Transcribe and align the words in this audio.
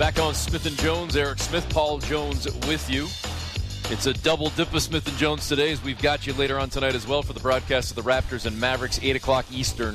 Back 0.00 0.18
on 0.18 0.32
Smith 0.32 0.64
and 0.64 0.78
Jones, 0.78 1.14
Eric 1.14 1.40
Smith, 1.40 1.68
Paul 1.68 1.98
Jones 1.98 2.46
with 2.66 2.88
you. 2.88 3.02
It's 3.92 4.06
a 4.06 4.14
double 4.14 4.48
dip 4.48 4.72
of 4.72 4.80
Smith 4.80 5.06
and 5.06 5.16
Jones 5.18 5.46
today, 5.46 5.72
as 5.72 5.84
we've 5.84 6.00
got 6.00 6.26
you 6.26 6.32
later 6.32 6.58
on 6.58 6.70
tonight 6.70 6.94
as 6.94 7.06
well 7.06 7.22
for 7.22 7.34
the 7.34 7.40
broadcast 7.40 7.90
of 7.90 8.02
the 8.02 8.10
Raptors 8.10 8.46
and 8.46 8.58
Mavericks, 8.58 8.98
eight 9.02 9.14
o'clock 9.14 9.44
Eastern. 9.52 9.94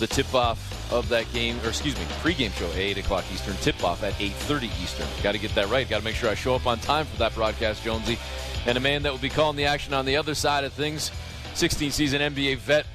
The 0.00 0.08
tip-off 0.08 0.92
of 0.92 1.08
that 1.10 1.32
game, 1.32 1.56
or 1.62 1.68
excuse 1.68 1.96
me, 1.96 2.04
pregame 2.20 2.50
show, 2.54 2.68
eight 2.74 2.98
o'clock 2.98 3.24
Eastern. 3.32 3.54
Tip-off 3.58 4.02
at 4.02 4.20
eight 4.20 4.32
thirty 4.32 4.72
Eastern. 4.82 5.06
Got 5.22 5.32
to 5.32 5.38
get 5.38 5.54
that 5.54 5.68
right. 5.68 5.88
Got 5.88 5.98
to 5.98 6.04
make 6.04 6.16
sure 6.16 6.28
I 6.28 6.34
show 6.34 6.56
up 6.56 6.66
on 6.66 6.80
time 6.80 7.06
for 7.06 7.16
that 7.18 7.32
broadcast, 7.32 7.84
Jonesy. 7.84 8.18
And 8.66 8.76
a 8.76 8.80
man 8.80 9.04
that 9.04 9.12
will 9.12 9.20
be 9.20 9.28
calling 9.28 9.56
the 9.56 9.66
action 9.66 9.94
on 9.94 10.04
the 10.04 10.16
other 10.16 10.34
side 10.34 10.64
of 10.64 10.72
things, 10.72 11.12
16 11.54 11.92
season 11.92 12.20
NBA 12.20 12.56
vet 12.56 12.86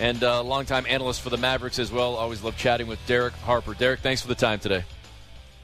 and 0.00 0.24
uh, 0.24 0.42
longtime 0.42 0.86
analyst 0.88 1.20
for 1.20 1.30
the 1.30 1.38
Mavericks 1.38 1.78
as 1.78 1.92
well. 1.92 2.16
Always 2.16 2.42
love 2.42 2.56
chatting 2.56 2.88
with 2.88 2.98
Derek 3.06 3.34
Harper. 3.44 3.74
Derek, 3.74 4.00
thanks 4.00 4.20
for 4.20 4.26
the 4.26 4.34
time 4.34 4.58
today. 4.58 4.82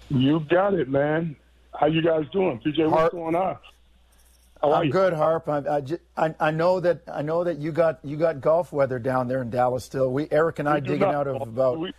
You 0.09 0.41
got 0.41 0.75
it, 0.75 0.89
man. 0.89 1.37
How 1.79 1.87
you 1.87 2.03
guys 2.03 2.25
doing, 2.33 2.61
PJ? 2.65 2.89
What's 2.89 3.13
going 3.13 3.35
on? 3.35 3.57
How 4.63 4.73
I'm 4.73 4.91
good, 4.91 5.13
Harp. 5.13 5.49
I, 5.49 5.63
I, 5.69 5.81
just, 5.81 6.01
I, 6.17 6.35
I, 6.41 6.51
know 6.51 6.81
that 6.81 7.03
I 7.13 7.23
know 7.23 7.45
that 7.45 7.59
you 7.59 7.73
got 7.73 7.99
you 8.03 8.17
got 8.17 8.41
golf 8.41 8.73
weather 8.73 8.99
down 8.99 9.29
there 9.29 9.43
in 9.43 9.51
Dallas. 9.51 9.85
Still, 9.85 10.11
we 10.11 10.29
Eric 10.31 10.59
and 10.59 10.69
I 10.69 10.81
digging 10.81 11.01
not, 11.01 11.15
out 11.15 11.29
of 11.29 11.43
about. 11.43 11.79
We, 11.79 11.93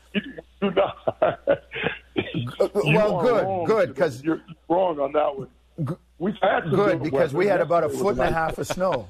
do 0.62 0.72
not. 0.72 1.18
Uh, 1.22 1.36
well, 2.74 3.22
good, 3.22 3.68
good, 3.68 3.90
because 3.90 4.24
you're 4.24 4.42
wrong 4.68 5.00
on 5.00 5.12
that 5.12 5.38
one. 5.38 5.98
We've 6.18 6.36
had 6.42 6.70
good 6.72 7.04
because 7.04 7.34
we 7.34 7.46
had 7.46 7.62
about 7.62 7.84
a 7.84 7.90
foot 7.90 8.18
and 8.18 8.22
a 8.22 8.32
half 8.32 8.58
of 8.58 8.66
snow. 8.66 9.10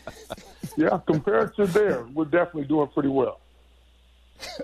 yeah, 0.76 0.98
compared 1.06 1.54
to 1.56 1.66
there, 1.66 2.04
we're 2.12 2.24
definitely 2.24 2.64
doing 2.64 2.88
pretty 2.88 3.10
well. 3.10 3.40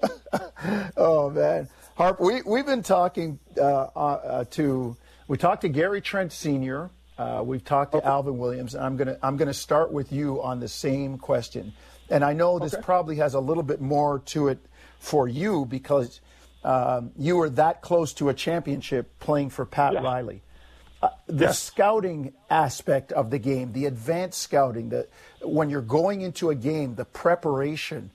oh 0.96 1.30
man, 1.30 1.68
Harp, 1.98 2.20
we 2.20 2.42
we've 2.42 2.64
been 2.64 2.84
talking 2.84 3.40
uh, 3.56 3.60
uh, 3.60 4.44
to 4.52 4.96
we 5.26 5.36
talked 5.36 5.62
to 5.62 5.68
Gary 5.68 6.00
Trent 6.00 6.30
Sr. 6.30 6.90
Uh, 7.18 7.42
we've 7.44 7.64
talked 7.64 7.90
to 7.90 7.98
okay. 7.98 8.06
Alvin 8.06 8.38
Williams, 8.38 8.76
and 8.76 8.84
I'm 8.84 8.96
gonna 8.96 9.18
I'm 9.20 9.36
gonna 9.36 9.52
start 9.52 9.90
with 9.90 10.12
you 10.12 10.40
on 10.40 10.60
the 10.60 10.68
same 10.68 11.18
question. 11.18 11.72
And 12.08 12.24
I 12.24 12.34
know 12.34 12.60
this 12.60 12.72
okay. 12.72 12.84
probably 12.84 13.16
has 13.16 13.34
a 13.34 13.40
little 13.40 13.64
bit 13.64 13.80
more 13.80 14.20
to 14.26 14.46
it 14.46 14.60
for 15.00 15.26
you 15.26 15.64
because 15.64 16.20
um, 16.62 17.10
you 17.18 17.34
were 17.34 17.50
that 17.50 17.82
close 17.82 18.12
to 18.12 18.28
a 18.28 18.34
championship 18.34 19.18
playing 19.18 19.50
for 19.50 19.66
Pat 19.66 19.94
yeah. 19.94 20.00
Riley. 20.00 20.42
Uh, 21.02 21.08
the 21.26 21.46
yes. 21.46 21.58
scouting 21.58 22.32
aspect 22.48 23.10
of 23.10 23.30
the 23.30 23.40
game, 23.40 23.72
the 23.72 23.86
advanced 23.86 24.40
scouting, 24.40 24.90
the 24.90 25.08
when 25.42 25.68
you're 25.68 25.80
going 25.82 26.20
into 26.20 26.50
a 26.50 26.54
game, 26.54 26.94
the 26.94 27.04
preparation. 27.04 28.12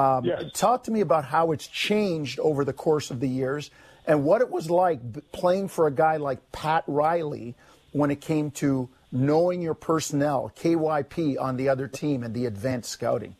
Um, 0.00 0.24
yes. 0.24 0.44
Talk 0.54 0.84
to 0.84 0.90
me 0.90 1.00
about 1.00 1.24
how 1.24 1.52
it's 1.52 1.66
changed 1.66 2.40
over 2.40 2.64
the 2.64 2.72
course 2.72 3.10
of 3.10 3.20
the 3.20 3.28
years 3.28 3.70
and 4.06 4.24
what 4.24 4.40
it 4.40 4.50
was 4.50 4.70
like 4.70 5.00
playing 5.32 5.68
for 5.68 5.86
a 5.86 5.90
guy 5.90 6.16
like 6.16 6.52
Pat 6.52 6.84
Riley 6.86 7.54
when 7.92 8.10
it 8.10 8.20
came 8.20 8.50
to 8.52 8.88
knowing 9.12 9.60
your 9.60 9.74
personnel, 9.74 10.52
KYP 10.56 11.40
on 11.40 11.56
the 11.56 11.68
other 11.68 11.86
team, 11.88 12.22
and 12.22 12.32
the 12.34 12.46
advanced 12.46 12.90
scouting. 12.90 13.36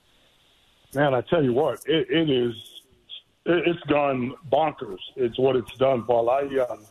Man, 0.94 1.14
I 1.14 1.22
tell 1.22 1.42
you 1.42 1.52
what, 1.52 1.80
it, 1.86 2.10
it 2.10 2.28
is, 2.28 2.54
it, 3.46 3.66
has 3.66 3.76
gone 3.88 4.34
bonkers. 4.52 4.98
It's 5.16 5.38
what 5.38 5.56
it's 5.56 5.72
done, 5.78 6.02
Paul. 6.02 6.28
I, 6.28 6.42
um, 6.68 6.84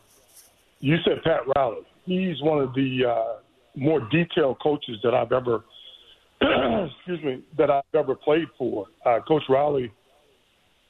you 0.80 0.98
said 1.04 1.22
Pat 1.24 1.42
Riley. 1.56 1.86
He's 2.06 2.42
one 2.42 2.60
of 2.60 2.74
the 2.74 3.06
uh, 3.06 3.26
more 3.76 4.00
detailed 4.10 4.60
coaches 4.62 4.98
that 5.04 5.14
I've 5.14 5.34
ever 5.34 5.64
excuse 6.42 7.24
me, 7.24 7.44
that 7.58 7.70
I've 7.70 7.84
ever 7.94 8.16
played 8.16 8.48
for. 8.58 8.88
Uh, 9.06 9.20
Coach 9.28 9.44
Riley, 9.50 9.92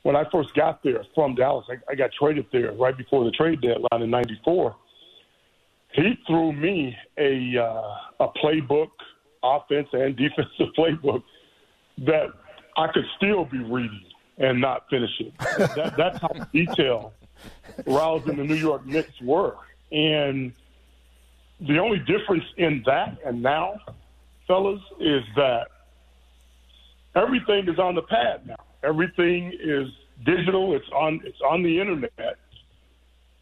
when 0.03 0.15
I 0.15 0.23
first 0.31 0.53
got 0.53 0.83
there 0.83 1.03
from 1.15 1.35
Dallas, 1.35 1.65
I, 1.69 1.91
I 1.91 1.95
got 1.95 2.11
traded 2.17 2.45
there 2.51 2.71
right 2.73 2.95
before 2.95 3.25
the 3.25 3.31
trade 3.31 3.61
deadline 3.61 4.01
in 4.01 4.09
'94. 4.09 4.75
He 5.93 6.19
threw 6.27 6.53
me 6.53 6.95
a 7.17 7.57
uh, 7.57 8.25
a 8.25 8.27
playbook, 8.43 8.89
offense 9.43 9.87
and 9.93 10.15
defensive 10.17 10.73
playbook 10.77 11.23
that 11.99 12.27
I 12.77 12.87
could 12.87 13.05
still 13.17 13.45
be 13.45 13.59
reading 13.59 14.05
and 14.37 14.61
not 14.61 14.89
finish 14.89 15.11
it. 15.19 15.33
that, 15.75 15.95
that's 15.97 16.19
how 16.19 16.29
detailed 16.53 17.11
Rouse 17.85 18.25
and 18.27 18.37
the 18.37 18.43
New 18.43 18.55
York 18.55 18.85
Knicks 18.85 19.19
were, 19.21 19.55
and 19.91 20.53
the 21.59 21.77
only 21.79 21.99
difference 21.99 22.45
in 22.57 22.83
that 22.85 23.17
and 23.25 23.41
now 23.41 23.79
fellas, 24.49 24.81
is 24.99 25.21
that 25.35 25.67
everything 27.15 27.69
is 27.71 27.79
on 27.79 27.95
the 27.95 28.01
pad 28.01 28.45
now. 28.47 28.55
Everything 28.83 29.53
is 29.63 29.87
digital. 30.25 30.75
It's 30.75 30.89
on 30.93 31.21
it's 31.23 31.39
on 31.49 31.63
the 31.63 31.79
internet, 31.79 32.37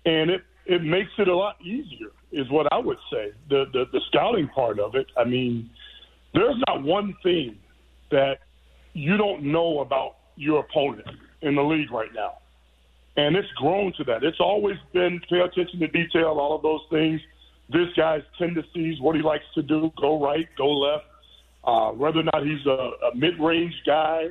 and 0.06 0.29
it 0.29 0.41
it 0.66 0.84
makes 0.84 1.12
it 1.18 1.28
a 1.28 1.35
lot 1.35 1.56
easier. 1.62 2.12
Is 2.31 2.50
what 2.51 2.68
I 2.72 2.78
would 2.78 2.97
say. 3.12 3.31
The 3.50 3.66
the, 3.72 3.85
the 3.91 4.01
scouting 4.09 4.50
part 4.50 4.79
of 4.79 4.95
it. 4.95 5.07
I 5.18 5.23
mean, 5.23 5.69
there's 6.34 6.62
not 6.68 6.84
one 6.84 7.16
thing 7.24 7.56
that 8.12 8.39
you 8.94 9.16
don't 9.16 9.44
know 9.44 9.79
about 9.79 10.16
your 10.35 10.59
opponent 10.59 11.07
in 11.41 11.56
the 11.56 11.62
league 11.62 11.91
right 11.91 12.13
now. 12.13 12.34
And 13.16 13.35
it's 13.35 13.51
grown 13.56 13.94
to 13.97 14.03
that. 14.06 14.24
It's 14.24 14.39
always 14.39 14.78
been 14.94 15.19
pay 15.29 15.39
attention 15.39 15.79
to 15.79 15.88
detail, 15.88 16.38
all 16.39 16.56
of 16.56 16.62
those 16.62 16.81
things 16.91 17.19
this 17.69 17.88
guy's 17.95 18.23
tendencies, 18.38 19.00
what 19.01 19.16
he 19.16 19.22
likes 19.22 19.44
to 19.55 19.61
do, 19.61 19.91
go 20.00 20.22
right, 20.23 20.47
go 20.57 20.69
left, 20.72 21.05
uh, 21.63 21.89
whether 21.91 22.19
or 22.19 22.23
not 22.23 22.45
he's 22.45 22.66
a, 22.66 22.91
a 23.11 23.16
mid-range 23.16 23.75
guy 23.85 24.28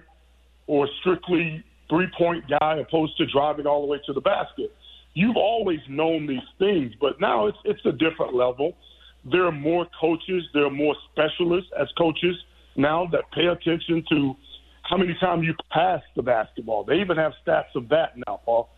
or 0.67 0.89
strictly 1.01 1.63
three-point 1.89 2.45
guy 2.61 2.77
opposed 2.79 3.17
to 3.19 3.27
driving 3.27 3.67
all 3.67 3.83
the 3.83 3.87
way 3.87 4.01
to 4.07 4.13
the 4.13 4.21
basket. 4.21 4.75
You've 5.15 5.37
always 5.37 5.81
known 5.89 6.27
these 6.27 6.49
things, 6.59 6.93
but 7.01 7.21
now 7.21 7.47
it's 7.47 7.59
it's 7.65 7.85
a 7.87 7.93
different 7.93 8.35
level. 8.35 8.77
There 9.25 9.47
are 9.47 9.53
more 9.53 9.87
coaches, 10.01 10.45
there 10.53 10.67
are 10.67 10.71
more 10.71 10.95
specialists 11.11 11.71
as 11.79 11.89
coaches 11.97 12.37
now 12.77 13.07
that 13.13 13.25
pay 13.33 13.47
attention 13.47 14.05
to 14.11 14.37
how 14.83 14.97
many 14.97 15.15
times 15.19 15.45
you 15.45 15.55
pass 15.71 16.03
the 16.15 16.23
basketball. 16.23 16.85
They 16.85 17.01
even 17.01 17.17
have 17.17 17.33
stats 17.47 17.75
of 17.75 17.89
that 17.89 18.17
now, 18.27 18.41
Paul 18.45 18.69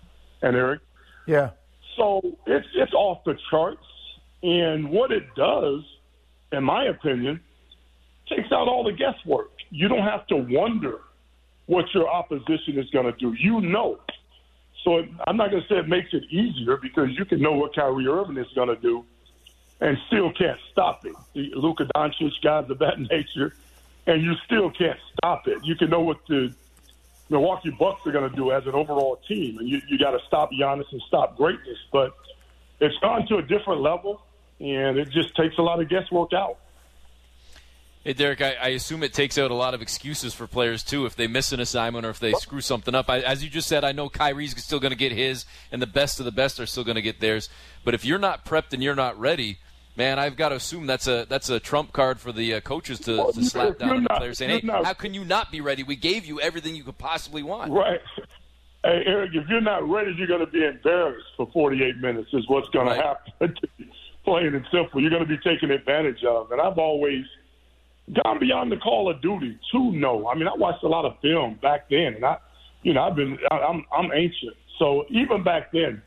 and 0.42 0.56
Eric. 0.56 0.80
Yeah. 1.26 1.50
So 1.96 2.20
it's 2.46 2.66
it's 2.74 2.92
off 2.94 3.24
the 3.24 3.36
charts. 3.50 3.84
And 4.42 4.90
what 4.90 5.10
it 5.10 5.34
does, 5.34 5.82
in 6.52 6.64
my 6.64 6.84
opinion, 6.84 7.40
takes 8.28 8.52
out 8.52 8.68
all 8.68 8.84
the 8.84 8.92
guesswork. 8.92 9.50
You 9.70 9.88
don't 9.88 10.04
have 10.04 10.26
to 10.28 10.36
wonder 10.36 11.00
what 11.66 11.92
your 11.92 12.08
opposition 12.08 12.78
is 12.78 12.88
going 12.90 13.06
to 13.06 13.12
do. 13.12 13.34
You 13.34 13.60
know. 13.60 13.98
So 14.84 15.04
I'm 15.26 15.36
not 15.36 15.50
going 15.50 15.62
to 15.62 15.68
say 15.68 15.76
it 15.76 15.88
makes 15.88 16.12
it 16.12 16.24
easier 16.30 16.76
because 16.76 17.10
you 17.10 17.24
can 17.24 17.42
know 17.42 17.52
what 17.52 17.74
Kyrie 17.74 18.06
Irving 18.06 18.36
is 18.38 18.46
going 18.54 18.68
to 18.68 18.76
do 18.76 19.04
and 19.80 19.96
still 20.06 20.32
can't 20.32 20.58
stop 20.72 21.04
it. 21.04 21.14
The 21.34 21.52
Luka 21.54 21.86
Doncic, 21.94 22.32
guys 22.42 22.70
of 22.70 22.78
that 22.78 22.98
nature, 23.10 23.54
and 24.06 24.22
you 24.22 24.34
still 24.46 24.70
can't 24.70 24.98
stop 25.16 25.46
it. 25.46 25.64
You 25.64 25.74
can 25.74 25.90
know 25.90 26.00
what 26.00 26.18
the 26.28 26.54
Milwaukee 27.28 27.70
Bucks 27.70 28.06
are 28.06 28.12
going 28.12 28.28
to 28.28 28.34
do 28.34 28.52
as 28.52 28.66
an 28.66 28.74
overall 28.74 29.20
team, 29.28 29.58
and 29.58 29.68
you, 29.68 29.80
you 29.88 29.98
got 29.98 30.12
to 30.12 30.20
stop 30.26 30.50
Giannis 30.52 30.90
and 30.92 31.02
stop 31.06 31.36
greatness. 31.36 31.78
But 31.92 32.16
it's 32.80 32.96
gone 32.98 33.26
to 33.28 33.36
a 33.36 33.42
different 33.42 33.82
level 33.82 34.22
and 34.60 34.98
it 34.98 35.10
just 35.10 35.34
takes 35.36 35.58
a 35.58 35.62
lot 35.62 35.80
of 35.80 35.88
guesswork 35.88 36.32
out. 36.32 36.58
Hey, 38.04 38.12
Derek, 38.14 38.40
I, 38.40 38.54
I, 38.54 38.68
assume 38.68 39.02
it 39.02 39.12
takes 39.12 39.36
out 39.36 39.50
a 39.50 39.54
lot 39.54 39.74
of 39.74 39.82
excuses 39.82 40.32
for 40.32 40.46
players, 40.46 40.82
too, 40.82 41.04
if 41.04 41.14
they 41.14 41.26
miss 41.26 41.52
an 41.52 41.60
assignment 41.60 42.06
or 42.06 42.10
if 42.10 42.20
they 42.20 42.32
screw 42.32 42.60
something 42.60 42.94
up. 42.94 43.10
I, 43.10 43.20
as 43.20 43.44
you 43.44 43.50
just 43.50 43.68
said, 43.68 43.84
I 43.84 43.92
know 43.92 44.08
Kyrie's 44.08 44.56
still 44.62 44.80
going 44.80 44.92
to 44.92 44.96
get 44.96 45.12
his, 45.12 45.44
and 45.72 45.82
the 45.82 45.86
best 45.86 46.18
of 46.18 46.24
the 46.24 46.32
best 46.32 46.58
are 46.58 46.64
still 46.64 46.84
going 46.84 46.94
to 46.94 47.02
get 47.02 47.20
theirs. 47.20 47.50
But 47.84 47.94
if 47.94 48.04
you're 48.04 48.18
not 48.18 48.46
prepped 48.46 48.72
and 48.72 48.82
you're 48.82 48.94
not 48.94 49.18
ready, 49.18 49.58
man, 49.94 50.18
I've 50.18 50.36
got 50.36 50.50
to 50.50 50.54
assume 50.54 50.86
that's 50.86 51.06
a 51.06 51.26
that's 51.28 51.50
a 51.50 51.60
trump 51.60 51.92
card 51.92 52.18
for 52.20 52.32
the 52.32 52.54
uh, 52.54 52.60
coaches 52.60 53.00
to, 53.00 53.18
well, 53.18 53.32
to 53.32 53.44
slap 53.44 53.78
down 53.78 53.96
on 53.96 54.02
the 54.04 54.08
players 54.08 54.38
saying, 54.38 54.52
hey, 54.52 54.60
not, 54.64 54.86
how 54.86 54.94
can 54.94 55.12
you 55.12 55.24
not 55.24 55.52
be 55.52 55.60
ready? 55.60 55.82
We 55.82 55.96
gave 55.96 56.24
you 56.24 56.40
everything 56.40 56.76
you 56.76 56.84
could 56.84 56.98
possibly 56.98 57.42
want. 57.42 57.72
Right. 57.72 58.00
Hey, 58.84 59.02
Eric, 59.04 59.32
if 59.34 59.48
you're 59.48 59.60
not 59.60 59.86
ready, 59.86 60.14
you're 60.16 60.28
going 60.28 60.40
to 60.40 60.46
be 60.46 60.64
embarrassed 60.64 61.26
for 61.36 61.50
48 61.52 61.98
minutes, 61.98 62.30
is 62.32 62.48
what's 62.48 62.68
going 62.70 62.86
right. 62.86 62.96
to 62.96 63.02
happen 63.02 63.54
plain 64.28 64.54
and 64.54 64.64
simple. 64.70 65.00
You're 65.00 65.10
going 65.10 65.26
to 65.26 65.28
be 65.28 65.38
taken 65.38 65.70
advantage 65.70 66.22
of. 66.24 66.52
And 66.52 66.60
I've 66.60 66.78
always 66.78 67.24
gone 68.22 68.38
beyond 68.38 68.70
the 68.70 68.76
call 68.76 69.10
of 69.10 69.22
duty 69.22 69.58
to 69.72 69.92
know. 69.92 70.28
I 70.28 70.34
mean, 70.34 70.46
I 70.46 70.54
watched 70.54 70.84
a 70.84 70.88
lot 70.88 71.04
of 71.04 71.14
film 71.22 71.58
back 71.62 71.88
then, 71.88 72.14
and 72.16 72.24
I, 72.24 72.36
you 72.82 72.92
know, 72.92 73.02
I've 73.02 73.16
been, 73.16 73.38
I'm, 73.50 73.84
I'm 73.96 74.10
ancient. 74.12 74.54
So 74.78 75.04
even 75.10 75.42
back 75.42 75.72
then, 75.72 76.02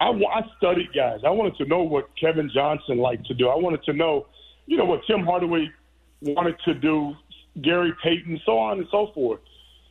I, 0.00 0.06
I 0.08 0.40
studied 0.56 0.88
guys. 0.94 1.20
I 1.26 1.30
wanted 1.30 1.56
to 1.58 1.66
know 1.66 1.82
what 1.82 2.08
Kevin 2.18 2.50
Johnson 2.52 2.98
liked 2.98 3.26
to 3.26 3.34
do. 3.34 3.48
I 3.48 3.56
wanted 3.56 3.82
to 3.84 3.92
know, 3.92 4.26
you 4.66 4.76
know, 4.76 4.84
what 4.84 5.00
Tim 5.06 5.24
Hardaway 5.24 5.70
wanted 6.22 6.56
to 6.64 6.74
do, 6.74 7.14
Gary 7.62 7.92
Payton, 8.02 8.40
so 8.46 8.58
on 8.58 8.78
and 8.78 8.88
so 8.90 9.10
forth. 9.14 9.40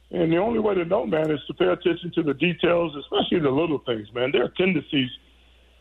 And 0.10 0.32
the 0.32 0.38
only 0.38 0.60
way 0.60 0.74
to 0.74 0.86
know, 0.86 1.06
man, 1.06 1.32
is 1.32 1.40
to 1.48 1.54
pay 1.54 1.68
attention 1.68 2.12
to 2.16 2.24
the 2.24 2.34
details, 2.34 2.96
especially 2.96 3.40
the 3.40 3.50
little 3.50 3.82
things, 3.86 4.08
man. 4.14 4.32
There 4.32 4.44
are 4.44 4.54
tendencies– 4.58 5.10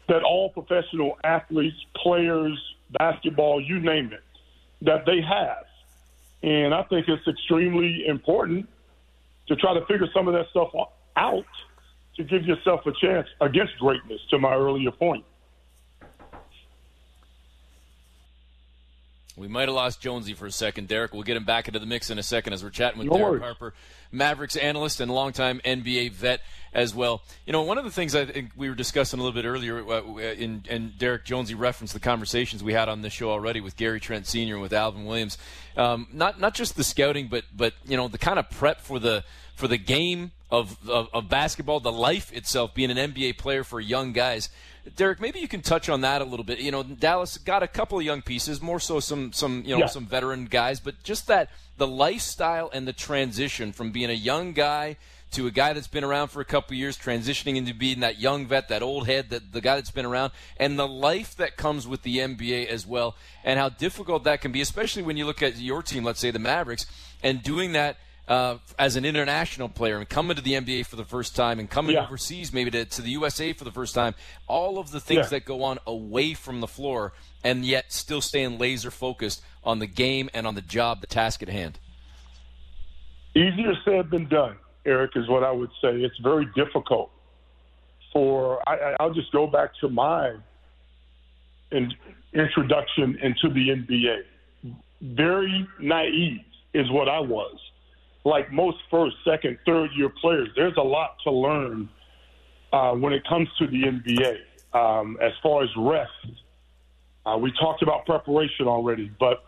that 0.08 0.22
all 0.22 0.50
professional 0.50 1.18
athletes, 1.24 1.76
players, 1.96 2.58
basketball, 2.90 3.60
you 3.60 3.80
name 3.80 4.12
it, 4.12 4.22
that 4.82 5.04
they 5.06 5.20
have. 5.20 5.64
And 6.42 6.72
I 6.74 6.82
think 6.84 7.08
it's 7.08 7.26
extremely 7.26 8.06
important 8.06 8.68
to 9.48 9.56
try 9.56 9.74
to 9.74 9.84
figure 9.86 10.06
some 10.14 10.28
of 10.28 10.34
that 10.34 10.48
stuff 10.50 10.70
out 11.16 11.44
to 12.16 12.24
give 12.24 12.44
yourself 12.44 12.86
a 12.86 12.92
chance 12.92 13.28
against 13.40 13.78
greatness. 13.78 14.20
To 14.30 14.38
my 14.38 14.54
earlier 14.54 14.90
point. 14.90 15.24
We 19.36 19.48
might 19.48 19.68
have 19.68 19.74
lost 19.74 20.00
Jonesy 20.00 20.32
for 20.32 20.46
a 20.46 20.50
second, 20.50 20.88
Derek. 20.88 21.12
We'll 21.12 21.22
get 21.22 21.36
him 21.36 21.44
back 21.44 21.68
into 21.68 21.78
the 21.78 21.86
mix 21.86 22.08
in 22.08 22.18
a 22.18 22.22
second 22.22 22.54
as 22.54 22.64
we're 22.64 22.70
chatting 22.70 22.98
with 22.98 23.08
no 23.08 23.18
Derek 23.18 23.30
worries. 23.30 23.42
Harper, 23.42 23.74
Mavericks 24.10 24.56
analyst 24.56 25.00
and 25.00 25.10
longtime 25.10 25.60
NBA 25.64 26.12
vet 26.12 26.40
as 26.72 26.94
well. 26.94 27.22
You 27.44 27.52
know, 27.52 27.62
one 27.62 27.76
of 27.76 27.84
the 27.84 27.90
things 27.90 28.14
I 28.14 28.24
think 28.24 28.52
we 28.56 28.70
were 28.70 28.74
discussing 28.74 29.20
a 29.20 29.22
little 29.22 29.34
bit 29.34 29.46
earlier, 29.46 29.86
uh, 29.86 30.02
in, 30.16 30.64
and 30.70 30.98
Derek 30.98 31.24
Jonesy 31.26 31.54
referenced 31.54 31.92
the 31.92 32.00
conversations 32.00 32.64
we 32.64 32.72
had 32.72 32.88
on 32.88 33.02
this 33.02 33.12
show 33.12 33.30
already 33.30 33.60
with 33.60 33.76
Gary 33.76 34.00
Trent 34.00 34.26
Sr. 34.26 34.54
and 34.54 34.62
with 34.62 34.72
Alvin 34.72 35.04
Williams. 35.04 35.36
Um, 35.76 36.08
not 36.12 36.40
not 36.40 36.54
just 36.54 36.76
the 36.76 36.84
scouting, 36.84 37.28
but 37.28 37.44
but 37.54 37.74
you 37.84 37.96
know 37.96 38.08
the 38.08 38.18
kind 38.18 38.38
of 38.38 38.48
prep 38.48 38.80
for 38.80 38.98
the 38.98 39.22
for 39.56 39.68
the 39.68 39.78
game 39.78 40.32
of, 40.50 40.78
of, 40.88 41.08
of 41.12 41.28
basketball, 41.28 41.80
the 41.80 41.90
life 41.90 42.32
itself, 42.32 42.74
being 42.74 42.90
an 42.90 43.12
NBA 43.12 43.38
player 43.38 43.64
for 43.64 43.80
young 43.80 44.12
guys. 44.12 44.48
Derek, 44.94 45.20
maybe 45.20 45.40
you 45.40 45.48
can 45.48 45.62
touch 45.62 45.88
on 45.88 46.02
that 46.02 46.22
a 46.22 46.24
little 46.24 46.44
bit. 46.44 46.60
You 46.60 46.70
know, 46.70 46.82
Dallas 46.82 47.38
got 47.38 47.62
a 47.62 47.68
couple 47.68 47.98
of 47.98 48.04
young 48.04 48.22
pieces, 48.22 48.62
more 48.62 48.78
so 48.78 49.00
some 49.00 49.32
some 49.32 49.62
you 49.64 49.72
know 49.74 49.80
Yeah. 49.80 49.86
some 49.86 50.06
veteran 50.06 50.44
guys, 50.46 50.78
but 50.80 51.02
just 51.02 51.26
that 51.26 51.50
the 51.76 51.86
lifestyle 51.86 52.70
and 52.72 52.86
the 52.86 52.92
transition 52.92 53.72
from 53.72 53.90
being 53.90 54.10
a 54.10 54.14
young 54.14 54.52
guy 54.52 54.96
to 55.32 55.46
a 55.48 55.50
guy 55.50 55.72
that's 55.72 55.88
been 55.88 56.04
around 56.04 56.28
for 56.28 56.40
a 56.40 56.44
couple 56.44 56.72
of 56.74 56.78
years, 56.78 56.96
transitioning 56.96 57.56
into 57.56 57.74
being 57.74 58.00
that 58.00 58.20
young 58.20 58.46
vet, 58.46 58.68
that 58.68 58.80
old 58.80 59.06
head, 59.06 59.28
that 59.30 59.52
the 59.52 59.60
guy 59.60 59.74
that's 59.74 59.90
been 59.90 60.06
around, 60.06 60.30
and 60.56 60.78
the 60.78 60.86
life 60.86 61.34
that 61.36 61.56
comes 61.56 61.86
with 61.86 62.02
the 62.02 62.18
NBA 62.18 62.66
as 62.68 62.86
well, 62.86 63.16
and 63.44 63.58
how 63.58 63.68
difficult 63.68 64.22
that 64.24 64.40
can 64.40 64.52
be, 64.52 64.60
especially 64.60 65.02
when 65.02 65.16
you 65.16 65.26
look 65.26 65.42
at 65.42 65.58
your 65.58 65.82
team, 65.82 66.04
let's 66.04 66.20
say 66.20 66.30
the 66.30 66.38
Mavericks, 66.38 66.86
and 67.24 67.42
doing 67.42 67.72
that 67.72 67.96
uh, 68.28 68.58
as 68.78 68.96
an 68.96 69.04
international 69.04 69.68
player 69.68 69.98
and 69.98 70.08
coming 70.08 70.36
to 70.36 70.42
the 70.42 70.52
NBA 70.54 70.86
for 70.86 70.96
the 70.96 71.04
first 71.04 71.36
time 71.36 71.58
and 71.60 71.70
coming 71.70 71.94
Yeah. 71.94 72.04
overseas 72.06 72.52
maybe 72.52 72.70
to, 72.72 72.84
to 72.84 73.02
the 73.02 73.10
USA 73.10 73.52
for 73.52 73.64
the 73.64 73.70
first 73.70 73.94
time, 73.94 74.14
all 74.48 74.78
of 74.78 74.90
the 74.90 75.00
things 75.00 75.26
Yeah. 75.26 75.38
that 75.38 75.44
go 75.44 75.62
on 75.62 75.78
away 75.86 76.34
from 76.34 76.60
the 76.60 76.66
floor 76.66 77.12
and 77.44 77.64
yet 77.64 77.92
still 77.92 78.20
staying 78.20 78.58
laser 78.58 78.90
focused 78.90 79.42
on 79.62 79.78
the 79.78 79.86
game 79.86 80.28
and 80.34 80.46
on 80.46 80.54
the 80.56 80.62
job, 80.62 81.00
the 81.00 81.06
task 81.06 81.42
at 81.42 81.48
hand. 81.48 81.78
Easier 83.34 83.74
said 83.84 84.10
than 84.10 84.28
done, 84.28 84.56
Eric, 84.84 85.12
is 85.14 85.28
what 85.28 85.44
I 85.44 85.52
would 85.52 85.70
say. 85.82 86.00
It's 86.02 86.18
very 86.18 86.46
difficult 86.56 87.10
for. 88.12 88.66
I, 88.68 88.96
I'll 88.98 89.12
just 89.12 89.30
go 89.30 89.46
back 89.46 89.70
to 89.82 89.88
my 89.88 90.34
in, 91.70 91.92
introduction 92.32 93.18
into 93.22 93.50
the 93.52 93.68
NBA. 93.70 94.22
Very 95.02 95.68
naive 95.78 96.40
is 96.72 96.90
what 96.90 97.08
I 97.08 97.20
was. 97.20 97.58
Like 98.26 98.50
most 98.50 98.78
first, 98.90 99.14
second, 99.24 99.56
third 99.64 99.90
year 99.96 100.08
players, 100.08 100.48
there's 100.56 100.76
a 100.76 100.82
lot 100.82 101.16
to 101.22 101.30
learn 101.30 101.88
uh, 102.72 102.90
when 102.90 103.12
it 103.12 103.22
comes 103.28 103.48
to 103.60 103.68
the 103.68 103.84
NBA. 103.84 104.38
Um, 104.76 105.16
as 105.22 105.30
far 105.40 105.62
as 105.62 105.68
rest, 105.78 106.10
uh, 107.24 107.38
we 107.38 107.52
talked 107.52 107.82
about 107.82 108.04
preparation 108.04 108.66
already, 108.66 109.12
but 109.20 109.44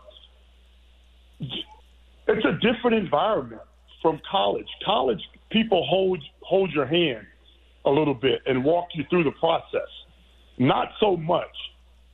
it's 1.41 2.45
a 2.45 2.53
different 2.61 2.95
environment 2.95 3.61
from 4.01 4.21
college. 4.31 4.67
College 4.85 5.19
people 5.51 5.85
hold 5.85 6.23
hold 6.39 6.71
your 6.71 6.85
hand 6.85 7.27
a 7.83 7.89
little 7.89 8.13
bit 8.13 8.41
and 8.45 8.63
walk 8.63 8.87
you 8.93 9.03
through 9.09 9.25
the 9.25 9.33
process. 9.41 9.89
Not 10.57 10.87
so 11.01 11.17
much 11.17 11.53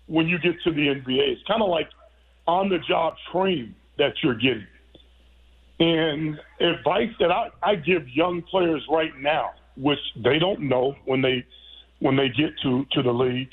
when 0.07 0.27
you 0.27 0.39
get 0.39 0.55
to 0.63 0.71
the 0.71 0.87
NBA. 0.87 1.29
It's 1.29 1.43
kind 1.47 1.61
of 1.61 1.69
like 1.69 1.89
on 2.47 2.69
the 2.69 2.79
job 2.89 3.13
training 3.31 3.75
that 3.99 4.13
you're 4.23 4.33
getting. 4.33 4.65
And 5.79 6.39
advice 6.59 7.09
that 7.19 7.31
I, 7.31 7.49
I 7.61 7.75
give 7.75 8.07
young 8.09 8.41
players 8.43 8.81
right 8.89 9.11
now, 9.19 9.51
which 9.75 9.99
they 10.23 10.39
don't 10.39 10.61
know 10.61 10.95
when 11.05 11.21
they 11.21 11.45
when 11.99 12.15
they 12.15 12.27
get 12.27 12.51
to, 12.61 12.85
to 12.91 13.01
the 13.01 13.11
league, 13.11 13.49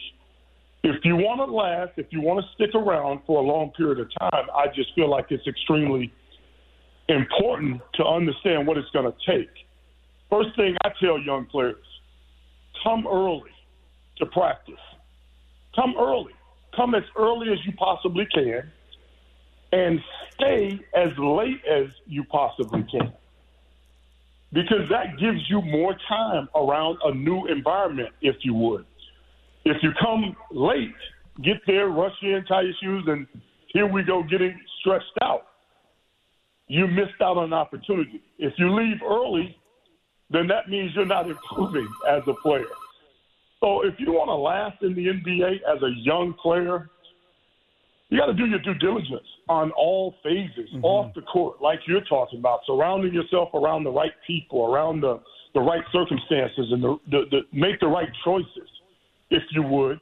if 0.82 0.96
you 1.04 1.14
want 1.14 1.38
to 1.38 1.52
last, 1.52 1.92
if 1.96 2.06
you 2.10 2.20
want 2.20 2.44
to 2.44 2.52
stick 2.54 2.74
around 2.74 3.20
for 3.24 3.40
a 3.40 3.46
long 3.46 3.70
period 3.70 4.00
of 4.00 4.08
time, 4.18 4.46
I 4.54 4.66
just 4.74 4.94
feel 4.94 5.08
like 5.08 5.26
it's 5.30 5.46
extremely 5.46 6.12
important 7.08 7.80
to 7.94 8.04
understand 8.04 8.66
what 8.66 8.76
it's 8.76 8.90
going 8.90 9.10
to 9.10 9.16
take. 9.26 9.50
First 10.28 10.56
thing 10.56 10.76
I 10.84 10.90
tell 11.00 11.18
young 11.18 11.46
players 11.46 11.84
come 12.82 13.06
early 13.06 13.50
to 14.18 14.26
practice. 14.26 14.74
Come 15.74 15.94
early. 15.98 16.32
Come 16.74 16.94
as 16.94 17.04
early 17.16 17.52
as 17.52 17.58
you 17.64 17.72
possibly 17.72 18.26
can 18.32 18.70
and 19.72 19.98
stay 20.34 20.78
as 20.94 21.08
late 21.18 21.60
as 21.70 21.86
you 22.06 22.24
possibly 22.24 22.84
can. 22.90 23.12
Because 24.52 24.88
that 24.90 25.18
gives 25.18 25.40
you 25.48 25.62
more 25.62 25.96
time 26.08 26.48
around 26.54 26.98
a 27.04 27.14
new 27.14 27.46
environment, 27.46 28.10
if 28.20 28.36
you 28.42 28.52
would. 28.54 28.84
If 29.64 29.82
you 29.82 29.90
come 30.00 30.36
late, 30.50 30.94
get 31.42 31.56
there, 31.66 31.88
rush 31.88 32.12
in, 32.22 32.44
tie 32.46 32.62
your 32.62 32.74
shoes, 32.82 33.04
and 33.06 33.26
here 33.68 33.86
we 33.86 34.02
go 34.02 34.22
getting 34.22 34.58
stressed 34.80 35.06
out 35.22 35.46
you 36.72 36.86
missed 36.86 37.20
out 37.20 37.36
on 37.36 37.44
an 37.44 37.52
opportunity. 37.52 38.22
If 38.38 38.54
you 38.56 38.74
leave 38.74 39.02
early, 39.06 39.54
then 40.30 40.46
that 40.46 40.70
means 40.70 40.92
you're 40.94 41.04
not 41.04 41.28
improving 41.28 41.86
as 42.08 42.22
a 42.26 42.32
player. 42.32 42.64
So 43.60 43.84
if 43.84 43.94
you 43.98 44.12
want 44.12 44.28
to 44.28 44.34
last 44.34 44.82
in 44.82 44.94
the 44.94 45.08
NBA 45.08 45.56
as 45.70 45.82
a 45.82 45.90
young 45.98 46.32
player, 46.42 46.88
you 48.12 48.18
got 48.18 48.26
to 48.26 48.34
do 48.34 48.44
your 48.44 48.58
due 48.58 48.74
diligence 48.74 49.26
on 49.48 49.70
all 49.70 50.14
phases 50.22 50.68
mm-hmm. 50.74 50.84
off 50.84 51.14
the 51.14 51.22
court, 51.22 51.62
like 51.62 51.80
you're 51.86 52.04
talking 52.04 52.40
about, 52.40 52.60
surrounding 52.66 53.14
yourself 53.14 53.48
around 53.54 53.84
the 53.84 53.90
right 53.90 54.12
people, 54.26 54.66
around 54.66 55.00
the, 55.00 55.18
the 55.54 55.60
right 55.60 55.80
circumstances, 55.90 56.66
and 56.72 56.84
the, 56.84 56.98
the, 57.10 57.22
the, 57.30 57.40
make 57.54 57.80
the 57.80 57.86
right 57.86 58.10
choices, 58.22 58.68
if 59.30 59.42
you 59.52 59.62
would. 59.62 59.98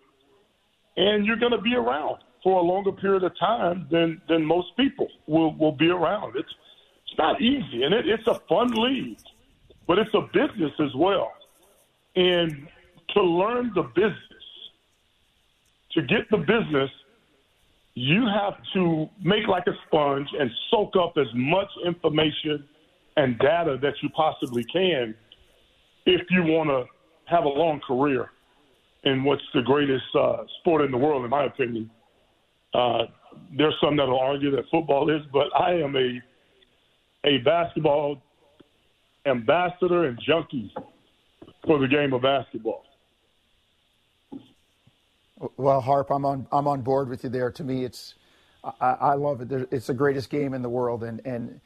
And 0.96 1.24
you're 1.24 1.36
going 1.36 1.52
to 1.52 1.60
be 1.60 1.76
around 1.76 2.16
for 2.42 2.58
a 2.58 2.62
longer 2.62 2.90
period 2.90 3.22
of 3.22 3.30
time 3.38 3.86
than, 3.92 4.20
than 4.28 4.44
most 4.44 4.76
people 4.76 5.06
will, 5.28 5.54
will 5.54 5.70
be 5.70 5.88
around. 5.88 6.34
It's, 6.34 6.52
it's 7.06 7.16
not 7.16 7.40
easy, 7.40 7.84
and 7.84 7.94
it, 7.94 8.08
it's 8.08 8.26
a 8.26 8.40
fun 8.48 8.72
league, 8.74 9.20
but 9.86 10.00
it's 10.00 10.14
a 10.14 10.22
business 10.32 10.72
as 10.80 10.92
well. 10.96 11.32
And 12.16 12.66
to 13.10 13.22
learn 13.22 13.70
the 13.72 13.82
business, 13.82 14.16
to 15.92 16.02
get 16.02 16.28
the 16.28 16.38
business, 16.38 16.90
you 17.94 18.26
have 18.26 18.54
to 18.75 19.06
make 19.22 19.46
like 19.48 19.66
a 19.66 19.75
sponge 19.87 20.28
and 20.38 20.50
soak 20.70 20.94
up 20.96 21.14
as 21.16 21.26
much 21.34 21.69
information 21.84 22.64
and 23.16 23.38
data 23.38 23.78
that 23.82 23.94
you 24.02 24.08
possibly 24.10 24.64
can 24.72 25.14
if 26.06 26.22
you 26.31 26.42
want 26.42 26.70
to 26.70 26.84
have 27.26 27.44
a 27.44 27.48
long 27.48 27.81
career 27.87 28.31
in 29.04 29.25
what's 29.25 29.42
the 29.54 29.62
greatest 29.62 30.04
uh, 30.19 30.38
sport 30.60 30.82
in 30.82 30.91
the 30.91 30.96
world, 30.96 31.24
in 31.24 31.31
my 31.31 31.44
opinion. 31.44 31.91
Uh, 32.74 33.05
there's 33.56 33.74
some 33.82 33.96
that 33.96 34.06
will 34.06 34.19
argue 34.19 34.50
that 34.50 34.65
football 34.70 35.10
is, 35.10 35.22
but 35.32 35.46
I 35.58 35.72
am 35.74 35.96
a 35.96 36.20
a 37.24 37.38
basketball 37.38 38.22
ambassador 39.26 40.06
and 40.06 40.19
junkie 40.26 40.72
for 41.67 41.79
the 41.79 41.86
game 41.86 42.12
of 42.15 42.22
basketball. 42.22 42.84
Well, 45.56 45.81
Harp, 45.81 46.11
I'm 46.11 46.25
on 46.27 46.47
I'm 46.53 46.69
on 46.69 46.82
board 46.82 47.09
with 47.09 47.25
you 47.25 47.31
there. 47.31 47.53
To 47.53 47.65
me, 47.65 47.85
it's 47.85 48.15
I, 48.65 48.91
I 49.01 49.15
love 49.15 49.41
it. 49.43 49.69
It's 49.73 49.89
the 49.89 49.94
greatest 49.94 50.31
game 50.31 50.55
in 50.55 50.63
the 50.63 50.69
world, 50.70 51.05
and 51.05 51.20
and 51.27 51.61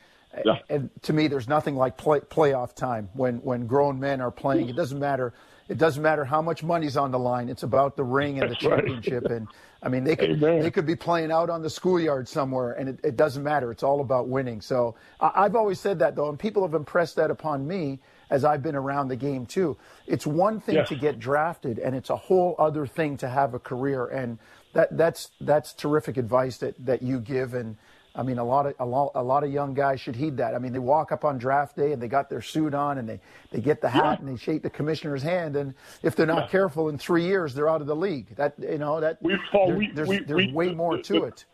Yeah. 0.44 0.58
and 0.70 0.90
to 1.02 1.12
me, 1.12 1.28
there's 1.28 1.48
nothing 1.48 1.76
like 1.76 1.96
play, 1.98 2.20
playoff 2.20 2.74
time 2.74 3.10
when 3.14 3.38
when 3.38 3.66
grown 3.66 4.00
men 4.00 4.20
are 4.20 4.30
playing. 4.32 4.68
It 4.68 4.76
doesn't 4.76 4.98
matter. 5.00 5.34
It 5.68 5.78
doesn't 5.78 6.02
matter 6.02 6.24
how 6.24 6.42
much 6.42 6.62
money's 6.62 6.96
on 6.96 7.12
the 7.12 7.18
line. 7.18 7.48
It's 7.48 7.64
about 7.64 7.96
the 7.96 8.04
ring 8.04 8.38
and 8.40 8.48
the 8.50 8.56
That's 8.60 8.64
right. 8.64 8.84
championship. 8.84 9.30
And 9.30 9.48
I 9.82 9.88
mean, 9.88 10.04
they 10.04 10.16
could 10.16 10.32
Amen. 10.32 10.58
they 10.58 10.70
could 10.70 10.86
be 10.86 10.96
playing 10.96 11.32
out 11.32 11.50
on 11.50 11.62
the 11.62 11.70
schoolyard 11.70 12.28
somewhere, 12.28 12.72
and 12.72 12.90
it, 12.90 13.00
it 13.04 13.16
doesn't 13.16 13.42
matter. 13.44 13.72
It's 13.72 13.82
all 13.84 14.00
about 14.02 14.28
winning. 14.28 14.60
So 14.60 14.96
I, 15.20 15.32
I've 15.36 15.56
always 15.56 15.80
said 15.80 15.98
that 16.00 16.16
though, 16.16 16.28
and 16.30 16.38
people 16.38 16.62
have 16.62 16.74
impressed 16.74 17.16
that 17.16 17.30
upon 17.30 17.66
me 17.66 18.00
as 18.30 18.44
I've 18.44 18.62
been 18.62 18.76
around 18.76 19.08
the 19.08 19.16
game 19.16 19.46
too. 19.46 19.76
It's 20.06 20.26
one 20.26 20.60
thing 20.60 20.76
Yes. 20.76 20.88
to 20.88 20.96
get 20.96 21.18
drafted, 21.18 21.78
and 21.78 21.94
it's 21.94 22.10
a 22.10 22.16
whole 22.16 22.54
other 22.58 22.86
thing 22.86 23.16
to 23.18 23.28
have 23.28 23.54
a 23.54 23.58
career. 23.58 24.06
And 24.06 24.38
that 24.72 24.96
that's 24.96 25.30
that's 25.40 25.72
terrific 25.72 26.16
advice 26.16 26.58
that 26.58 26.74
that 26.86 27.02
you 27.02 27.20
give. 27.20 27.54
And 27.54 27.76
I 28.16 28.22
mean, 28.22 28.38
a 28.38 28.44
lot 28.44 28.66
of 28.66 28.74
a 28.78 28.86
lot, 28.86 29.10
a 29.14 29.22
lot 29.22 29.42
of 29.44 29.52
young 29.52 29.74
guys 29.74 30.00
should 30.00 30.14
heed 30.16 30.36
that. 30.36 30.54
I 30.54 30.58
mean, 30.58 30.72
they 30.72 30.78
walk 30.78 31.10
up 31.12 31.24
on 31.24 31.36
draft 31.38 31.76
day 31.76 31.92
and 31.92 32.00
they 32.00 32.06
got 32.08 32.30
their 32.30 32.42
suit 32.42 32.72
on 32.74 32.98
and 32.98 33.08
they 33.08 33.20
they 33.50 33.60
get 33.60 33.80
the 33.80 33.88
hat 33.88 34.20
and 34.20 34.28
they 34.28 34.36
shake 34.36 34.62
the 34.62 34.70
commissioner's 34.70 35.22
hand. 35.22 35.56
And 35.56 35.74
if 36.02 36.14
they're 36.16 36.26
not 36.26 36.48
careful, 36.50 36.88
in 36.88 36.98
three 36.98 37.24
years 37.24 37.54
they're 37.54 37.68
out 37.68 37.80
of 37.80 37.86
the 37.86 37.96
league. 37.96 38.34
That 38.36 38.54
you 38.58 38.78
know 38.78 39.00
that 39.00 39.20
We- 39.22 39.36
Paul, 39.50 39.68
there- 39.68 39.76
we- 39.76 39.90
there's 39.92 40.08
we- 40.08 40.18
there's 40.20 40.46
we- 40.46 40.52
way 40.52 40.72
more 40.74 40.98
to 40.98 41.24
it. 41.24 41.44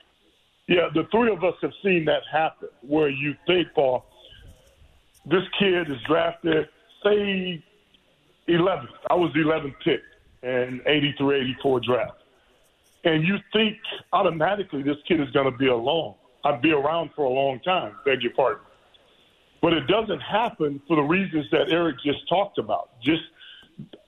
Yeah, 0.66 0.88
the 0.94 1.04
three 1.10 1.32
of 1.32 1.42
us 1.42 1.54
have 1.62 1.72
seen 1.82 2.04
that 2.04 2.22
happen 2.30 2.68
where 2.82 3.08
you 3.08 3.34
think, 3.46 3.68
Paul, 3.74 4.04
this 5.30 5.42
kid 5.58 5.90
is 5.90 5.96
drafted, 6.06 6.68
say, 7.04 7.62
11th. 8.48 8.88
I 9.10 9.14
was 9.14 9.32
the 9.32 9.40
11th 9.40 9.74
pick 9.84 10.00
in 10.42 10.80
83 10.86 11.40
84 11.42 11.80
draft. 11.80 12.12
And 13.04 13.26
you 13.26 13.36
think 13.52 13.76
automatically 14.12 14.82
this 14.82 14.96
kid 15.08 15.20
is 15.20 15.30
going 15.30 15.50
to 15.50 15.56
be 15.56 15.68
alone. 15.68 16.14
I'd 16.44 16.60
be 16.60 16.72
around 16.72 17.10
for 17.14 17.24
a 17.24 17.30
long 17.30 17.60
time, 17.60 17.94
beg 18.04 18.22
your 18.22 18.32
pardon. 18.32 18.62
But 19.62 19.74
it 19.74 19.86
doesn't 19.86 20.20
happen 20.20 20.80
for 20.88 20.96
the 20.96 21.02
reasons 21.02 21.46
that 21.52 21.70
Eric 21.70 21.96
just 22.04 22.26
talked 22.28 22.58
about. 22.58 22.90
Just 23.02 23.22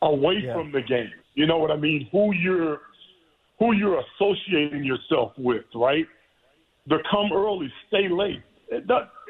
away 0.00 0.40
Yeah. 0.44 0.54
from 0.54 0.72
the 0.72 0.80
game. 0.82 1.12
You 1.34 1.46
know 1.46 1.58
what 1.58 1.70
I 1.70 1.76
mean? 1.76 2.08
Who 2.12 2.32
you're 2.34 2.80
who 3.58 3.72
you're 3.74 4.02
associating 4.18 4.82
yourself 4.82 5.32
with, 5.38 5.64
right? 5.74 6.06
The 6.88 6.98
come 7.10 7.32
early, 7.32 7.72
stay 7.86 8.08
late. 8.08 8.42
It, 8.68 8.84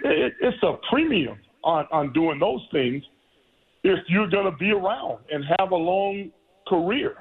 it, 0.04 0.32
it's 0.40 0.62
a 0.62 0.78
premium 0.90 1.38
on 1.64 1.86
on 1.90 2.12
doing 2.12 2.38
those 2.38 2.60
things 2.72 3.02
if 3.84 3.98
you're 4.08 4.28
going 4.28 4.50
to 4.50 4.56
be 4.56 4.70
around 4.70 5.18
and 5.30 5.44
have 5.58 5.72
a 5.72 5.76
long 5.76 6.30
career. 6.68 7.16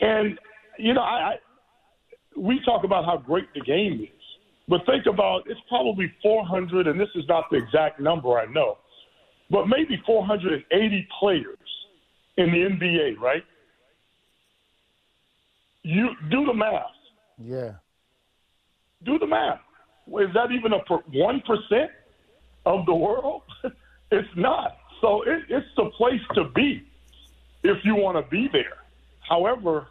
And 0.00 0.38
you 0.78 0.94
know, 0.94 1.02
I, 1.02 1.32
I 1.32 1.34
we 2.36 2.60
talk 2.64 2.84
about 2.84 3.04
how 3.04 3.16
great 3.16 3.52
the 3.54 3.60
game 3.60 4.00
is, 4.02 4.24
but 4.68 4.84
think 4.86 5.06
about 5.06 5.42
it's 5.46 5.60
probably 5.68 6.12
400, 6.22 6.86
and 6.86 7.00
this 7.00 7.08
is 7.14 7.24
not 7.28 7.44
the 7.50 7.56
exact 7.56 7.98
number 8.00 8.38
I 8.38 8.46
know, 8.46 8.78
but 9.50 9.66
maybe 9.66 10.00
480 10.06 11.08
players 11.18 11.58
in 12.36 12.52
the 12.52 12.58
NBA, 12.58 13.18
right? 13.18 13.42
You 15.82 16.10
do 16.30 16.44
the 16.46 16.54
math. 16.54 16.84
Yeah. 17.42 17.72
Do 19.04 19.18
the 19.18 19.26
math. 19.26 19.60
Is 20.06 20.32
that 20.34 20.50
even 20.52 20.72
a 20.72 20.78
one 21.12 21.42
percent 21.46 21.90
of 22.68 22.86
the 22.86 22.94
world? 22.94 23.42
it's 24.10 24.28
not. 24.36 24.76
So 25.00 25.22
it, 25.22 25.44
it's 25.48 25.66
the 25.76 25.86
place 25.96 26.20
to 26.34 26.44
be 26.44 26.84
if 27.62 27.78
you 27.84 27.96
want 27.96 28.16
to 28.22 28.30
be 28.30 28.48
there. 28.52 28.76
However, 29.20 29.86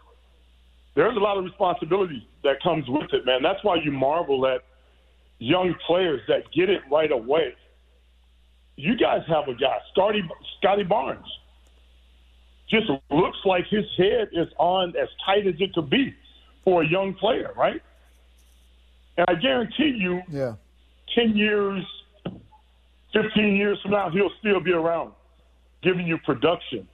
there's 0.95 1.15
a 1.15 1.19
lot 1.19 1.37
of 1.37 1.43
responsibility 1.43 2.27
that 2.43 2.61
comes 2.61 2.85
with 2.87 3.13
it, 3.13 3.25
man. 3.25 3.41
That's 3.41 3.63
why 3.63 3.75
you 3.83 3.91
marvel 3.91 4.47
at 4.47 4.63
young 5.39 5.75
players 5.85 6.21
that 6.27 6.51
get 6.51 6.69
it 6.69 6.81
right 6.91 7.11
away. 7.11 7.55
You 8.75 8.95
guys 8.95 9.21
have 9.27 9.47
a 9.47 9.53
guy, 9.55 9.77
Scotty, 9.91 10.23
Scotty 10.59 10.83
Barnes. 10.83 11.25
Just 12.69 12.89
looks 13.09 13.37
like 13.45 13.65
his 13.67 13.85
head 13.97 14.29
is 14.33 14.47
on 14.57 14.95
as 14.97 15.07
tight 15.25 15.47
as 15.47 15.55
it 15.59 15.73
could 15.73 15.89
be 15.89 16.13
for 16.63 16.83
a 16.83 16.87
young 16.87 17.13
player, 17.13 17.53
right? 17.55 17.81
And 19.17 19.25
I 19.29 19.35
guarantee 19.35 19.95
you, 19.97 20.21
Yeah. 20.29 20.55
10 21.15 21.35
years, 21.35 21.83
15 23.13 23.55
years 23.55 23.79
from 23.81 23.91
now, 23.91 24.09
he'll 24.09 24.31
still 24.39 24.59
be 24.59 24.71
around 24.71 25.13
giving 25.83 26.07
you 26.07 26.17
production. 26.25 26.87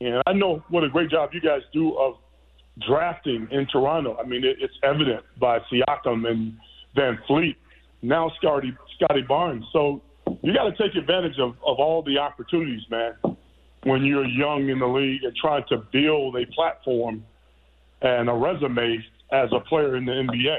And 0.00 0.22
I 0.26 0.32
know 0.32 0.62
what 0.68 0.84
a 0.84 0.88
great 0.88 1.10
job 1.10 1.30
you 1.32 1.40
guys 1.40 1.62
do 1.72 1.96
of 1.96 2.14
drafting 2.86 3.48
in 3.50 3.66
Toronto. 3.66 4.16
I 4.22 4.26
mean, 4.26 4.44
it, 4.44 4.56
it's 4.60 4.74
evident 4.82 5.24
by 5.40 5.58
Siakam 5.70 6.28
and 6.28 6.56
VanVleet, 6.96 7.56
now 8.02 8.30
Scotty, 8.38 8.76
Scotty 8.96 9.22
Barnes. 9.22 9.64
So 9.72 10.00
you 10.42 10.52
got 10.54 10.64
to 10.64 10.76
take 10.76 10.96
advantage 10.96 11.38
of, 11.38 11.50
of 11.66 11.78
all 11.78 12.02
the 12.02 12.18
opportunities, 12.18 12.82
man, 12.90 13.14
when 13.84 14.04
you're 14.04 14.26
young 14.26 14.68
in 14.68 14.78
the 14.78 14.86
league 14.86 15.24
and 15.24 15.34
trying 15.36 15.64
to 15.68 15.78
build 15.92 16.36
a 16.36 16.46
platform 16.54 17.24
and 18.02 18.28
a 18.28 18.32
resume 18.32 18.98
as 19.32 19.48
a 19.52 19.60
player 19.60 19.96
in 19.96 20.04
the 20.04 20.12
NBA. 20.12 20.58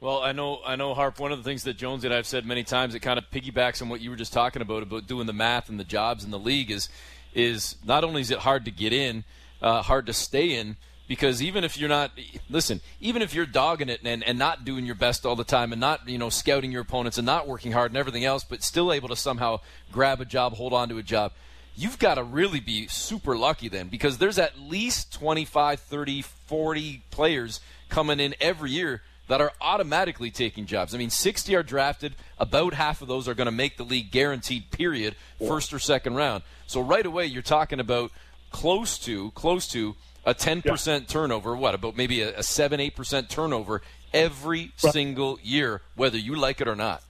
Well, 0.00 0.22
I 0.22 0.32
know, 0.32 0.60
I 0.64 0.76
know, 0.76 0.94
Harp. 0.94 1.20
One 1.20 1.30
of 1.30 1.36
the 1.36 1.44
things 1.44 1.64
that 1.64 1.76
Jones 1.76 2.04
and 2.04 2.14
I've 2.14 2.26
said 2.26 2.46
many 2.46 2.64
times, 2.64 2.94
it 2.94 3.00
kind 3.00 3.18
of 3.18 3.30
piggybacks 3.30 3.82
on 3.82 3.90
what 3.90 4.00
you 4.00 4.08
were 4.08 4.16
just 4.16 4.32
talking 4.32 4.62
about 4.62 4.82
about 4.82 5.06
doing 5.06 5.26
the 5.26 5.34
math 5.34 5.68
and 5.68 5.78
the 5.78 5.84
jobs 5.84 6.24
in 6.24 6.30
the 6.30 6.38
league 6.38 6.70
is, 6.70 6.88
is 7.34 7.76
not 7.84 8.02
only 8.02 8.22
is 8.22 8.30
it 8.30 8.38
hard 8.38 8.64
to 8.64 8.70
get 8.70 8.94
in, 8.94 9.24
uh, 9.60 9.82
hard 9.82 10.06
to 10.06 10.14
stay 10.14 10.54
in, 10.54 10.78
because 11.06 11.42
even 11.42 11.64
if 11.64 11.76
you're 11.76 11.90
not, 11.90 12.12
listen, 12.48 12.80
even 13.02 13.20
if 13.20 13.34
you're 13.34 13.44
dogging 13.44 13.90
it 13.90 14.00
and, 14.02 14.24
and 14.24 14.38
not 14.38 14.64
doing 14.64 14.86
your 14.86 14.94
best 14.94 15.26
all 15.26 15.36
the 15.36 15.44
time 15.44 15.70
and 15.70 15.80
not, 15.80 16.08
you 16.08 16.16
know, 16.16 16.30
scouting 16.30 16.72
your 16.72 16.80
opponents 16.80 17.18
and 17.18 17.26
not 17.26 17.46
working 17.46 17.72
hard 17.72 17.90
and 17.90 17.98
everything 17.98 18.24
else, 18.24 18.42
but 18.42 18.62
still 18.62 18.94
able 18.94 19.08
to 19.08 19.16
somehow 19.16 19.60
grab 19.92 20.22
a 20.22 20.24
job, 20.24 20.54
hold 20.54 20.72
on 20.72 20.88
to 20.88 20.96
a 20.96 21.02
job, 21.02 21.32
you've 21.76 21.98
got 21.98 22.14
to 22.14 22.24
really 22.24 22.60
be 22.60 22.86
super 22.86 23.36
lucky 23.36 23.68
then 23.68 23.88
because 23.88 24.16
there's 24.16 24.38
at 24.38 24.58
least 24.58 25.12
25, 25.12 25.78
30, 25.78 26.22
40 26.22 27.02
players 27.10 27.60
coming 27.90 28.18
in 28.18 28.34
every 28.40 28.70
year 28.70 29.02
that 29.30 29.40
are 29.40 29.52
automatically 29.60 30.28
taking 30.32 30.66
jobs. 30.66 30.92
I 30.92 30.98
mean, 30.98 31.08
60 31.08 31.54
are 31.54 31.62
drafted. 31.62 32.16
About 32.36 32.74
half 32.74 33.00
of 33.00 33.06
those 33.06 33.28
are 33.28 33.34
going 33.34 33.46
to 33.46 33.52
make 33.52 33.76
the 33.76 33.84
league 33.84 34.10
guaranteed, 34.10 34.72
period, 34.72 35.14
first 35.46 35.72
or 35.72 35.78
second 35.78 36.16
round. 36.16 36.42
So 36.66 36.80
right 36.80 37.06
away, 37.06 37.26
you're 37.26 37.40
talking 37.40 37.78
about 37.78 38.10
close 38.50 38.98
to, 38.98 39.30
close 39.30 39.68
to 39.68 39.94
a 40.26 40.34
10% 40.34 41.06
turnover. 41.06 41.54
What, 41.54 41.76
about 41.76 41.96
maybe 41.96 42.22
a, 42.22 42.40
a 42.40 42.42
7, 42.42 42.80
8% 42.80 43.28
turnover 43.28 43.82
every 44.12 44.72
single 44.74 45.38
year, 45.44 45.80
whether 45.94 46.18
you 46.18 46.34
like 46.34 46.60
it 46.60 46.66
or 46.66 46.74
not. 46.74 47.00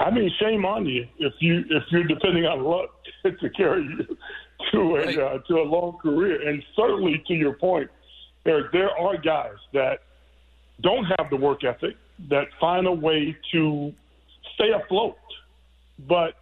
I 0.00 0.10
mean, 0.10 0.32
shame 0.40 0.64
on 0.64 0.84
you 0.84 1.06
if 1.18 1.32
you 1.38 1.64
if 1.70 1.84
you're 1.90 2.04
depending 2.04 2.44
on 2.44 2.64
luck 2.64 2.90
to 3.40 3.50
carry 3.50 3.84
you 3.84 4.16
to 4.72 4.78
a 4.96 5.06
Right. 5.06 5.18
uh, 5.18 5.38
to 5.46 5.58
a 5.60 5.62
long 5.62 5.96
career. 6.02 6.48
And 6.48 6.60
certainly, 6.74 7.22
to 7.28 7.34
your 7.34 7.52
point, 7.54 7.88
there 8.44 8.68
there 8.72 8.90
are 8.90 9.16
guys 9.16 9.54
that 9.72 10.00
don't 10.82 11.04
have 11.18 11.30
the 11.30 11.36
work 11.36 11.64
ethic 11.64 11.96
that 12.30 12.44
find 12.60 12.86
a 12.86 12.92
way 12.92 13.36
to 13.52 13.92
stay 14.54 14.70
afloat. 14.72 15.16
But 16.08 16.34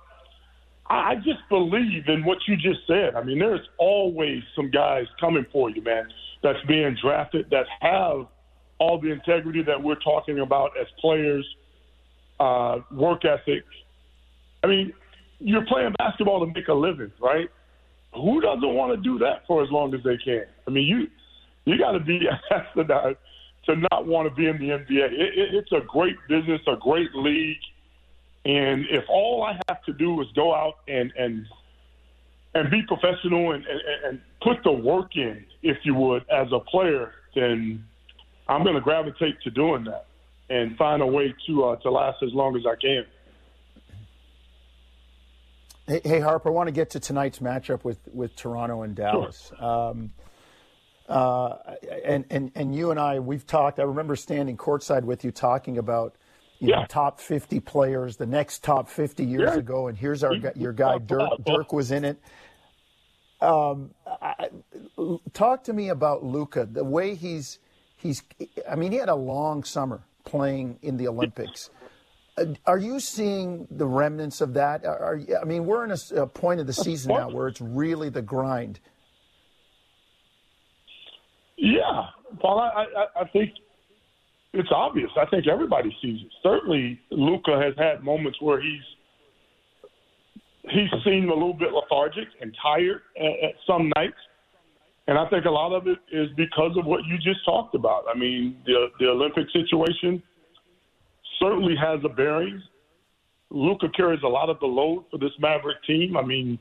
I 0.86 1.14
just 1.16 1.40
believe 1.48 2.08
in 2.08 2.24
what 2.24 2.38
you 2.46 2.56
just 2.56 2.86
said. 2.86 3.14
I 3.14 3.22
mean, 3.22 3.38
there's 3.38 3.66
always 3.78 4.42
some 4.54 4.70
guys 4.70 5.04
coming 5.20 5.46
for 5.52 5.70
you, 5.70 5.82
man, 5.82 6.08
that's 6.42 6.58
being 6.66 6.96
drafted 7.00 7.48
that 7.50 7.66
have 7.80 8.26
all 8.78 9.00
the 9.00 9.10
integrity 9.10 9.62
that 9.62 9.82
we're 9.82 9.98
talking 10.00 10.40
about 10.40 10.72
as 10.80 10.86
players, 11.00 11.46
uh, 12.40 12.78
work 12.92 13.24
ethic. 13.24 13.64
I 14.62 14.66
mean, 14.66 14.92
you're 15.38 15.64
playing 15.66 15.94
basketball 15.98 16.40
to 16.40 16.52
make 16.52 16.68
a 16.68 16.74
living, 16.74 17.12
right? 17.20 17.48
Who 18.14 18.40
doesn't 18.40 18.74
want 18.74 18.96
to 18.96 19.02
do 19.02 19.18
that 19.18 19.46
for 19.46 19.62
as 19.62 19.70
long 19.70 19.94
as 19.94 20.00
they 20.04 20.16
can? 20.16 20.44
I 20.66 20.70
mean, 20.70 20.86
you 20.86 21.06
you 21.64 21.78
got 21.78 21.92
to 21.92 22.00
be 22.00 22.20
astronaut 22.50 23.16
to 23.66 23.76
not 23.90 24.06
want 24.06 24.28
to 24.28 24.35
be 24.35 24.47
in 24.47 24.59
the 24.59 24.71
NBA. 24.71 25.12
It, 25.12 25.38
it, 25.38 25.54
it's 25.54 25.73
a 25.73 25.80
great 25.87 26.16
business, 26.28 26.61
a 26.66 26.76
great 26.76 27.14
league, 27.14 27.59
and 28.44 28.85
if 28.90 29.04
all 29.09 29.42
I 29.42 29.59
have 29.68 29.83
to 29.85 29.92
do 29.92 30.21
is 30.21 30.26
go 30.35 30.54
out 30.54 30.75
and 30.88 31.12
and 31.16 31.47
and 32.54 32.71
be 32.71 32.83
professional 32.83 33.52
and, 33.52 33.64
and, 33.66 33.80
and 34.06 34.21
put 34.42 34.62
the 34.62 34.73
work 34.73 35.16
in, 35.16 35.44
if 35.62 35.78
you 35.83 35.94
would, 35.94 36.25
as 36.30 36.47
a 36.52 36.61
player, 36.61 37.12
then 37.35 37.85
I'm 38.49 38.62
going 38.62 38.76
to 38.76 38.80
gravitate 38.80 39.40
to 39.42 39.50
doing 39.50 39.85
that 39.85 40.06
and 40.50 40.76
find 40.76 41.02
a 41.02 41.06
way 41.06 41.35
to 41.47 41.64
uh, 41.64 41.76
to 41.76 41.90
last 41.90 42.23
as 42.23 42.33
long 42.33 42.56
as 42.56 42.62
I 42.66 42.76
can. 42.80 43.04
Hey, 45.87 46.00
hey, 46.02 46.21
Harp, 46.21 46.47
I 46.47 46.50
want 46.50 46.68
to 46.68 46.73
get 46.73 46.90
to 46.90 47.00
tonight's 47.00 47.40
matchup 47.40 47.85
with, 47.85 47.99
with 48.12 48.35
Toronto 48.37 48.83
and 48.83 48.94
Dallas. 48.94 49.52
Um, 49.59 50.12
uh, 51.08 51.56
and, 52.04 52.25
and, 52.30 52.50
and 52.54 52.75
you 52.75 52.90
and 52.90 52.99
I, 52.99 53.18
we've 53.20 53.46
talked, 53.46 53.78
I 53.78 53.82
remember 53.82 54.16
standing 54.16 54.56
courtside 54.56 55.02
with 55.04 55.25
you 55.25 55.30
talking 55.30 55.78
about 55.78 56.14
you 56.61 56.68
know, 56.68 56.80
Yeah. 56.80 56.87
top 56.87 57.20
50 57.20 57.61
players, 57.61 58.16
the 58.16 58.26
next 58.26 58.62
top 58.64 58.88
50 58.88 59.25
years 59.25 59.50
Yeah. 59.52 59.58
ago, 59.58 59.88
and 59.88 59.99
here's 59.99 60.25
our 60.25 60.34
your 60.54 60.73
guy, 60.73 60.99
Dirk, 60.99 61.30
Dirk 61.44 61.73
was 61.73 61.90
in 61.90 62.04
it. 62.04 62.18
Um, 63.40 63.90
I, 64.06 64.49
talk 65.34 65.64
to 65.64 65.73
me 65.73 65.90
about 65.90 66.25
Luka, 66.25 66.66
the 66.70 66.84
way 66.84 67.14
he's, 67.14 67.58
he's, 67.96 68.23
I 68.70 68.75
mean, 68.76 68.92
he 68.92 68.99
had 68.99 69.11
a 69.11 69.14
long 69.14 69.64
summer 69.64 70.02
playing 70.25 70.78
in 70.80 70.96
the 70.96 71.08
Olympics. 71.08 71.68
Uh, 72.38 72.46
Are 72.66 72.78
you 72.78 73.00
seeing 73.00 73.66
the 73.70 73.87
remnants 73.87 74.40
of 74.40 74.54
that? 74.54 74.87
Are, 74.87 74.99
are, 74.99 75.20
I 75.40 75.44
mean, 75.44 75.66
we're 75.66 75.84
in 75.84 75.94
a 76.16 76.26
point 76.26 76.61
of 76.61 76.66
the 76.66 76.73
season 76.73 77.12
now 77.14 77.28
where 77.28 77.49
it's 77.49 77.61
really 77.61 78.08
the 78.08 78.23
grind. 78.23 78.80
Yeah, 81.56 82.06
Paul, 82.40 82.61
I, 82.61 82.84
I, 82.84 83.23
I 83.23 83.28
think 83.28 83.50
it's 84.52 84.70
obvious. 84.73 85.11
I 85.16 85.26
think 85.26 85.46
everybody 85.49 85.94
sees 86.02 86.20
it. 86.20 86.32
Certainly, 86.42 87.00
Luka 87.11 87.61
has 87.61 87.75
had 87.76 88.02
moments 88.02 88.38
where 88.40 88.61
he's 88.61 88.82
he's 90.70 90.88
seemed 91.04 91.28
a 91.28 91.34
little 91.34 91.54
bit 91.54 91.73
lethargic 91.73 92.28
and 92.40 92.56
tired 92.62 93.02
at, 93.18 93.49
at 93.49 93.54
some 93.66 93.90
nights, 93.96 94.16
and 95.06 95.18
I 95.18 95.28
think 95.28 95.44
a 95.44 95.50
lot 95.50 95.73
of 95.73 95.87
it 95.87 95.99
is 96.12 96.28
because 96.37 96.76
of 96.78 96.87
what 96.87 97.04
you 97.04 97.16
just 97.18 97.44
talked 97.44 97.75
about. 97.75 98.04
I 98.12 98.18
mean, 98.18 98.56
the 98.64 98.87
the 98.99 99.06
Olympic 99.06 99.46
situation 99.52 100.23
certainly 101.40 101.75
has 101.76 102.00
a 102.04 102.08
bearing. 102.08 102.62
Luka 103.50 103.88
carries 103.94 104.23
a 104.25 104.28
lot 104.28 104.49
of 104.49 104.58
the 104.61 104.66
load 104.66 105.04
for 105.11 105.18
this 105.18 105.32
Maverick 105.38 105.82
team. 105.87 106.16
I 106.16 106.23
mean, 106.23 106.58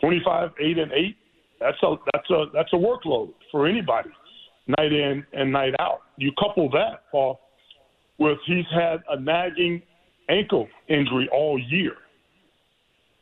25, 0.00 0.50
eight 0.60 0.78
and 0.78 0.92
eight. 0.92 1.16
That's 1.60 1.80
a 1.82 1.94
that's 2.12 2.30
a 2.30 2.44
that's 2.52 2.72
a 2.72 2.76
workload 2.76 3.32
for 3.50 3.66
anybody, 3.66 4.10
night 4.66 4.92
in 4.92 5.24
and 5.32 5.52
night 5.52 5.74
out. 5.78 6.02
You 6.16 6.32
couple 6.38 6.70
that, 6.70 7.10
Paul, 7.10 7.40
with 8.18 8.38
he's 8.46 8.64
had 8.72 9.02
a 9.10 9.20
nagging 9.20 9.82
ankle 10.28 10.68
injury 10.88 11.28
all 11.32 11.58
year, 11.58 11.94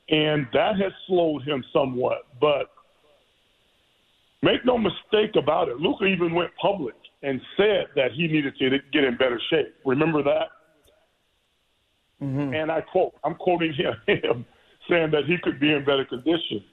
and 0.08 0.46
that 0.52 0.76
has 0.80 0.92
slowed 1.06 1.42
him 1.42 1.64
somewhat. 1.72 2.26
But 2.40 2.70
make 4.42 4.64
no 4.64 4.78
mistake 4.78 5.36
about 5.36 5.68
it, 5.68 5.78
Luka 5.78 6.04
even 6.04 6.34
went 6.34 6.50
public 6.60 6.94
and 7.22 7.40
said 7.56 7.86
that 7.96 8.12
he 8.12 8.26
needed 8.26 8.54
to 8.58 8.78
get 8.92 9.04
in 9.04 9.16
better 9.16 9.40
shape. 9.50 9.74
Remember 9.84 10.22
that? 10.22 10.48
Mm-hmm. 12.22 12.54
And 12.54 12.70
I 12.70 12.80
quote, 12.80 13.14
I'm 13.24 13.34
quoting 13.34 13.72
him, 13.72 13.94
him 14.06 14.44
saying 14.88 15.10
that 15.12 15.24
he 15.26 15.36
could 15.42 15.58
be 15.60 15.72
in 15.72 15.84
better 15.84 16.04
condition. 16.04 16.64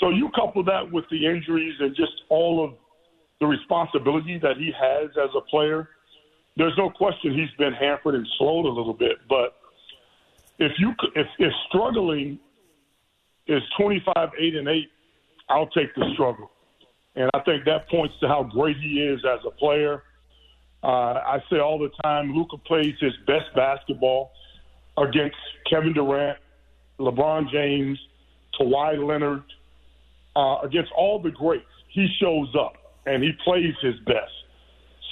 So 0.00 0.10
you 0.10 0.28
couple 0.34 0.62
that 0.64 0.90
with 0.90 1.04
the 1.10 1.26
injuries 1.26 1.74
and 1.80 1.94
just 1.96 2.12
all 2.28 2.64
of 2.64 2.74
the 3.40 3.46
responsibility 3.46 4.38
that 4.38 4.56
he 4.56 4.72
has 4.78 5.10
as 5.22 5.30
a 5.36 5.40
player. 5.42 5.88
There's 6.56 6.76
no 6.78 6.90
question 6.90 7.34
he's 7.34 7.54
been 7.58 7.74
hampered 7.74 8.14
and 8.14 8.26
slowed 8.38 8.64
a 8.64 8.70
little 8.70 8.94
bit, 8.94 9.18
but 9.28 9.56
if 10.58 10.72
you 10.78 10.92
if, 11.14 11.26
if 11.38 11.52
struggling 11.68 12.38
is 13.46 13.62
25 13.78 14.30
8 14.38 14.54
and 14.54 14.68
8, 14.68 14.90
I'll 15.50 15.68
take 15.68 15.94
the 15.94 16.10
struggle. 16.14 16.50
And 17.14 17.30
I 17.34 17.40
think 17.40 17.64
that 17.64 17.88
points 17.88 18.14
to 18.20 18.28
how 18.28 18.42
great 18.42 18.76
he 18.78 19.00
is 19.00 19.20
as 19.24 19.40
a 19.46 19.50
player. 19.50 20.02
Uh, 20.82 20.86
I 20.86 21.42
say 21.50 21.58
all 21.58 21.78
the 21.78 21.90
time, 22.02 22.32
Luka 22.34 22.58
plays 22.58 22.94
his 23.00 23.12
best 23.26 23.54
basketball 23.54 24.32
against 24.98 25.36
Kevin 25.68 25.92
Durant, 25.92 26.38
LeBron 26.98 27.50
James, 27.50 27.98
Kawhi 28.58 29.04
Leonard, 29.04 29.42
uh, 30.34 30.58
against 30.62 30.90
all 30.96 31.20
the 31.20 31.30
greats. 31.30 31.64
He 31.88 32.08
shows 32.20 32.54
up 32.58 32.74
and 33.06 33.22
he 33.22 33.32
plays 33.44 33.74
his 33.80 33.94
best. 34.00 34.32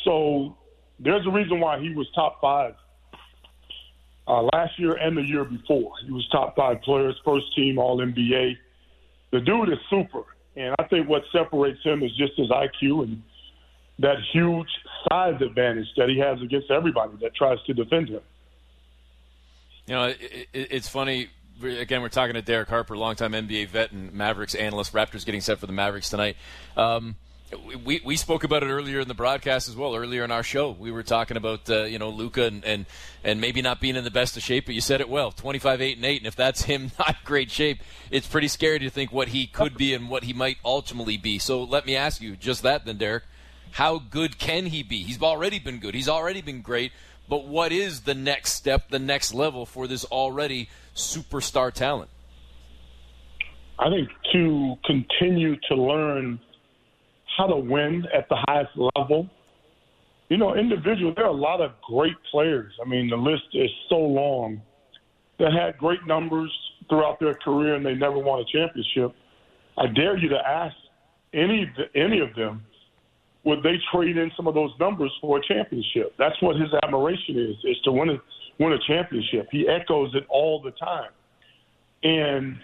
So 0.05 0.57
there's 0.99 1.27
a 1.27 1.31
reason 1.31 1.61
why 1.61 1.81
he 1.81 1.95
was 1.95 2.07
top 2.15 2.41
five 2.41 2.75
uh, 4.27 4.43
last 4.53 4.79
year 4.79 4.95
and 4.95 5.17
the 5.17 5.23
year 5.23 5.45
before. 5.45 5.93
He 6.05 6.13
was 6.13 6.27
top 6.31 6.57
five 6.57 6.83
players, 6.83 7.15
first 7.25 7.47
team 7.57 7.79
All 7.79 7.99
NBA. 7.99 8.57
The 9.33 9.41
dude 9.41 9.71
is 9.71 9.79
super, 9.91 10.23
and 10.57 10.75
I 10.79 10.85
think 10.85 11.09
what 11.09 11.23
separates 11.33 11.83
him 11.83 12.03
is 12.03 12.11
just 12.17 12.33
his 12.37 12.49
IQ 12.49 13.05
and 13.05 13.23
that 13.99 14.17
huge 14.33 14.69
size 15.09 15.41
advantage 15.41 15.87
that 15.97 16.09
he 16.09 16.19
has 16.19 16.41
against 16.43 16.71
everybody 16.71 17.13
that 17.21 17.35
tries 17.35 17.59
to 17.67 17.75
defend 17.75 18.09
him. 18.09 18.21
You 19.87 19.95
know, 19.95 20.05
it, 20.05 20.49
it, 20.53 20.69
it's 20.71 20.89
funny. 20.89 21.29
Again, 21.63 22.03
we're 22.03 22.09
talking 22.09 22.35
to 22.35 22.43
Derek 22.43 22.69
Harper, 22.69 22.97
longtime 22.97 23.33
NBA 23.33 23.69
vet 23.69 23.93
and 23.93 24.13
Mavericks 24.13 24.55
analyst. 24.55 24.93
Raptors 24.93 25.25
getting 25.25 25.41
set 25.41 25.59
for 25.59 25.67
the 25.67 25.73
Mavericks 25.73 26.11
tonight. 26.11 26.37
Um, 26.77 27.17
we, 27.85 28.01
we 28.05 28.17
spoke 28.17 28.45
about 28.45 28.63
it 28.63 28.67
earlier 28.67 29.01
in 29.01 29.09
the 29.09 29.15
broadcast 29.15 29.69
as 29.69 29.77
well. 29.77 29.95
Earlier 29.95 30.25
in 30.25 30.31
our 30.31 30.43
show, 30.43 30.71
we 30.71 30.91
were 30.91 31.03
talking 31.03 31.37
about 31.37 31.69
uh, 31.69 31.85
you 31.85 31.99
know 31.99 32.11
Luka 32.11 32.45
and, 32.45 32.65
and 32.65 32.87
and 33.23 33.41
maybe 33.41 33.63
not 33.63 33.81
being 33.81 33.97
in 33.97 34.05
the 34.05 34.11
best 34.11 34.37
of 34.37 34.43
shape. 34.43 34.67
But 34.67 34.75
you 34.75 34.81
said 34.81 35.01
it 35.01 35.09
well: 35.09 35.33
25, 35.33 35.81
eight, 35.81 35.97
and 35.97 36.07
eight. 36.07 36.19
And 36.19 36.27
if 36.27 36.37
that's 36.37 36.63
him 36.63 36.93
not 36.99 37.17
great 37.25 37.51
shape, 37.51 37.79
it's 38.11 38.27
pretty 38.27 38.49
scary 38.49 38.79
to 38.81 38.91
think 38.91 39.13
what 39.13 39.29
he 39.29 39.47
could 39.47 39.77
be 39.77 39.95
and 39.95 40.09
what 40.09 40.25
he 40.25 40.33
might 40.33 40.59
ultimately 40.65 41.17
be. 41.17 41.39
So 41.39 41.63
let 41.63 41.87
me 41.87 41.97
ask 41.97 42.21
you 42.21 42.37
just 42.37 42.63
that, 42.63 42.85
then, 42.85 42.99
Derek. 42.99 43.25
How 43.73 43.99
good 43.99 44.39
can 44.39 44.67
he 44.67 44.83
be? 44.85 45.03
He's 45.03 45.21
already 45.21 45.59
been 45.59 45.81
good. 45.81 45.95
He's 45.95 46.09
already 46.09 46.43
been 46.43 46.63
great. 46.63 46.93
But 47.29 47.47
what 47.47 47.73
is 47.73 48.03
the 48.03 48.15
next 48.15 48.53
step, 48.53 48.91
the 48.91 48.99
next 48.99 49.35
level 49.35 49.67
for 49.67 49.87
this 49.87 50.05
already 50.05 50.69
superstar 50.95 51.73
talent? 51.73 52.11
I 53.79 53.91
think 53.91 54.09
to 54.33 54.77
continue 54.85 55.57
to 55.69 55.75
learn 55.75 56.39
how 57.37 57.47
to 57.47 57.57
win 57.57 58.05
at 58.17 58.29
the 58.29 58.37
highest 58.47 58.71
level. 58.97 59.29
You 60.29 60.39
know, 60.39 60.55
individual, 60.57 61.13
there 61.15 61.27
are 61.27 61.29
a 61.29 61.33
lot 61.33 61.61
of 61.61 61.73
great 61.83 62.17
players. 62.31 62.73
I 62.85 62.89
mean, 62.89 63.09
the 63.11 63.17
list 63.17 63.45
is 63.53 63.71
so 63.89 63.97
long 63.97 64.61
that 65.39 65.53
had 65.53 65.77
great 65.79 66.07
numbers 66.07 66.53
throughout 66.89 67.21
their 67.21 67.35
career 67.35 67.75
and 67.75 67.85
they 67.85 67.95
never 67.95 68.19
won 68.19 68.41
a 68.41 68.45
championship. 68.45 69.15
I 69.77 69.87
dare 69.87 70.17
you 70.17 70.29
to 70.29 70.39
ask 70.39 70.75
any 71.33 71.71
any 71.95 72.21
of 72.21 72.35
them 72.37 72.65
would 73.45 73.63
they 73.63 73.75
trade 73.93 74.17
in 74.17 74.31
some 74.37 74.47
of 74.47 74.55
those 74.55 74.71
numbers 74.81 75.13
for 75.21 75.39
a 75.39 75.43
championship? 75.47 76.15
That's 76.19 76.41
what 76.41 76.57
his 76.57 76.71
admiration 76.83 77.39
is: 77.39 77.57
is 77.65 77.77
to 77.85 77.93
win 77.93 78.11
a 78.11 78.17
win 78.59 78.73
a 78.73 78.79
championship. 78.87 79.49
He 79.51 79.69
echoes 79.69 80.15
it 80.15 80.25
all 80.29 80.63
the 80.63 80.71
time, 80.73 81.11
and 82.03 82.57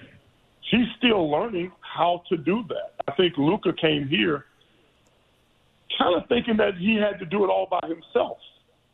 he's 0.70 0.86
still 0.98 1.30
learning 1.30 1.72
how 1.80 2.22
to 2.28 2.36
do 2.36 2.64
that. 2.68 2.94
I 3.08 3.12
think 3.16 3.34
Luka 3.36 3.72
came 3.72 4.08
here 4.08 4.46
kind 6.00 6.20
of 6.20 6.28
thinking 6.28 6.56
that 6.56 6.76
he 6.78 6.96
had 6.96 7.18
to 7.18 7.26
do 7.26 7.44
it 7.44 7.48
all 7.48 7.68
by 7.70 7.86
himself. 7.86 8.38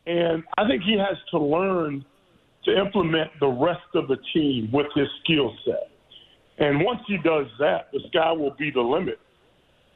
And 0.07 0.43
I 0.59 0.67
think 0.67 0.83
he 0.83 0.99
has 0.99 1.17
to 1.31 1.39
learn 1.39 2.05
to 2.65 2.77
implement 2.77 3.31
the 3.41 3.49
rest 3.49 3.87
of 3.95 4.09
the 4.09 4.17
team 4.35 4.71
with 4.73 4.87
his 4.95 5.07
skill 5.23 5.55
set. 5.65 5.91
And 6.59 6.85
once 6.85 7.01
he 7.07 7.17
does 7.19 7.47
that, 7.59 7.89
the 7.93 8.01
sky 8.09 8.33
will 8.33 8.55
be 8.59 8.71
the 8.71 8.81
limit 8.81 9.19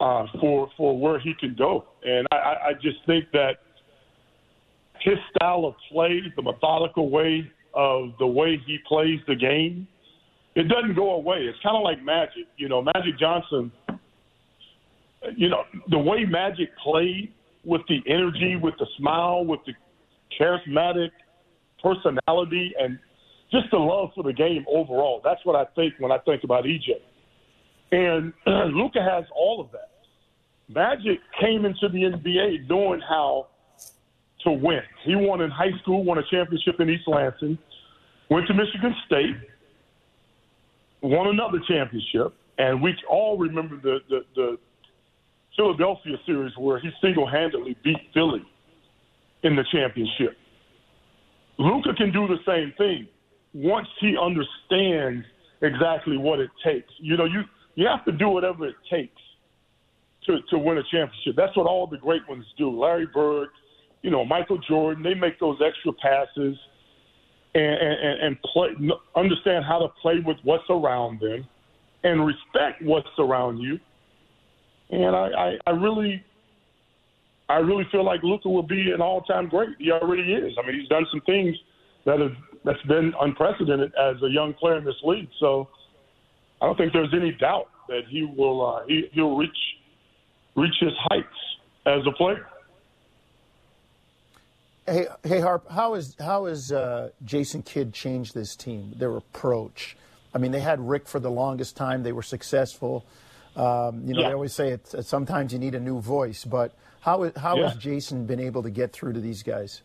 uh, 0.01 0.27
for 0.41 0.69
for 0.77 0.99
where 0.99 1.19
he 1.19 1.35
can 1.39 1.55
go. 1.57 1.85
And 2.05 2.27
I, 2.33 2.37
I 2.69 2.73
just 2.75 2.99
think 3.07 3.25
that 3.33 3.55
his 5.01 5.17
style 5.35 5.65
of 5.65 5.75
play, 5.91 6.21
the 6.37 6.43
methodical 6.43 7.11
way 7.11 7.51
of 7.75 8.11
the 8.19 8.27
way 8.27 8.61
he 8.67 8.79
plays 8.87 9.21
the 9.27 9.35
game, 9.35 9.89
it 10.55 10.69
doesn't 10.69 10.95
go 10.95 11.15
away. 11.15 11.39
It's 11.39 11.59
kind 11.63 11.77
of 11.77 11.83
like 11.83 12.03
Magic. 12.03 12.47
You 12.57 12.69
know, 12.69 12.83
Magic 12.83 13.19
Johnson 13.19 13.73
you 15.37 15.49
know, 15.49 15.65
the 15.89 15.99
way 15.99 16.25
Magic 16.25 16.71
played 16.83 17.33
with 17.65 17.83
the 17.89 18.01
energy, 18.07 18.57
with 18.57 18.75
the 18.79 18.87
smile, 18.99 19.45
with 19.45 19.61
the 19.67 19.73
charismatic 20.39 21.11
personality, 21.83 22.73
and 22.79 22.99
just 23.53 23.71
the 23.71 23.79
love 23.79 24.11
for 24.15 24.25
the 24.25 24.33
game 24.33 24.65
overall. 24.69 25.21
That's 25.23 25.45
what 25.45 25.57
I 25.57 25.65
think 25.75 25.95
when 25.99 26.13
I 26.13 26.19
think 26.19 26.45
about 26.45 26.65
EJ. 26.65 27.01
And 27.93 28.33
Luka 28.75 29.03
has 29.03 29.25
all 29.35 29.61
of 29.61 29.71
that. 29.73 29.91
Magic 30.73 31.19
came 31.41 31.65
into 31.65 31.89
the 31.89 31.99
NBA 31.99 32.69
knowing 32.69 33.01
how 33.01 33.49
to 34.45 34.53
win. 34.53 34.81
He 35.05 35.17
won 35.17 35.41
in 35.41 35.51
high 35.51 35.77
school, 35.83 36.05
won 36.05 36.19
a 36.19 36.23
championship 36.31 36.77
in 36.79 36.89
East 36.89 37.07
Lansing, 37.07 37.59
went 38.31 38.47
to 38.47 38.55
Michigan 38.55 38.95
State, 39.05 39.37
won 41.03 41.27
another 41.27 41.59
championship, 41.69 42.35
and 42.59 42.81
we 42.81 42.95
all 43.09 43.37
remember 43.37 43.77
the 43.77 43.99
the, 44.09 44.21
the 44.37 44.59
Philadelphia 45.61 46.17
series 46.25 46.53
where 46.57 46.81
he 46.81 46.89
single 47.03 47.27
handedly 47.27 47.77
beat 47.85 47.99
Philly 48.15 48.43
in 49.43 49.57
the 49.57 49.65
championship. 49.71 50.39
Luka 51.59 51.93
can 51.95 52.11
do 52.11 52.27
the 52.27 52.39
same 52.47 52.73
thing 52.79 53.07
once 53.53 53.87
he 54.01 54.17
understands 54.17 55.27
exactly 55.61 56.17
what 56.17 56.41
it 56.41 56.49
takes. 56.65 56.91
You 56.99 57.19
know, 57.19 57.27
you 57.27 57.43
you 57.75 57.87
have 57.87 58.07
to 58.07 58.13
do 58.13 58.31
whatever 58.31 58.67
it 58.69 58.75
takes 58.91 59.21
to 60.25 60.39
to 60.49 60.59
win 60.59 60.79
a 60.79 60.83
championship. 60.85 61.35
That's 61.37 61.55
what 61.55 61.67
all 61.67 61.87
the 61.87 61.99
great 61.99 62.27
ones 62.27 62.47
do. 62.57 62.71
Larry 62.71 63.07
Bird, 63.13 63.49
you 64.01 64.11
know, 64.11 64.25
Michael 64.25 64.59
Jordan, 64.67 65.03
they 65.03 65.13
make 65.13 65.39
those 65.39 65.59
extra 65.63 65.93
passes 65.93 66.57
and 67.55 67.75
and, 67.75 68.23
and 68.23 68.43
play 68.43 68.71
understand 69.15 69.67
how 69.67 69.79
to 69.81 69.89
play 70.01 70.21
with 70.25 70.39
what's 70.43 70.71
around 70.71 71.21
them 71.21 71.47
and 72.03 72.25
respect 72.25 72.81
what's 72.81 73.09
around 73.19 73.59
you 73.59 73.79
and 74.91 75.17
I, 75.17 75.29
I, 75.29 75.59
I 75.67 75.71
really, 75.71 76.23
I 77.49 77.57
really 77.57 77.87
feel 77.91 78.05
like 78.05 78.23
Luka 78.23 78.49
will 78.49 78.63
be 78.63 78.91
an 78.93 79.01
all-time 79.01 79.49
great. 79.49 79.71
He 79.79 79.91
already 79.91 80.33
is. 80.33 80.55
I 80.59 80.67
mean, 80.67 80.79
he's 80.79 80.89
done 80.89 81.07
some 81.11 81.21
things 81.23 81.57
that 82.05 82.21
have 82.21 82.37
that's 82.65 82.83
been 82.83 83.15
unprecedented 83.21 83.93
as 83.95 84.23
a 84.23 84.29
young 84.29 84.53
player 84.55 84.79
in 84.79 84.85
this 84.85 85.01
league. 85.03 85.29
So 85.39 85.69
I 86.61 86.67
don't 86.67 86.77
think 86.77 86.93
there's 86.93 87.15
any 87.15 87.33
doubt 87.33 87.69
that 87.89 88.03
he 88.09 88.25
will 88.25 88.67
uh, 88.67 88.87
he, 88.87 89.09
he'll 89.13 89.37
reach 89.37 89.57
reach 90.57 90.75
his 90.81 90.93
heights 91.05 91.27
as 91.87 92.03
a 92.07 92.13
player. 92.13 92.47
Hey, 94.87 95.07
hey, 95.23 95.41
Harp, 95.41 95.71
how 95.71 95.95
is 95.95 96.17
how 96.19 96.47
has 96.47 96.73
uh, 96.73 97.11
Jason 97.25 97.63
Kidd 97.63 97.93
changed 97.93 98.35
this 98.35 98.57
team? 98.57 98.93
Their 98.97 99.17
approach. 99.17 99.97
I 100.35 100.39
mean, 100.39 100.53
they 100.53 100.61
had 100.61 100.81
Rick 100.81 101.09
for 101.09 101.21
the 101.21 101.31
longest 101.31 101.77
time. 101.77 102.03
They 102.03 102.13
were 102.13 102.23
successful. 102.23 103.05
Um, 103.57 104.07
you 104.07 104.15
know, 104.15 104.21
yeah. 104.21 104.29
they 104.29 104.35
always 104.35 104.53
say 104.53 104.71
it, 104.71 104.87
sometimes 105.05 105.53
you 105.53 105.59
need 105.59 105.75
a 105.75 105.81
new 105.81 106.01
voice, 106.01 106.45
but 106.45 106.75
how, 107.01 107.31
how 107.37 107.57
yeah. 107.57 107.69
has 107.69 107.77
Jason 107.77 108.27
been 108.27 108.41
able 108.41 108.63
to 108.63 108.71
get 108.71 108.93
through 108.93 109.13
to 109.15 109.21
these 109.21 109.43
guys? 109.43 109.83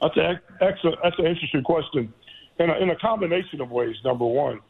That's, 0.00 0.16
a, 0.16 0.40
excellent, 0.60 0.98
that's 1.02 1.18
an 1.18 1.26
interesting 1.26 1.62
question. 1.64 2.12
In 2.60 2.70
a, 2.70 2.78
in 2.78 2.90
a 2.90 2.96
combination 2.96 3.60
of 3.60 3.70
ways, 3.70 3.96
number 4.04 4.24
one, 4.24 4.60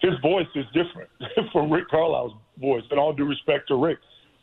his 0.00 0.12
voice 0.22 0.46
is 0.54 0.64
different 0.72 1.10
from 1.52 1.70
Rick 1.70 1.88
Carlisle's 1.88 2.32
voice. 2.58 2.84
And 2.90 2.98
all 2.98 3.12
due 3.12 3.26
respect 3.26 3.68
to 3.68 3.76
Rick, 3.76 3.98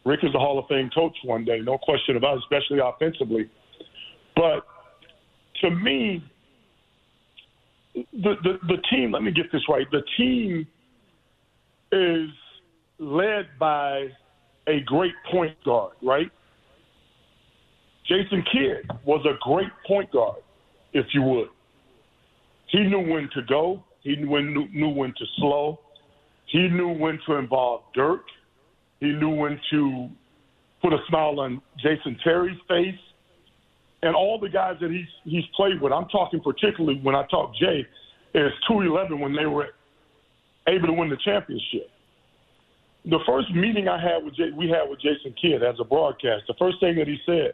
Rick 0.06 0.20
is 0.24 0.34
a 0.36 0.40
Hall 0.40 0.60
of 0.60 0.68
Fame 0.68 0.90
coach 0.94 1.16
one 1.24 1.44
day, 1.44 1.60
no 1.62 1.78
question 1.80 2.18
about 2.18 2.38
it, 2.38 2.44
especially 2.44 2.80
offensively. 2.84 3.50
But 4.36 4.66
to 5.62 5.72
me, 5.72 6.24
the, 7.96 8.36
the, 8.44 8.60
the 8.68 8.78
team, 8.92 9.12
let 9.12 9.24
me 9.24 9.32
get 9.32 9.52
this 9.52 9.64
right, 9.68 9.88
the 9.92 10.04
team 10.18 10.68
is– 11.92 12.30
led 13.00 13.48
by 13.60 14.08
a 14.68 14.80
great 14.86 15.14
point 15.32 15.56
guard, 15.64 15.94
right? 16.02 16.32
Jason 18.08 18.44
Kidd 18.52 18.90
was 19.04 19.26
a 19.26 19.38
great 19.42 19.72
point 19.88 20.12
guard, 20.12 20.42
if 20.94 21.06
you 21.14 21.22
would. 21.24 21.50
He 22.68 22.80
knew 22.80 23.00
when 23.00 23.30
to 23.34 23.42
go. 23.48 23.84
He 24.02 24.16
knew 24.16 24.30
when, 24.30 24.54
knew 24.74 24.90
when 24.90 25.10
to 25.10 25.26
slow. 25.38 25.80
He 26.48 26.68
knew 26.68 26.90
when 26.90 27.20
to 27.28 27.36
involve 27.36 27.82
Dirk. 27.94 28.24
He 29.00 29.08
knew 29.08 29.30
when 29.30 29.60
to 29.72 30.10
put 30.82 30.94
a 30.94 30.98
smile 31.10 31.40
on 31.40 31.62
Jason 31.78 32.18
Terry's 32.24 32.58
face. 32.68 32.96
And 34.04 34.16
all 34.16 34.40
the 34.40 34.50
guys 34.50 34.76
that 34.82 34.92
he's 34.92 35.08
he's 35.24 35.46
played 35.56 35.82
with, 35.82 35.92
I'm 35.92 36.08
talking 36.10 36.40
particularly 36.40 37.00
when 37.02 37.16
I 37.16 37.26
talk 37.32 37.56
Jay, 37.56 37.86
is 38.36 38.52
211 38.68 39.20
when 39.20 39.36
they 39.36 39.46
were 39.46 39.70
able 40.68 40.88
to 40.88 40.94
win 40.94 41.10
the 41.10 41.18
championship. 41.26 41.90
The 43.08 43.20
first 43.26 43.54
meeting 43.54 43.88
I 43.88 44.02
had 44.02 44.24
with 44.24 44.36
J- 44.36 44.52
we 44.56 44.68
had 44.68 44.90
with 44.90 45.00
Jason 45.00 45.34
Kidd 45.40 45.62
as 45.64 45.76
a 45.80 45.84
broadcast, 45.84 46.44
the 46.48 46.56
first 46.58 46.80
thing 46.80 46.96
that 46.96 47.08
he 47.08 47.18
said, 47.26 47.54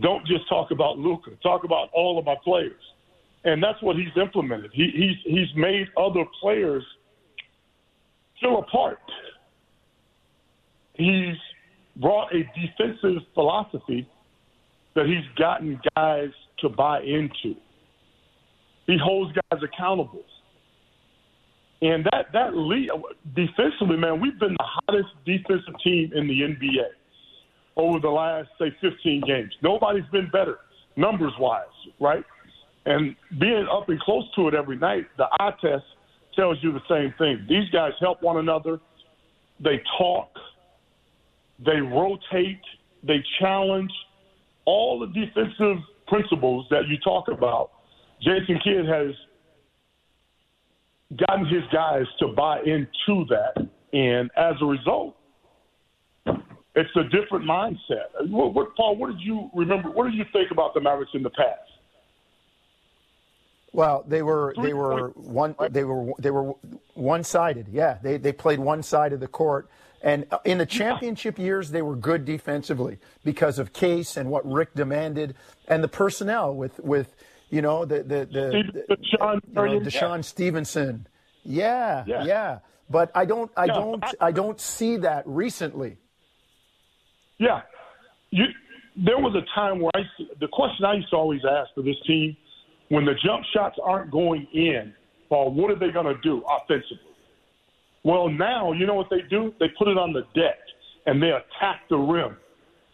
"Don't 0.00 0.26
just 0.26 0.48
talk 0.48 0.70
about 0.70 0.98
Luka. 0.98 1.30
Talk 1.42 1.64
about 1.64 1.88
all 1.92 2.18
of 2.18 2.24
my 2.24 2.36
players." 2.44 2.82
And 3.44 3.62
that's 3.62 3.80
what 3.82 3.96
he's 3.96 4.14
implemented. 4.16 4.70
He, 4.74 4.90
he's 4.94 5.34
he's 5.34 5.56
made 5.56 5.86
other 5.96 6.24
players 6.40 6.84
feel 8.40 8.58
a 8.58 8.62
part. 8.64 9.00
He's 10.94 11.36
brought 11.96 12.34
a 12.34 12.42
defensive 12.54 13.22
philosophy 13.34 14.08
that 14.94 15.06
he's 15.06 15.24
gotten 15.36 15.80
guys 15.96 16.30
to 16.60 16.68
buy 16.68 17.00
into. 17.02 17.54
He 18.86 18.98
holds 19.02 19.32
guys 19.50 19.60
accountable. 19.62 20.24
And 21.80 22.04
that 22.06 22.26
that 22.32 22.56
lead 22.56 22.90
defensively, 23.36 23.96
man, 23.96 24.20
we've 24.20 24.38
been 24.38 24.56
the 24.58 24.64
hottest 24.64 25.10
defensive 25.24 25.74
team 25.82 26.10
in 26.14 26.26
the 26.26 26.40
NBA 26.40 26.88
over 27.76 28.00
the 28.00 28.08
last 28.08 28.48
say 28.58 28.74
15 28.80 29.22
games. 29.26 29.54
Nobody's 29.62 30.08
been 30.10 30.28
better 30.30 30.58
numbers 30.96 31.32
wise, 31.38 31.64
right? 32.00 32.24
And 32.86 33.14
being 33.38 33.66
up 33.70 33.88
and 33.88 34.00
close 34.00 34.24
to 34.34 34.48
it 34.48 34.54
every 34.54 34.76
night, 34.76 35.06
the 35.16 35.26
eye 35.38 35.52
test 35.60 35.84
tells 36.34 36.58
you 36.62 36.72
the 36.72 36.80
same 36.88 37.14
thing. 37.18 37.46
These 37.48 37.68
guys 37.70 37.92
help 38.00 38.22
one 38.22 38.38
another. 38.38 38.80
They 39.60 39.80
talk. 39.98 40.30
They 41.64 41.80
rotate. 41.80 42.60
They 43.06 43.22
challenge. 43.40 43.90
All 44.64 44.98
the 44.98 45.06
defensive 45.06 45.82
principles 46.08 46.66
that 46.70 46.88
you 46.88 46.98
talk 46.98 47.28
about, 47.28 47.70
Jason 48.20 48.58
Kidd 48.64 48.86
has 48.86 49.14
gotten 51.16 51.46
his 51.46 51.62
guys 51.72 52.04
to 52.20 52.28
buy 52.28 52.60
into 52.60 53.24
that. 53.28 53.68
And 53.92 54.30
as 54.36 54.54
a 54.60 54.66
result, 54.66 55.16
it's 56.74 56.90
a 56.96 57.04
different 57.04 57.44
mindset. 57.44 58.28
What, 58.28 58.54
what, 58.54 58.76
Paul, 58.76 58.96
what 58.96 59.10
did 59.10 59.20
you 59.20 59.50
remember? 59.54 59.90
What 59.90 60.04
did 60.04 60.14
you 60.14 60.24
think 60.32 60.50
about 60.50 60.74
the 60.74 60.80
Mavericks 60.80 61.12
in 61.14 61.22
the 61.22 61.30
past? 61.30 61.60
Well, 63.72 64.04
they 64.06 64.22
were 64.22 64.54
they 64.60 64.72
were 64.72 65.08
one 65.10 65.54
they 65.70 65.84
were 65.84 66.12
they 66.18 66.30
were 66.30 66.54
one 66.94 67.22
sided. 67.22 67.68
Yeah, 67.70 67.98
they 68.02 68.16
they 68.16 68.32
played 68.32 68.58
one 68.58 68.82
side 68.82 69.12
of 69.12 69.20
the 69.20 69.28
court. 69.28 69.68
And 70.00 70.26
uh, 70.30 70.38
in 70.44 70.58
the 70.58 70.66
championship 70.66 71.38
years, 71.38 71.70
they 71.70 71.82
were 71.82 71.96
good 71.96 72.24
defensively 72.24 72.98
because 73.24 73.58
of 73.58 73.72
Case 73.72 74.16
and 74.16 74.30
what 74.30 74.50
Rick 74.50 74.74
demanded, 74.74 75.34
and 75.66 75.82
the 75.82 75.88
personnel 75.88 76.54
with 76.54 76.78
with 76.80 77.14
you 77.50 77.62
know 77.62 77.84
the 77.84 78.02
the 78.02 78.28
the, 78.30 78.84
the 78.88 78.96
Sean 79.16 79.40
you 79.46 79.52
know, 79.54 79.80
DeShawn 79.80 80.24
Stevenson. 80.24 81.06
Yeah, 81.44 82.04
yeah, 82.06 82.24
yeah. 82.24 82.58
But 82.90 83.10
I 83.14 83.24
don't 83.24 83.50
I 83.56 83.66
don't 83.66 84.04
I 84.20 84.32
don't 84.32 84.60
see 84.60 84.98
that 84.98 85.26
recently. 85.26 85.98
Yeah, 87.38 87.62
you. 88.30 88.44
There 88.96 89.18
was 89.18 89.34
a 89.36 89.46
time 89.54 89.80
where 89.80 89.92
I 89.94 90.00
the 90.40 90.48
question 90.48 90.84
I 90.84 90.94
used 90.94 91.10
to 91.10 91.16
always 91.16 91.42
ask 91.48 91.70
for 91.74 91.82
this 91.82 91.96
team 92.06 92.36
when 92.88 93.04
the 93.04 93.14
jump 93.24 93.44
shots 93.54 93.76
aren't 93.82 94.10
going 94.10 94.46
in, 94.52 94.94
Paul, 95.28 95.52
what 95.52 95.70
are 95.70 95.78
they 95.78 95.90
going 95.90 96.06
to 96.06 96.20
do 96.22 96.42
offensively? 96.48 96.98
Well, 98.02 98.28
now 98.28 98.72
you 98.72 98.86
know 98.86 98.94
what 98.94 99.10
they 99.10 99.22
do? 99.28 99.52
They 99.60 99.66
put 99.78 99.88
it 99.88 99.98
on 99.98 100.12
the 100.12 100.22
deck 100.34 100.58
and 101.06 101.22
they 101.22 101.30
attack 101.30 101.82
the 101.90 101.96
rim. 101.96 102.36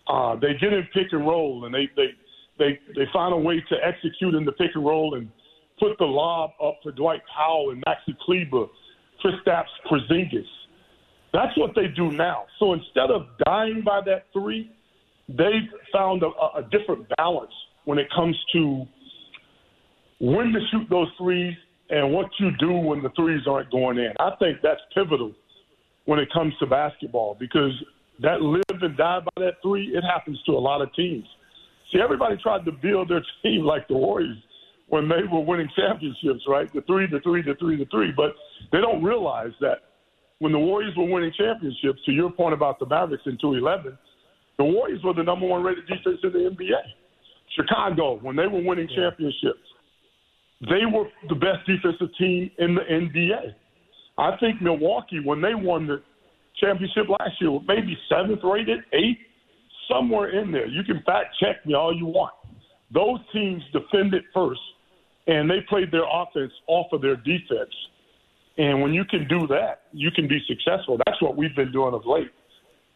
Uh, 0.09 0.37
they 0.37 0.55
get 0.61 0.73
in 0.73 0.87
pick 0.93 1.13
and 1.13 1.27
roll 1.27 1.65
and 1.65 1.75
they 1.75 1.89
they 1.97 2.09
they 2.59 2.79
they 2.97 3.05
find 3.13 3.33
a 3.33 3.37
way 3.37 3.63
to 3.69 3.77
execute 3.85 4.35
in 4.35 4.45
the 4.45 4.53
pick 4.53 4.71
and 4.75 4.85
roll 4.85 5.15
and 5.15 5.29
put 5.79 5.99
the 5.99 6.05
lob 6.05 6.51
up 6.63 6.81
to 6.83 6.93
Dwight 6.93 7.21
Powell 7.35 7.71
and 7.71 7.83
Maxi 7.85 8.17
Kleber, 8.25 8.67
Kristaps 9.23 9.65
Porzingis. 9.91 10.47
That's 11.33 11.57
what 11.59 11.73
they 11.75 11.89
do 11.89 12.13
now. 12.13 12.47
So 12.61 12.75
instead 12.75 13.11
of 13.11 13.27
dying 13.45 13.83
by 13.85 14.01
that 14.07 14.27
three, 14.33 14.71
they've 15.29 15.69
found 15.93 16.23
a, 16.23 16.29
a 16.57 16.63
different 16.71 17.07
balance 17.17 17.53
when 17.87 17.99
it 17.99 18.07
comes 18.15 18.37
to 18.53 18.87
when 20.21 20.53
to 20.53 20.61
shoot 20.71 20.89
those 20.91 21.09
threes 21.19 21.55
and 21.91 22.13
what 22.13 22.27
you 22.39 22.51
do 22.59 22.73
when 22.73 23.03
the 23.03 23.11
threes 23.11 23.43
aren't 23.49 23.71
going 23.71 23.99
in. 23.99 24.13
I 24.21 24.31
think 24.39 24.59
that's 24.63 24.81
pivotal 24.95 25.33
when 26.07 26.19
it 26.19 26.29
comes 26.33 26.55
to 26.61 26.67
basketball 26.67 27.37
because 27.39 27.73
that 28.21 28.41
live 28.41 28.63
and 28.83 28.97
die 28.97 29.21
by 29.21 29.43
that 29.43 29.55
three, 29.63 29.89
it 29.95 30.03
happens 30.03 30.41
to 30.47 30.53
a 30.53 30.59
lot 30.59 30.81
of 30.83 30.95
teams. 30.95 31.27
See, 31.95 32.01
everybody 32.03 32.37
tried 32.43 32.65
to 32.65 32.73
build 32.73 33.09
their 33.09 33.23
team 33.43 33.65
like 33.65 33.87
the 33.87 33.95
Warriors 33.95 34.37
when 34.89 35.09
they 35.09 35.23
were 35.31 35.41
winning 35.41 35.69
championships, 35.77 36.45
right? 36.49 36.73
The 36.75 36.83
three, 36.83 37.07
the 37.07 37.21
three, 37.21 37.43
the 37.43 37.55
three, 37.59 37.77
the 37.77 37.87
three. 37.87 38.13
But 38.15 38.35
they 38.73 38.79
don't 38.81 39.03
realize 39.03 39.53
that 39.61 39.95
when 40.41 40.53
the 40.53 40.59
Warriors 40.59 40.95
were 40.97 41.09
winning 41.09 41.33
championships, 41.39 42.01
to 42.05 42.13
your 42.13 42.31
point 42.31 42.53
about 42.53 42.79
the 42.79 42.87
Mavericks 42.87 43.23
in 43.27 43.39
2011, 43.41 43.97
the 44.59 44.65
Warriors 44.65 45.01
were 45.03 45.15
the 45.15 45.23
number 45.23 45.47
one 45.47 45.63
rated 45.63 45.87
defense 45.87 46.19
in 46.23 46.33
the 46.33 46.51
NBA. 46.51 46.83
Chicago, 47.57 48.19
when 48.21 48.37
they 48.37 48.47
were 48.47 48.63
winning 48.63 48.89
yeah. 48.91 49.11
championships, 49.11 49.63
they 50.61 50.87
were 50.91 51.07
the 51.29 51.35
best 51.35 51.67
defensive 51.67 52.09
team 52.19 52.51
in 52.59 52.75
the 52.75 52.83
NBA. 52.83 53.55
I 54.19 54.37
think 54.39 54.61
Milwaukee, 54.61 55.21
when 55.25 55.41
they 55.41 55.55
won 55.55 55.87
the 55.87 56.03
championship 56.61 57.09
last 57.09 57.41
year, 57.41 57.59
maybe 57.67 57.97
seventh 58.09 58.41
rated, 58.43 58.81
eighth, 58.93 59.19
somewhere 59.89 60.31
in 60.41 60.51
there. 60.53 60.67
You 60.67 60.83
can 60.85 61.03
fact 61.03 61.37
check 61.41 61.65
me 61.67 61.75
all 61.75 61.95
you 61.95 62.07
want. 62.07 62.33
Those 62.93 63.19
teams 63.33 63.63
defended 63.73 64.23
first, 64.33 64.61
and 65.27 65.51
they 65.51 65.61
played 65.69 65.91
their 65.91 66.05
offense 66.05 66.53
off 66.67 66.93
of 66.93 67.03
their 67.03 67.17
defense. 67.17 67.75
And 68.57 68.81
when 68.83 68.95
you 68.95 69.05
can 69.05 69.27
do 69.27 69.47
that, 69.49 69.83
you 69.93 70.11
can 70.11 70.29
be 70.29 70.41
successful. 70.47 70.99
That's 71.07 71.21
what 71.21 71.37
we've 71.37 71.55
been 71.57 71.73
doing 71.73 71.95
of 71.95 72.07
late, 72.07 72.31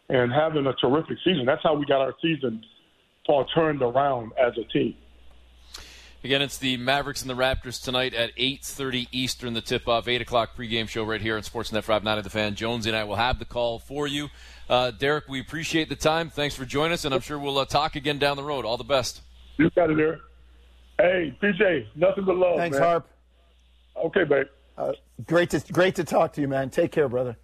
and 0.08 0.32
having 0.32 0.66
a 0.66 0.74
terrific 0.74 1.18
season. 1.24 1.44
That's 1.46 1.62
how 1.62 1.74
we 1.74 1.84
got 1.86 2.00
our 2.00 2.14
season 2.22 2.62
all 3.28 3.44
turned 3.54 3.82
around 3.82 4.32
as 4.38 4.52
a 4.58 4.64
team. 4.72 4.94
Again, 6.24 6.42
it's 6.42 6.58
the 6.58 6.76
Mavericks 6.76 7.22
and 7.22 7.30
the 7.30 7.34
Raptors 7.34 7.80
tonight 7.80 8.12
at 8.12 8.34
8.30 8.36 9.06
Eastern, 9.12 9.54
the 9.54 9.60
tip-off, 9.60 10.08
8 10.08 10.20
o'clock 10.20 10.56
pregame 10.56 10.88
show 10.88 11.04
right 11.04 11.20
here 11.20 11.36
on 11.36 11.42
Sportsnet 11.42 11.84
590 11.84 12.22
The 12.22 12.30
Fan. 12.30 12.56
Jonesy 12.56 12.90
and 12.90 12.96
I 12.96 13.04
will 13.04 13.14
have 13.14 13.38
the 13.38 13.44
call 13.44 13.78
for 13.78 14.08
you. 14.08 14.28
Uh, 14.68 14.90
Derek, 14.90 15.28
we 15.28 15.40
appreciate 15.40 15.88
the 15.88 15.94
time. 15.94 16.28
Thanks 16.28 16.56
for 16.56 16.64
joining 16.64 16.94
us, 16.94 17.04
and 17.04 17.14
I'm 17.14 17.20
sure 17.20 17.38
we'll 17.38 17.58
uh, 17.58 17.66
talk 17.66 17.94
again 17.94 18.18
down 18.18 18.36
the 18.36 18.42
road. 18.42 18.64
All 18.64 18.76
the 18.76 18.82
best. 18.82 19.22
You 19.58 19.70
got 19.70 19.90
it 19.90 19.96
there. 19.96 20.20
Hey, 20.98 21.36
PJ, 21.40 21.86
nothing 21.94 22.24
but 22.24 22.34
love, 22.34 22.56
Thanks, 22.56 22.76
man. 22.76 22.82
Harp. 22.82 23.08
Okay, 23.96 24.24
babe. 24.24 24.46
Uh, 24.76 24.92
great 25.24 25.50
to 25.50 25.60
great 25.72 25.94
to 25.94 26.04
talk 26.04 26.32
to 26.32 26.40
you, 26.40 26.48
man. 26.48 26.70
Take 26.70 26.90
care, 26.90 27.08
brother. 27.08 27.36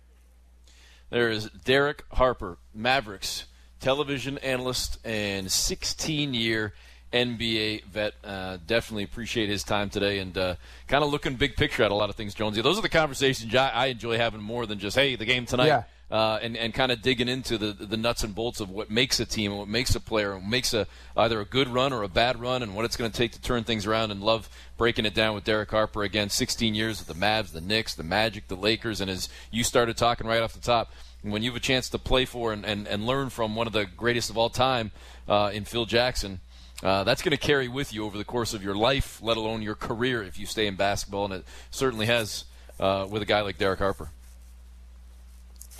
There 1.10 1.30
is 1.30 1.48
Derek 1.50 2.04
Harper, 2.12 2.58
Mavericks 2.74 3.46
television 3.84 4.38
analyst 4.38 4.98
and 5.04 5.52
16 5.52 6.32
year 6.32 6.72
NBA 7.14 7.84
vet. 7.84 8.14
Uh, 8.24 8.58
definitely 8.66 9.04
appreciate 9.04 9.48
his 9.48 9.62
time 9.62 9.88
today 9.88 10.18
and 10.18 10.36
uh, 10.36 10.56
kind 10.88 11.04
of 11.04 11.10
looking 11.10 11.36
big 11.36 11.56
picture 11.56 11.84
at 11.84 11.92
a 11.92 11.94
lot 11.94 12.10
of 12.10 12.16
things, 12.16 12.34
Jonesy. 12.34 12.60
Those 12.60 12.78
are 12.78 12.82
the 12.82 12.88
conversations 12.88 13.54
I, 13.54 13.68
I 13.70 13.86
enjoy 13.86 14.18
having 14.18 14.42
more 14.42 14.66
than 14.66 14.78
just, 14.80 14.96
hey, 14.96 15.14
the 15.16 15.24
game 15.24 15.46
tonight. 15.46 15.68
Yeah. 15.68 15.84
Uh, 16.10 16.38
and, 16.42 16.56
and 16.56 16.74
kind 16.74 16.92
of 16.92 17.00
digging 17.00 17.28
into 17.28 17.56
the, 17.56 17.72
the 17.72 17.96
nuts 17.96 18.22
and 18.22 18.34
bolts 18.34 18.60
of 18.60 18.70
what 18.70 18.90
makes 18.90 19.18
a 19.18 19.26
team 19.26 19.50
and 19.50 19.58
what 19.58 19.68
makes 19.68 19.96
a 19.96 20.00
player, 20.00 20.34
what 20.34 20.44
makes 20.44 20.74
a 20.74 20.86
either 21.16 21.40
a 21.40 21.44
good 21.44 21.66
run 21.66 21.92
or 21.92 22.02
a 22.02 22.08
bad 22.08 22.38
run, 22.38 22.62
and 22.62 22.76
what 22.76 22.84
it's 22.84 22.96
going 22.96 23.10
to 23.10 23.16
take 23.16 23.32
to 23.32 23.40
turn 23.40 23.64
things 23.64 23.86
around. 23.86 24.10
And 24.10 24.22
love 24.22 24.48
breaking 24.76 25.06
it 25.06 25.14
down 25.14 25.34
with 25.34 25.44
Derek 25.44 25.70
Harper 25.70 26.02
again. 26.02 26.28
16 26.28 26.74
years 26.74 26.98
with 26.98 27.08
the 27.08 27.20
Mavs, 27.20 27.52
the 27.52 27.60
Knicks, 27.60 27.94
the 27.94 28.04
Magic, 28.04 28.48
the 28.48 28.54
Lakers, 28.54 29.00
and 29.00 29.10
as 29.10 29.28
you 29.50 29.64
started 29.64 29.96
talking 29.96 30.26
right 30.26 30.42
off 30.42 30.52
the 30.52 30.60
top, 30.60 30.92
when 31.22 31.42
you 31.42 31.50
have 31.50 31.56
a 31.56 31.60
chance 31.60 31.88
to 31.88 31.98
play 31.98 32.26
for 32.26 32.52
and, 32.52 32.64
and, 32.66 32.86
and 32.86 33.06
learn 33.06 33.30
from 33.30 33.56
one 33.56 33.66
of 33.66 33.72
the 33.72 33.86
greatest 33.86 34.30
of 34.30 34.36
all 34.36 34.50
time 34.50 34.92
uh, 35.26 35.50
in 35.52 35.64
Phil 35.64 35.86
Jackson, 35.86 36.40
uh, 36.84 37.02
that's 37.02 37.22
going 37.22 37.30
to 37.30 37.38
carry 37.38 37.66
with 37.66 37.94
you 37.94 38.04
over 38.04 38.18
the 38.18 38.24
course 38.24 38.52
of 38.52 38.62
your 38.62 38.74
life, 38.74 39.20
let 39.22 39.38
alone 39.38 39.62
your 39.62 39.74
career 39.74 40.22
if 40.22 40.38
you 40.38 40.44
stay 40.44 40.66
in 40.66 40.76
basketball, 40.76 41.24
and 41.24 41.34
it 41.34 41.44
certainly 41.70 42.04
has 42.04 42.44
uh, 42.78 43.06
with 43.08 43.22
a 43.22 43.24
guy 43.24 43.40
like 43.40 43.56
Derek 43.56 43.78
Harper. 43.78 44.10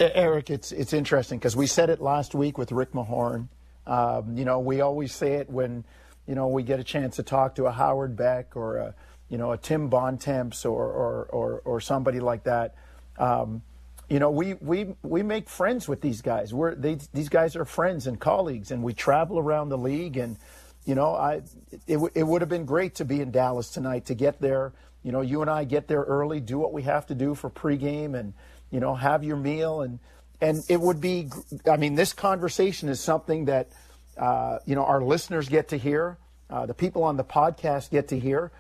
Eric, 0.01 0.49
it's 0.49 0.73
it's 0.73 0.93
interesting 0.93 1.39
because 1.39 1.55
we 1.55 1.67
said 1.67 1.91
it 1.91 2.01
last 2.01 2.35
week 2.35 2.57
with 2.57 2.73
Rick 2.73 2.93
Mahorn. 2.93 3.49
Um, 3.87 4.37
you 4.37 4.47
know, 4.47 4.59
we 4.59 4.81
always 4.81 5.15
say 5.15 5.35
it 5.35 5.51
when 5.51 5.85
you 6.27 6.35
know 6.35 6.49
we 6.49 6.63
get 6.63 6.81
a 6.81 6.85
chance 6.85 7.17
to 7.17 7.23
talk 7.23 7.57
to 7.57 7.67
a 7.67 7.71
Howard 7.71 8.17
Beck 8.17 8.57
or 8.57 8.79
a 8.79 8.95
you 9.29 9.37
know 9.37 9.53
a 9.53 9.59
Tim 9.59 9.89
Bontemps 9.89 10.65
or 10.65 10.85
or 10.85 11.25
or, 11.27 11.63
or 11.67 11.81
somebody 11.83 12.19
like 12.19 12.45
that. 12.45 12.75
Um, 13.19 13.63
you 14.09 14.19
know, 14.19 14.31
we, 14.31 14.53
we, 14.55 14.95
we 15.03 15.23
make 15.23 15.49
friends 15.49 15.89
with 15.89 16.03
these 16.03 16.21
guys. 16.21 16.53
We're, 16.53 16.75
they, 16.75 16.99
these 17.15 17.31
guys 17.31 17.57
are 17.57 17.65
friends 17.65 18.07
and 18.07 18.21
colleagues, 18.21 18.71
and 18.71 18.83
we 18.83 18.93
travel 18.93 19.39
around 19.39 19.71
the 19.71 19.79
league. 19.79 20.19
And, 20.19 20.37
you 20.85 20.95
know, 20.95 21.15
I, 21.15 21.43
it, 21.87 21.99
it 22.15 22.23
would 22.23 22.43
have 22.43 22.49
been 22.49 22.67
great 22.67 22.97
to 22.97 23.05
be 23.05 23.21
in 23.21 23.31
Dallas 23.31 23.71
tonight 23.71 24.07
to 24.07 24.15
get 24.15 24.41
there. 24.41 24.73
You 25.03 25.13
know, 25.13 25.21
you 25.21 25.41
and 25.41 25.51
I 25.51 25.65
get 25.65 25.89
there 25.89 26.03
early, 26.03 26.41
do 26.41 26.59
what 26.59 26.73
we 26.73 26.83
have 26.83 27.07
to 27.07 27.15
do 27.15 27.35
for 27.35 27.51
pregame, 27.51 28.19
and, 28.19 28.35
you 28.71 28.81
know, 28.81 28.95
have 28.95 29.25
your 29.25 29.37
meal. 29.37 29.83
And, 29.83 29.99
and 30.41 30.63
it 30.69 30.81
would 30.81 31.01
be, 31.01 31.31
I 31.71 31.77
mean, 31.77 31.95
this 31.95 32.13
conversation 32.13 32.89
is 32.89 33.01
something 33.01 33.47
that, 33.47 33.69
uh, 34.17 34.59
you 34.65 34.75
know, 34.75 34.85
our 34.85 35.03
listeners 35.03 35.49
get 35.49 35.69
to 35.69 35.79
hear, 35.79 36.19
uh, 36.51 36.67
the 36.67 36.75
people 36.75 37.03
on 37.03 37.17
the 37.17 37.25
podcast 37.25 37.91
get 37.91 38.09
to 38.09 38.19
hear. 38.19 38.51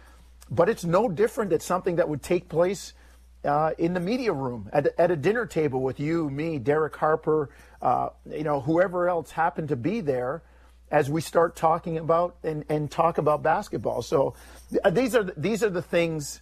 But 0.50 0.68
it's 0.68 0.84
no 0.84 1.08
different. 1.08 1.52
It's 1.52 1.64
something 1.64 1.96
that 1.96 2.08
would 2.08 2.22
take 2.22 2.48
place 2.48 2.92
uh, 3.44 3.72
in 3.78 3.94
the 3.94 4.00
media 4.00 4.32
room 4.32 4.68
at, 4.72 4.88
at 4.98 5.10
a 5.10 5.16
dinner 5.16 5.46
table 5.46 5.82
with 5.82 6.00
you, 6.00 6.30
me, 6.30 6.58
Derek 6.58 6.96
Harper, 6.96 7.50
uh, 7.82 8.08
you 8.30 8.44
know, 8.44 8.60
whoever 8.60 9.08
else 9.08 9.30
happened 9.30 9.68
to 9.68 9.76
be 9.76 10.00
there 10.00 10.42
as 10.94 11.10
we 11.10 11.20
start 11.20 11.56
talking 11.56 11.98
about 11.98 12.36
and, 12.44 12.64
and 12.68 12.88
talk 12.88 13.18
about 13.18 13.42
basketball. 13.42 14.00
So 14.00 14.34
uh, 14.84 14.90
these 14.90 15.16
are 15.16 15.24
the, 15.24 15.34
these 15.36 15.64
are 15.64 15.68
the 15.68 15.82
things 15.82 16.40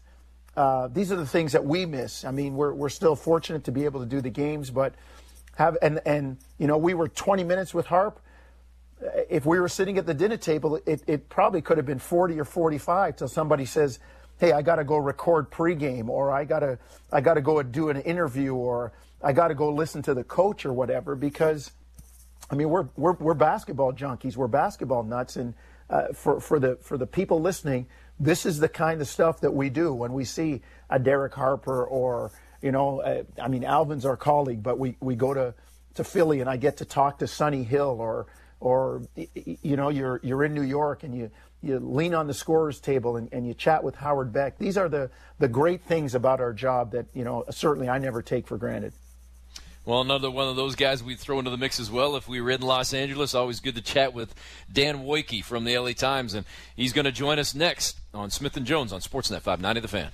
uh, 0.55 0.89
these 0.89 1.11
are 1.11 1.17
the 1.17 1.27
things 1.27 1.53
that 1.53 1.65
we 1.65 1.87
miss. 1.87 2.27
I 2.27 2.33
mean, 2.33 2.55
we're 2.55 2.75
we're 2.75 2.91
still 2.91 3.17
fortunate 3.17 3.65
to 3.65 3.73
be 3.73 3.87
able 3.87 4.01
to 4.01 4.07
do 4.07 4.21
the 4.21 4.29
games, 4.29 4.71
but 4.71 4.95
have 5.57 5.79
and 5.81 6.03
and 6.05 6.37
you 6.59 6.67
know 6.67 6.77
we 6.77 6.93
were 6.93 7.09
20 7.09 7.45
minutes 7.45 7.73
with 7.73 7.87
Harp. 7.87 8.21
If 9.31 9.47
we 9.47 9.59
were 9.59 9.71
sitting 9.71 9.97
at 9.97 10.05
the 10.05 10.13
dinner 10.13 10.37
table, 10.37 10.79
it, 10.85 11.03
it 11.07 11.31
probably 11.31 11.63
could 11.63 11.79
have 11.79 11.87
been 11.87 11.99
40 11.99 12.39
or 12.39 12.45
45 12.45 13.17
till 13.17 13.29
somebody 13.29 13.65
says, 13.65 14.01
"Hey, 14.39 14.53
I 14.53 14.61
got 14.61 14.77
to 14.77 14.85
go 14.85 14.99
record 14.99 15.51
pregame," 15.51 16.11
or 16.11 16.31
"I 16.31 16.45
got 16.45 16.61
to 16.61 16.79
I 17.11 17.23
got 17.23 17.35
to 17.35 17.41
go 17.41 17.63
do 17.63 17.89
an 17.89 18.03
interview," 18.03 18.55
or 18.55 18.93
"I 19.23 19.33
got 19.33 19.49
to 19.49 19.55
go 19.55 19.73
listen 19.73 20.03
to 20.03 20.13
the 20.13 20.25
coach," 20.25 20.67
or 20.67 20.75
whatever. 20.75 21.17
Because, 21.17 21.73
I 22.53 22.55
mean, 22.55 22.69
we're 22.69 22.89
we're 22.97 23.15
we're 23.15 23.35
basketball 23.35 23.93
junkies, 23.93 24.37
we're 24.37 24.47
basketball 24.47 25.03
nuts, 25.03 25.37
and 25.37 25.55
uh, 25.91 26.09
for 26.13 26.39
for 26.41 26.61
the 26.61 26.77
for 26.77 26.99
the 26.99 27.07
people 27.07 27.41
listening, 27.41 27.87
this 28.21 28.47
is 28.47 28.61
the 28.61 28.69
kind 28.69 29.01
of 29.01 29.09
stuff 29.09 29.41
that 29.41 29.53
we 29.53 29.71
do 29.71 29.93
when 29.93 30.13
we 30.13 30.25
see 30.25 30.61
a 30.91 30.99
Derek 30.99 31.35
Harper 31.35 31.85
or 31.85 32.31
you 32.63 32.71
know, 32.71 33.01
uh, 33.01 33.25
I 33.41 33.49
mean, 33.49 33.65
Alvin's 33.65 34.07
our 34.07 34.17
colleague, 34.17 34.63
but 34.63 34.79
we, 34.79 34.97
we 35.01 35.17
go 35.17 35.35
to, 35.35 35.55
to 35.95 36.05
Philly 36.05 36.41
and 36.41 36.49
I 36.49 36.57
get 36.57 36.79
to 36.79 36.85
talk 36.85 37.19
to 37.19 37.27
Sonny 37.27 37.65
Hill 37.65 37.97
or, 38.01 38.27
or, 38.61 39.03
you 39.35 39.77
know, 39.77 39.89
you're, 39.89 40.21
you're 40.23 40.45
in 40.45 40.55
New 40.55 40.63
York 40.63 41.03
and 41.03 41.15
you, 41.15 41.31
you 41.61 41.81
lean 41.81 42.15
on 42.15 42.29
the 42.29 42.35
scorer's 42.35 42.79
table 42.81 43.17
and, 43.17 43.29
and 43.33 43.47
you 43.47 43.53
chat 43.53 43.83
with 43.83 43.97
Howard 43.97 44.33
Beck. 44.33 44.59
These 44.59 44.79
are 44.79 44.89
the, 44.89 45.11
the 45.41 45.49
great 45.49 45.83
things 45.83 46.15
about 46.15 46.41
our 46.41 46.53
job 46.53 46.93
that, 46.93 47.07
you 47.13 47.25
know, 47.25 47.45
certainly 47.51 47.89
I 47.89 47.99
never 47.99 48.23
take 48.23 48.47
for 48.47 48.57
granted. 48.57 48.93
Well, 49.85 50.01
another 50.01 50.31
one 50.31 50.47
of 50.47 50.55
those 50.55 50.77
guys 50.77 51.03
we'd 51.03 51.19
throw 51.19 51.41
into 51.41 51.51
the 51.51 51.57
mix 51.57 51.81
as 51.81 51.91
well. 51.91 52.15
If 52.15 52.29
we 52.29 52.41
were 52.41 52.51
in 52.51 52.61
Los 52.61 52.95
Angeles, 52.95 53.35
always 53.35 53.59
good 53.59 53.75
to 53.75 53.81
chat 53.81 54.15
with 54.15 54.33
Dan 54.73 54.99
Woike 54.99 55.43
from 55.43 55.65
the 55.65 55.77
LA 55.77 55.91
Times, 55.91 56.35
and 56.35 56.47
he's 56.77 56.93
going 56.93 57.05
to 57.05 57.13
join 57.13 57.41
us 57.41 57.53
next 57.53 57.99
on 58.15 58.31
Smith 58.31 58.57
and 58.57 58.65
Jones 58.65 58.93
on 58.93 59.01
Sportsnet 59.01 59.41
590 59.41 59.81
The 59.81 59.89
Fan. 59.89 60.11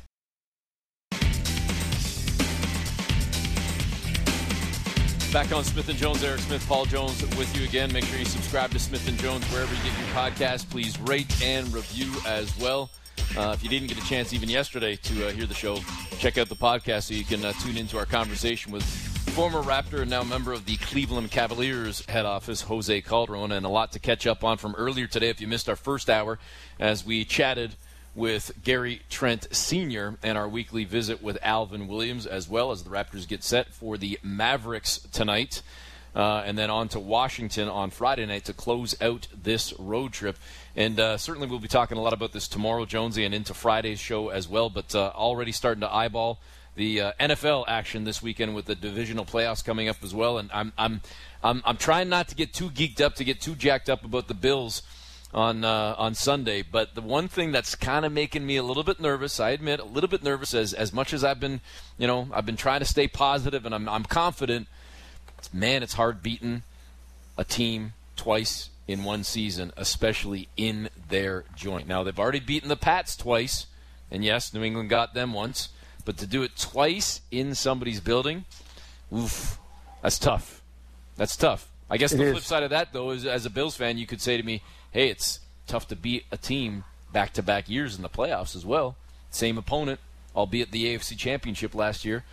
Back 5.35 5.53
on 5.53 5.63
Smith 5.63 5.91
and 5.91 5.99
Jones, 5.99 6.25
Eric 6.25 6.41
Smith, 6.41 6.67
Paul 6.67 6.87
Jones 6.87 7.21
with 7.37 7.55
you 7.55 7.65
again. 7.67 7.93
Make 7.93 8.05
sure 8.05 8.19
you 8.19 8.25
subscribe 8.25 8.71
to 8.71 8.79
Smith 8.79 9.07
and 9.07 9.19
Jones 9.19 9.45
wherever 9.53 9.75
you 9.75 9.83
get 9.83 9.99
your 9.99 10.09
podcast. 10.09 10.71
Please 10.71 10.99
rate 11.01 11.43
and 11.43 11.71
review 11.75 12.11
as 12.27 12.59
well. 12.59 12.89
Uh, 13.37 13.51
if 13.55 13.63
you 13.63 13.69
didn't 13.69 13.89
get 13.89 13.99
a 13.99 14.07
chance 14.09 14.33
even 14.33 14.49
yesterday 14.49 14.97
to 14.97 15.29
uh, 15.29 15.31
hear 15.31 15.45
the 15.45 15.53
show, 15.53 15.77
check 16.19 16.39
out 16.39 16.49
the 16.49 16.57
podcast 16.57 17.03
so 17.03 17.15
you 17.15 17.25
can 17.25 17.45
uh, 17.45 17.53
tune 17.63 17.77
into 17.77 17.99
our 17.99 18.07
conversation 18.07 18.73
with 18.73 18.83
former 19.39 19.63
Raptor 19.63 20.01
and 20.01 20.11
now 20.11 20.25
member 20.25 20.53
of 20.53 20.67
the 20.67 20.77
Cleveland 20.79 21.31
Cavaliers 21.31 22.05
head 22.07 22.27
office, 22.27 22.63
Jose 22.63 23.01
Calderon, 23.03 23.53
and 23.53 23.65
a 23.65 23.69
lot 23.69 23.93
to 23.93 24.01
catch 24.01 24.27
up 24.27 24.43
on 24.43 24.59
from 24.59 24.75
earlier 24.75 25.07
today. 25.07 25.29
If 25.29 25.41
you 25.41 25.47
missed 25.47 25.69
our 25.69 25.77
first 25.77 26.11
hour, 26.11 26.41
as 26.81 27.07
we 27.07 27.25
chatted 27.25 27.77
with 28.17 28.51
Gary 28.65 29.03
Trent 29.09 29.47
Sr. 29.55 30.19
and 30.25 30.37
our 30.37 30.49
weekly 30.49 30.83
visit 30.83 31.23
with 31.23 31.39
Alvin 31.41 31.87
Williams, 31.87 32.27
as 32.27 32.49
well 32.49 32.73
as 32.73 32.83
the 32.83 32.91
Raptors 32.91 33.29
get 33.29 33.45
set 33.45 33.73
for 33.73 33.97
the 33.97 34.19
Mavericks 34.25 34.99
tonight. 35.13 35.63
Uh, 36.17 36.43
and 36.45 36.59
then 36.59 36.69
on 36.69 36.89
to 36.89 36.99
Washington 36.99 37.69
on 37.69 37.91
Friday 37.91 38.27
night 38.27 38.47
to 38.47 38.53
close 38.53 39.01
out 39.01 39.29
this 39.41 39.73
road 39.79 40.13
trip. 40.13 40.37
And 40.75 40.99
uh, 40.99 41.17
certainly 41.17 41.47
we'll 41.47 41.61
be 41.61 41.69
talking 41.69 41.97
a 41.97 42.03
lot 42.03 42.13
about 42.13 42.33
this 42.33 42.49
tomorrow, 42.49 42.85
Jonesy, 42.87 43.25
and 43.25 43.33
into 43.33 43.55
Friday's 43.55 44.01
show 44.01 44.31
as 44.31 44.49
well. 44.49 44.69
But 44.69 44.97
uh, 44.97 45.13
already 45.15 45.53
starting 45.53 45.83
to 45.83 45.95
eyeball 45.95 46.41
the 46.79 47.01
uh, 47.01 47.13
NFL 47.21 47.65
action 47.67 48.05
this 48.05 48.23
weekend 48.23 48.55
with 48.55 48.67
the 48.67 48.75
divisional 48.77 49.25
playoffs 49.25 49.65
coming 49.65 49.89
up 49.89 49.97
as 50.03 50.15
well. 50.15 50.39
And 50.39 50.49
I'm 50.55 50.73
I'm 50.79 51.03
I'm, 51.43 51.61
I'm 51.67 51.77
trying 51.77 52.09
not 52.09 52.29
to 52.29 52.35
get 52.35 52.55
too 52.55 52.71
geeked 52.71 53.01
up, 53.01 53.17
to 53.17 53.25
get 53.25 53.41
too 53.41 53.55
jacked 53.55 53.91
up 53.91 54.05
about 54.05 54.29
the 54.29 54.35
Bills 54.35 54.83
on 55.35 55.65
uh, 55.65 55.97
on 55.99 56.15
Sunday. 56.15 56.63
But 56.63 56.95
the 56.95 57.03
one 57.03 57.29
thing 57.29 57.53
that's 57.53 57.75
kind 57.75 58.07
of 58.07 58.13
making 58.13 58.47
me 58.47 58.57
a 58.57 58.63
little 58.63 58.85
bit 58.85 59.01
nervous, 59.01 59.41
I 59.41 59.51
admit, 59.51 59.81
a 59.81 59.85
little 59.85 60.09
bit 60.09 60.23
nervous, 60.23 60.55
as 60.55 60.73
as 60.73 60.93
much 60.93 61.13
as 61.13 61.25
I've 61.25 61.41
been, 61.41 61.61
you 61.99 62.07
know, 62.07 62.29
I've 62.33 62.47
been 62.47 62.57
trying 62.57 62.81
to 62.81 62.87
stay 62.87 63.09
positive 63.09 63.67
and 63.67 63.75
I'm 63.75 63.89
I'm 63.89 64.05
confident. 64.05 64.69
Man, 65.53 65.83
it's 65.83 65.95
hard 65.95 66.23
beating 66.23 66.63
a 67.37 67.45
team 67.45 67.93
twice 68.17 68.71
in 68.87 69.05
one 69.05 69.25
season, 69.25 69.73
especially 69.77 70.49
in 70.57 70.91
their 71.09 71.45
joint. 71.57 71.89
Now 71.89 72.05
they've 72.05 72.19
already 72.19 72.41
beaten 72.41 72.69
the 72.69 72.77
Pats 72.77 73.17
twice, 73.17 73.67
and 74.11 74.25
yes, 74.25 74.55
New 74.55 74.63
England 74.63 74.91
got 74.91 75.15
them 75.15 75.33
once, 75.33 75.69
but 76.09 76.17
to 76.17 76.27
do 76.27 76.43
it 76.43 76.57
twice 76.57 77.21
in 77.31 77.55
somebody's 77.55 78.01
building, 78.01 78.47
oof, 79.15 79.59
that's 80.01 80.19
tough. 80.19 80.63
That's 81.19 81.37
tough. 81.37 81.69
I 81.91 81.99
guess 81.99 82.15
it 82.15 82.17
the 82.17 82.25
is. 82.25 82.33
flip 82.33 82.45
side 82.45 82.63
of 82.63 82.71
that, 82.71 82.95
though, 82.95 83.11
is 83.11 83.27
as 83.27 83.45
a 83.45 83.51
Bills 83.51 83.77
fan, 83.77 83.99
you 83.99 84.07
could 84.07 84.23
say 84.23 84.39
to 84.39 84.43
me, 84.43 84.63
hey, 84.91 85.11
it's 85.11 85.41
tough 85.67 85.87
to 85.89 85.97
beat 85.97 86.25
a 86.33 86.39
team 86.39 86.85
back 87.13 87.35
to 87.35 87.43
back 87.43 87.69
years 87.69 87.95
in 87.95 88.01
the 88.01 88.09
playoffs 88.09 88.57
as 88.57 88.65
well. 88.65 88.97
Same 89.29 89.59
opponent, 89.59 90.01
albeit 90.35 90.71
the 90.71 90.87
AFC 90.87 91.15
Championship 91.15 91.75
last 91.75 92.07
year. 92.07 92.25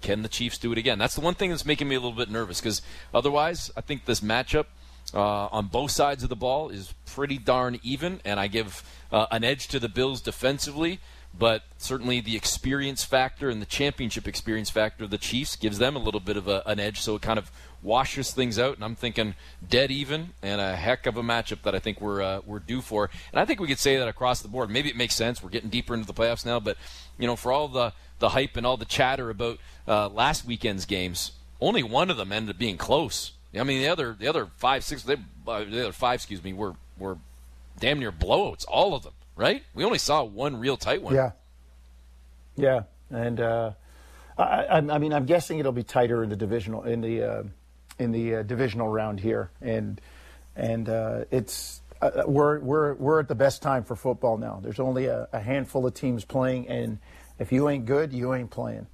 Can 0.00 0.22
the 0.22 0.28
Chiefs 0.28 0.58
do 0.58 0.72
it 0.72 0.78
again? 0.78 0.98
That's 0.98 1.14
the 1.14 1.20
one 1.20 1.34
thing 1.34 1.50
that's 1.50 1.64
making 1.64 1.86
me 1.86 1.94
a 1.94 2.00
little 2.00 2.18
bit 2.18 2.28
nervous 2.28 2.60
because 2.60 2.82
otherwise, 3.14 3.70
I 3.76 3.82
think 3.82 4.04
this 4.04 4.18
matchup 4.18 4.66
uh, 5.14 5.46
on 5.46 5.66
both 5.66 5.92
sides 5.92 6.24
of 6.24 6.28
the 6.28 6.34
ball 6.34 6.70
is 6.70 6.92
pretty 7.06 7.38
darn 7.38 7.78
even, 7.84 8.20
and 8.24 8.40
I 8.40 8.48
give 8.48 8.82
uh, 9.12 9.26
an 9.30 9.44
edge 9.44 9.68
to 9.68 9.78
the 9.78 9.88
Bills 9.88 10.20
defensively. 10.20 10.98
But 11.36 11.62
certainly 11.78 12.20
the 12.20 12.36
experience 12.36 13.04
factor 13.04 13.48
and 13.48 13.62
the 13.62 13.66
championship 13.66 14.28
experience 14.28 14.70
factor 14.70 15.04
of 15.04 15.10
the 15.10 15.18
Chiefs 15.18 15.56
gives 15.56 15.78
them 15.78 15.96
a 15.96 15.98
little 15.98 16.20
bit 16.20 16.36
of 16.36 16.46
a, 16.46 16.62
an 16.66 16.78
edge. 16.78 17.00
So 17.00 17.16
it 17.16 17.22
kind 17.22 17.38
of 17.38 17.50
washes 17.82 18.30
things 18.30 18.58
out, 18.58 18.76
and 18.76 18.84
I'm 18.84 18.94
thinking 18.94 19.34
dead 19.66 19.90
even 19.90 20.30
and 20.42 20.60
a 20.60 20.76
heck 20.76 21.06
of 21.06 21.16
a 21.16 21.22
matchup 21.22 21.62
that 21.62 21.74
I 21.74 21.78
think 21.78 22.00
we're 22.00 22.22
uh, 22.22 22.40
we're 22.46 22.60
due 22.60 22.80
for. 22.80 23.10
And 23.32 23.40
I 23.40 23.44
think 23.44 23.60
we 23.60 23.66
could 23.66 23.78
say 23.78 23.96
that 23.96 24.08
across 24.08 24.40
the 24.40 24.48
board. 24.48 24.70
Maybe 24.70 24.88
it 24.88 24.96
makes 24.96 25.14
sense. 25.14 25.42
We're 25.42 25.50
getting 25.50 25.70
deeper 25.70 25.94
into 25.94 26.06
the 26.06 26.14
playoffs 26.14 26.46
now, 26.46 26.60
but 26.60 26.76
you 27.18 27.26
know, 27.26 27.36
for 27.36 27.50
all 27.50 27.68
the 27.68 27.92
the 28.18 28.30
hype 28.30 28.56
and 28.56 28.64
all 28.64 28.76
the 28.76 28.84
chatter 28.84 29.30
about 29.30 29.58
uh, 29.88 30.08
last 30.08 30.44
weekend's 30.44 30.84
games, 30.84 31.32
only 31.60 31.82
one 31.82 32.10
of 32.10 32.16
them 32.16 32.30
ended 32.30 32.54
up 32.54 32.58
being 32.58 32.76
close. 32.76 33.32
I 33.58 33.64
mean, 33.64 33.82
the 33.82 33.88
other 33.88 34.16
the 34.18 34.28
other 34.28 34.48
five 34.56 34.84
six 34.84 35.02
they, 35.02 35.16
uh, 35.46 35.64
the 35.64 35.82
other 35.82 35.92
five 35.92 36.16
excuse 36.16 36.42
me 36.42 36.52
were 36.52 36.74
were 36.98 37.18
damn 37.78 37.98
near 37.98 38.12
blowouts. 38.12 38.64
All 38.68 38.94
of 38.94 39.02
them, 39.02 39.12
right? 39.42 39.62
We 39.74 39.84
only 39.84 39.98
saw 39.98 40.22
one 40.22 40.58
real 40.60 40.76
tight 40.76 41.02
one. 41.02 41.14
Yeah. 41.14 41.32
Yeah, 42.54 42.82
and 43.10 43.40
uh, 43.40 43.72
I, 44.36 44.76
I, 44.76 44.98
mean, 44.98 45.12
I'm 45.12 45.24
guessing 45.24 45.58
it'll 45.58 45.72
be 45.72 45.82
tighter 45.82 46.22
in 46.22 46.30
the 46.30 46.36
divisional 46.36 46.82
in 46.82 47.00
the 47.00 47.22
uh, 47.22 47.42
in 47.98 48.12
the 48.12 48.36
uh, 48.36 48.42
divisional 48.42 48.88
round 48.88 49.20
here, 49.20 49.50
and 49.60 50.00
and 50.54 50.88
uh, 50.88 51.24
it's 51.30 51.80
uh, 52.02 52.24
we're 52.26 52.58
we're 52.60 52.94
we're 52.94 53.20
at 53.20 53.28
the 53.28 53.34
best 53.34 53.62
time 53.62 53.84
for 53.84 53.96
football 53.96 54.36
now. 54.36 54.60
There's 54.62 54.80
only 54.80 55.06
a, 55.06 55.28
a, 55.32 55.40
handful 55.40 55.86
of 55.86 55.94
teams 55.94 56.24
playing, 56.24 56.68
and 56.68 56.98
if 57.38 57.52
you 57.52 57.68
ain't 57.68 57.86
good, 57.86 58.12
you 58.12 58.34
ain't 58.34 58.50
playing. 58.50 58.86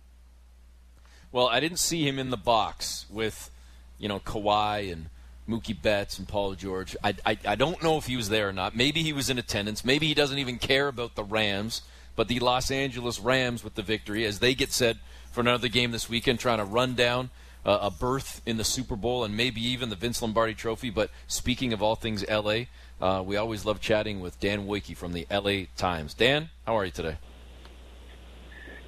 Well, 1.33 1.49
I 1.49 1.61
didn't 1.61 1.79
see 1.79 2.07
him 2.07 2.19
in 2.19 2.31
the 2.31 2.39
box 2.39 3.07
with, 3.11 3.51
you 3.99 4.09
know, 4.09 4.19
Kawhi 4.19 4.91
and 4.91 5.11
Mookie 5.49 5.81
Betts 5.81 6.19
and 6.19 6.29
Paul 6.29 6.55
George. 6.55 6.97
I, 7.03 7.15
I 7.25 7.39
I 7.45 7.55
don't 7.55 7.83
know 7.83 7.97
if 7.97 8.07
he 8.07 8.17
was 8.17 8.29
there 8.29 8.49
or 8.49 8.53
not. 8.53 8.77
Maybe 8.77 9.03
he 9.03 9.13
was 9.13 9.31
in 9.31 9.39
attendance. 9.39 9.85
Maybe 9.85 10.07
he 10.07 10.15
doesn't 10.15 10.39
even 10.39 10.59
care 10.59 10.89
about 10.89 11.15
the 11.15 11.25
Rams. 11.25 11.83
But 12.17 12.27
the 12.27 12.41
Los 12.41 12.73
Angeles 12.73 13.21
Rams 13.21 13.63
with 13.63 13.77
the 13.77 13.83
victory 13.83 14.25
as 14.25 14.41
they 14.41 14.53
get 14.53 14.73
set 14.73 14.97
for 15.31 15.41
another 15.41 15.69
game 15.69 15.93
this 15.93 16.09
weekend, 16.09 16.41
trying 16.41 16.59
to 16.59 16.65
run 16.65 16.95
down 16.97 17.31
uh, 17.65 17.79
a 17.83 17.91
berth 17.93 18.43
in 18.45 18.57
the 18.57 18.65
Super 18.65 18.97
Bowl 18.97 19.23
and 19.23 19.37
maybe 19.37 19.61
even 19.61 19.89
the 19.89 19.95
Vince 19.95 20.21
Lombardi 20.21 20.55
Trophy. 20.55 20.91
But 20.91 21.11
speaking 21.29 21.73
of 21.73 21.81
all 21.81 21.95
things 21.95 22.29
LA, 22.29 22.63
uh, 23.01 23.23
we 23.23 23.37
always 23.37 23.65
love 23.65 23.81
chatting 23.81 24.19
with 24.19 24.41
Dan 24.41 24.67
Woike 24.67 24.97
from 24.97 25.13
the 25.13 25.29
LA 25.31 25.67
Times. 25.77 26.13
Dan, 26.13 26.51
how 26.67 26.77
are 26.77 26.85
you 26.85 26.91
today? 26.91 27.19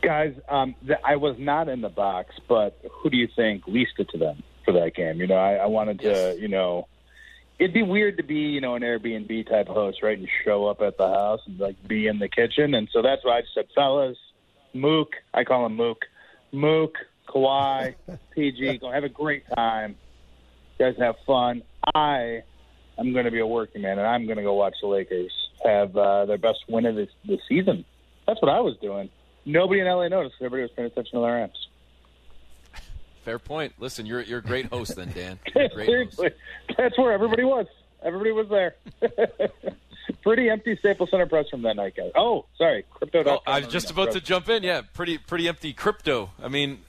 Guys, 0.03 0.35
um, 0.49 0.75
I 1.05 1.14
was 1.14 1.37
not 1.38 1.68
in 1.68 1.83
the 1.83 1.88
box, 1.88 2.35
but 2.49 2.81
who 2.90 3.11
do 3.11 3.16
you 3.16 3.29
think 3.37 3.64
leased 3.68 3.99
it 3.99 4.09
to 4.11 4.18
them 4.18 4.42
for 4.64 4.73
that 4.73 4.94
game? 4.94 5.20
You 5.20 5.27
know, 5.27 5.37
I, 5.37 5.55
I 5.55 5.66
wanted 5.66 6.01
to, 6.01 6.09
yes. 6.09 6.38
you 6.38 6.49
know, 6.49 6.88
it'd 7.59 7.75
be 7.75 7.83
weird 7.83 8.16
to 8.16 8.23
be, 8.23 8.35
you 8.35 8.61
know, 8.61 8.75
an 8.75 8.83
Airbnb 8.83 9.49
type 9.49 9.68
host, 9.68 10.03
right, 10.03 10.18
and 10.18 10.29
show 10.44 10.66
up 10.66 10.81
at 10.81 10.96
the 10.96 11.09
house 11.09 11.40
and 11.46 11.59
like 11.59 11.77
be 11.87 12.07
in 12.07 12.18
the 12.18 12.29
kitchen, 12.29 12.75
and 12.75 12.88
so 12.92 13.03
that's 13.03 13.25
why 13.25 13.38
I 13.38 13.42
said, 13.55 13.66
fellas, 13.75 14.16
Mook, 14.73 15.14
I 15.35 15.44
call 15.44 15.66
him 15.66 15.77
Mook, 15.77 16.07
Mook, 16.53 16.96
Kawhi, 17.29 17.94
PG, 18.35 18.79
go 18.79 18.90
have 18.90 19.05
a 19.05 19.09
great 19.09 19.44
time. 19.55 19.96
You 20.79 20.87
guys 20.87 20.99
have 20.99 21.16
fun. 21.27 21.62
I 21.94 22.42
am 22.99 23.12
going 23.12 23.27
to 23.27 23.31
be 23.31 23.40
a 23.40 23.46
working 23.46 23.83
man, 23.83 23.99
and 23.99 24.07
I'm 24.07 24.27
going 24.27 24.38
to 24.38 24.42
go 24.42 24.55
watch 24.55 24.77
the 24.81 24.88
Lakers 24.88 25.33
have 25.64 25.96
uh, 25.96 26.25
their 26.25 26.38
best 26.38 26.61
win 26.68 26.87
of 26.87 26.96
the, 26.96 27.09
the 27.27 27.38
season. 27.49 27.85
That's 28.27 28.40
what 28.40 28.51
I 28.51 28.61
was 28.61 28.77
doing. 28.79 29.11
Nobody 29.44 29.81
in 29.81 29.87
LA 29.87 30.09
noticed. 30.09 30.37
Everybody 30.40 30.62
was 30.62 30.70
paying 30.73 30.87
attention 30.87 31.18
to 31.18 31.20
their 31.20 31.35
Rams. 31.35 31.68
Fair 33.31 33.38
point. 33.38 33.75
Listen, 33.79 34.07
you're 34.07 34.23
you're 34.23 34.40
a 34.40 34.43
great 34.43 34.66
host 34.66 34.97
then, 34.97 35.12
Dan. 35.12 35.38
Seriously, 35.53 36.31
host. 36.31 36.77
that's 36.77 36.99
where 36.99 37.12
everybody 37.12 37.45
was. 37.45 37.66
Everybody 38.03 38.33
was 38.33 38.49
there. 38.49 38.75
pretty 40.25 40.51
empty 40.51 40.77
Staples 40.81 41.11
Center 41.12 41.27
press 41.27 41.49
from 41.49 41.62
that 41.62 41.77
night, 41.77 41.95
guys. 41.97 42.11
Oh, 42.16 42.47
sorry, 42.59 42.85
crypto. 42.90 43.23
Oh, 43.25 43.38
I 43.47 43.61
was 43.61 43.69
just 43.69 43.88
about 43.93 44.11
to 44.12 44.21
jump 44.21 44.49
in. 44.49 44.64
Yeah, 44.64 44.81
pretty 44.95 45.16
pretty 45.16 45.47
empty 45.47 45.73
crypto. 45.73 46.31
I 46.43 46.49
mean, 46.49 46.81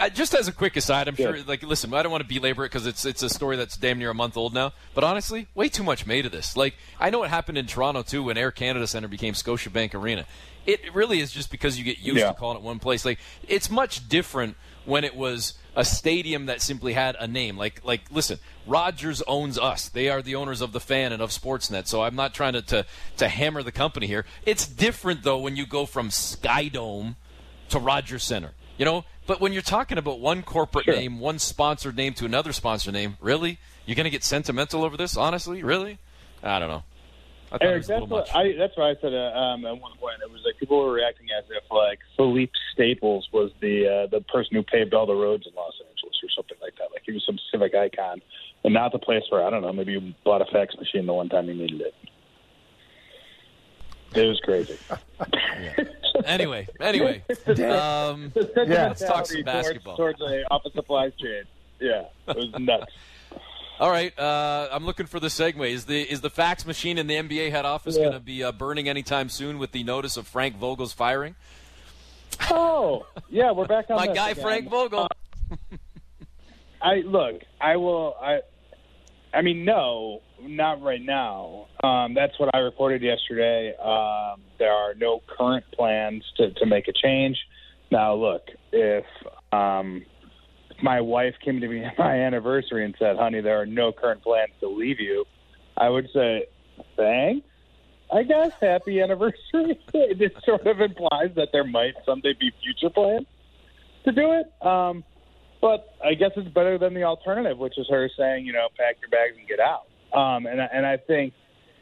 I, 0.00 0.08
just 0.08 0.34
as 0.34 0.48
a 0.48 0.52
quick 0.52 0.76
aside, 0.76 1.06
I'm 1.06 1.14
sure. 1.14 1.36
Yeah. 1.36 1.44
Like, 1.46 1.62
listen, 1.62 1.94
I 1.94 2.02
don't 2.02 2.10
want 2.10 2.26
to 2.26 2.28
belabor 2.28 2.64
it 2.64 2.70
because 2.72 2.86
it's 2.86 3.04
it's 3.04 3.22
a 3.22 3.28
story 3.28 3.56
that's 3.56 3.76
damn 3.76 4.00
near 4.00 4.10
a 4.10 4.14
month 4.14 4.36
old 4.36 4.54
now. 4.54 4.72
But 4.94 5.04
honestly, 5.04 5.46
way 5.54 5.68
too 5.68 5.84
much 5.84 6.06
made 6.06 6.26
of 6.26 6.32
this. 6.32 6.56
Like, 6.56 6.74
I 6.98 7.10
know 7.10 7.20
what 7.20 7.30
happened 7.30 7.58
in 7.58 7.66
Toronto 7.66 8.02
too 8.02 8.24
when 8.24 8.36
Air 8.36 8.50
Canada 8.50 8.88
Centre 8.88 9.06
became 9.08 9.34
Scotiabank 9.34 9.94
Arena. 9.94 10.26
It 10.66 10.92
really 10.92 11.20
is 11.20 11.30
just 11.32 11.50
because 11.52 11.78
you 11.78 11.84
get 11.84 11.98
used 11.98 12.18
Yeah. 12.18 12.28
to 12.28 12.34
calling 12.34 12.58
it 12.58 12.62
one 12.62 12.78
place. 12.78 13.04
Like, 13.04 13.18
it's 13.46 13.70
much 13.70 14.08
different 14.08 14.56
when 14.84 15.04
it 15.04 15.14
was 15.14 15.54
a 15.78 15.84
stadium 15.84 16.46
that 16.46 16.60
simply 16.60 16.92
had 16.92 17.16
a 17.20 17.28
name. 17.28 17.56
Like, 17.56 17.84
like 17.84 18.00
listen, 18.10 18.40
Rogers 18.66 19.22
owns 19.28 19.56
us. 19.56 19.88
They 19.88 20.08
are 20.10 20.20
the 20.20 20.34
owners 20.34 20.60
of 20.60 20.72
the 20.72 20.80
fan 20.80 21.12
and 21.12 21.22
of 21.22 21.30
Sportsnet. 21.30 21.86
So 21.86 22.02
I'm 22.02 22.16
not 22.16 22.34
trying 22.34 22.54
to 22.54 22.62
to, 22.62 22.86
to 23.18 23.28
hammer 23.28 23.62
the 23.62 23.70
company 23.70 24.08
here. 24.08 24.24
It's 24.44 24.66
different 24.66 25.22
though 25.22 25.38
when 25.38 25.54
you 25.54 25.66
go 25.66 25.86
from 25.86 26.08
Skydome 26.08 27.14
to 27.68 27.78
Rogers 27.78 28.24
Center. 28.24 28.54
You 28.76 28.86
know, 28.86 29.04
but 29.28 29.40
when 29.40 29.52
you're 29.52 29.62
talking 29.62 29.98
about 29.98 30.18
one 30.18 30.42
corporate 30.42 30.84
Sure. 30.86 30.96
name, 30.96 31.20
one 31.20 31.38
sponsored 31.38 31.96
name 31.96 32.12
to 32.14 32.24
another 32.24 32.52
sponsored 32.52 32.94
name, 32.94 33.16
really, 33.20 33.58
you're 33.86 33.96
going 33.96 34.04
to 34.04 34.10
get 34.10 34.24
sentimental 34.24 34.84
over 34.84 34.96
this? 34.96 35.16
Honestly, 35.16 35.62
really? 35.62 35.98
I 36.42 36.58
don't 36.58 36.68
know. 36.68 36.82
I 37.50 37.58
Eric, 37.62 37.86
that's 37.86 38.06
what. 38.06 38.34
I. 38.34 38.52
That's 38.58 38.76
what 38.76 38.86
I 38.96 39.00
said 39.00 39.14
uh, 39.14 39.38
um, 39.38 39.64
at 39.64 39.78
one 39.80 39.96
point. 39.98 40.16
It 40.22 40.30
was 40.30 40.42
like 40.44 40.58
people 40.58 40.78
were 40.78 40.92
reacting 40.92 41.28
as 41.36 41.44
if 41.50 41.62
like 41.70 41.98
Philippe 42.16 42.52
Staples 42.74 43.28
was 43.32 43.50
the 43.60 43.86
uh, 43.88 44.06
the 44.08 44.20
person 44.22 44.54
who 44.56 44.62
paved 44.62 44.92
all 44.92 45.06
the 45.06 45.14
roads 45.14 45.46
in 45.46 45.54
Los 45.54 45.72
Angeles 45.80 46.16
or 46.22 46.28
something 46.36 46.58
like 46.60 46.76
that. 46.76 46.88
Like 46.92 47.02
he 47.06 47.12
was 47.12 47.24
some 47.24 47.38
civic 47.50 47.74
icon, 47.74 48.20
and 48.64 48.74
not 48.74 48.92
the 48.92 48.98
place 48.98 49.22
where 49.30 49.46
I 49.46 49.50
don't 49.50 49.62
know. 49.62 49.72
Maybe 49.72 49.92
you 49.92 50.14
bought 50.24 50.42
a 50.42 50.46
fax 50.52 50.76
machine 50.76 51.06
the 51.06 51.14
one 51.14 51.28
time 51.30 51.46
you 51.48 51.54
needed 51.54 51.80
it. 51.80 51.94
It 54.14 54.26
was 54.26 54.40
crazy. 54.40 54.78
anyway, 56.24 56.66
anyway, 56.80 57.22
um, 57.46 58.32
Yeah. 58.56 58.88
Let's 58.88 59.00
talk 59.04 59.26
some 59.26 59.36
Towards- 59.36 59.44
basketball. 59.44 59.96
towards 59.96 60.18
the 60.18 60.44
office 60.50 60.72
supplies 60.74 61.12
chain. 61.20 61.42
Yeah, 61.80 62.04
it 62.26 62.36
was 62.36 62.50
nuts. 62.58 62.92
all 63.80 63.90
right. 63.90 64.16
Uh, 64.18 64.68
I'm 64.72 64.84
looking 64.84 65.06
for 65.06 65.20
the 65.20 65.28
segue. 65.28 65.68
Is 65.70 65.84
the 65.86 66.00
is 66.02 66.20
the 66.20 66.30
fax 66.30 66.66
machine 66.66 66.98
in 66.98 67.06
the 67.06 67.14
NBA 67.14 67.50
head 67.50 67.64
office 67.64 67.96
Yeah. 67.96 68.02
going 68.04 68.12
to 68.14 68.20
be 68.20 68.42
uh, 68.42 68.52
burning 68.52 68.88
anytime 68.88 69.28
soon 69.28 69.58
with 69.58 69.72
the 69.72 69.84
notice 69.84 70.16
of 70.16 70.26
Frank 70.26 70.56
Vogel's 70.56 70.92
firing? 70.92 71.34
Oh, 72.50 73.04
yeah, 73.30 73.50
we're 73.50 73.66
back 73.66 73.86
on 73.90 73.96
My 73.96 74.06
guy 74.06 74.30
again. 74.30 74.44
Frank 74.44 74.70
Vogel. 74.70 75.08
I 76.80 76.96
look. 77.04 77.42
I 77.60 77.76
will. 77.76 78.14
I. 78.20 78.40
I 79.34 79.42
mean, 79.42 79.64
no, 79.64 80.20
not 80.40 80.80
right 80.80 81.02
now. 81.02 81.66
Um, 81.82 82.14
that's 82.14 82.38
what 82.38 82.54
I 82.54 82.58
reported 82.58 83.02
yesterday. 83.02 83.74
Um, 83.76 84.40
there 84.58 84.72
are 84.72 84.94
no 84.94 85.20
current 85.36 85.64
plans 85.72 86.24
to, 86.36 86.50
to 86.54 86.66
make 86.66 86.86
a 86.88 86.92
change. 86.92 87.36
Now, 87.90 88.14
look, 88.14 88.42
if 88.72 89.04
um, 89.52 90.04
if 90.17 90.17
my 90.82 91.00
wife 91.00 91.34
came 91.44 91.60
to 91.60 91.68
me 91.68 91.84
on 91.84 91.92
my 91.98 92.20
anniversary 92.20 92.84
and 92.84 92.94
said, 92.98 93.16
"Honey, 93.16 93.40
there 93.40 93.60
are 93.60 93.66
no 93.66 93.92
current 93.92 94.22
plans 94.22 94.52
to 94.60 94.68
leave 94.68 95.00
you," 95.00 95.24
I 95.76 95.88
would 95.88 96.08
say, 96.12 96.46
"Thanks." 96.96 97.46
I 98.10 98.22
guess 98.22 98.52
happy 98.60 99.02
anniversary. 99.02 99.78
it 99.94 100.32
sort 100.44 100.66
of 100.66 100.80
implies 100.80 101.30
that 101.36 101.48
there 101.52 101.64
might 101.64 101.94
someday 102.06 102.32
be 102.38 102.50
future 102.62 102.88
plans 102.88 103.26
to 104.04 104.12
do 104.12 104.32
it. 104.32 104.66
Um, 104.66 105.04
but 105.60 105.94
I 106.04 106.14
guess 106.14 106.30
it's 106.36 106.48
better 106.48 106.78
than 106.78 106.94
the 106.94 107.02
alternative, 107.02 107.58
which 107.58 107.78
is 107.78 107.86
her 107.90 108.08
saying, 108.16 108.46
you 108.46 108.52
know, 108.52 108.68
pack 108.78 108.96
your 109.00 109.10
bags 109.10 109.36
and 109.38 109.46
get 109.46 109.60
out. 109.60 109.86
Um, 110.12 110.46
and 110.46 110.60
and 110.60 110.86
I 110.86 110.96
think, 110.96 111.34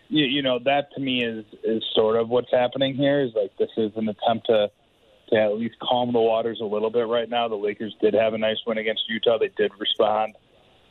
you, 0.08 0.24
you 0.24 0.42
know, 0.42 0.58
that 0.64 0.92
to 0.94 1.00
me 1.00 1.22
is 1.22 1.44
is 1.62 1.84
sort 1.94 2.16
of 2.16 2.28
what's 2.28 2.50
happening 2.50 2.96
here. 2.96 3.20
Is 3.20 3.32
like 3.34 3.56
this 3.58 3.70
is 3.76 3.92
an 3.96 4.08
attempt 4.08 4.46
to 4.46 4.70
to 5.30 5.36
at 5.36 5.54
least 5.58 5.76
calm 5.80 6.12
the 6.12 6.20
waters 6.20 6.58
a 6.60 6.64
little 6.64 6.90
bit 6.90 7.06
right 7.08 7.28
now. 7.28 7.48
The 7.48 7.56
Lakers 7.56 7.94
did 8.00 8.14
have 8.14 8.34
a 8.34 8.38
nice 8.38 8.58
win 8.66 8.78
against 8.78 9.02
Utah. 9.08 9.38
They 9.38 9.50
did 9.56 9.72
respond 9.78 10.34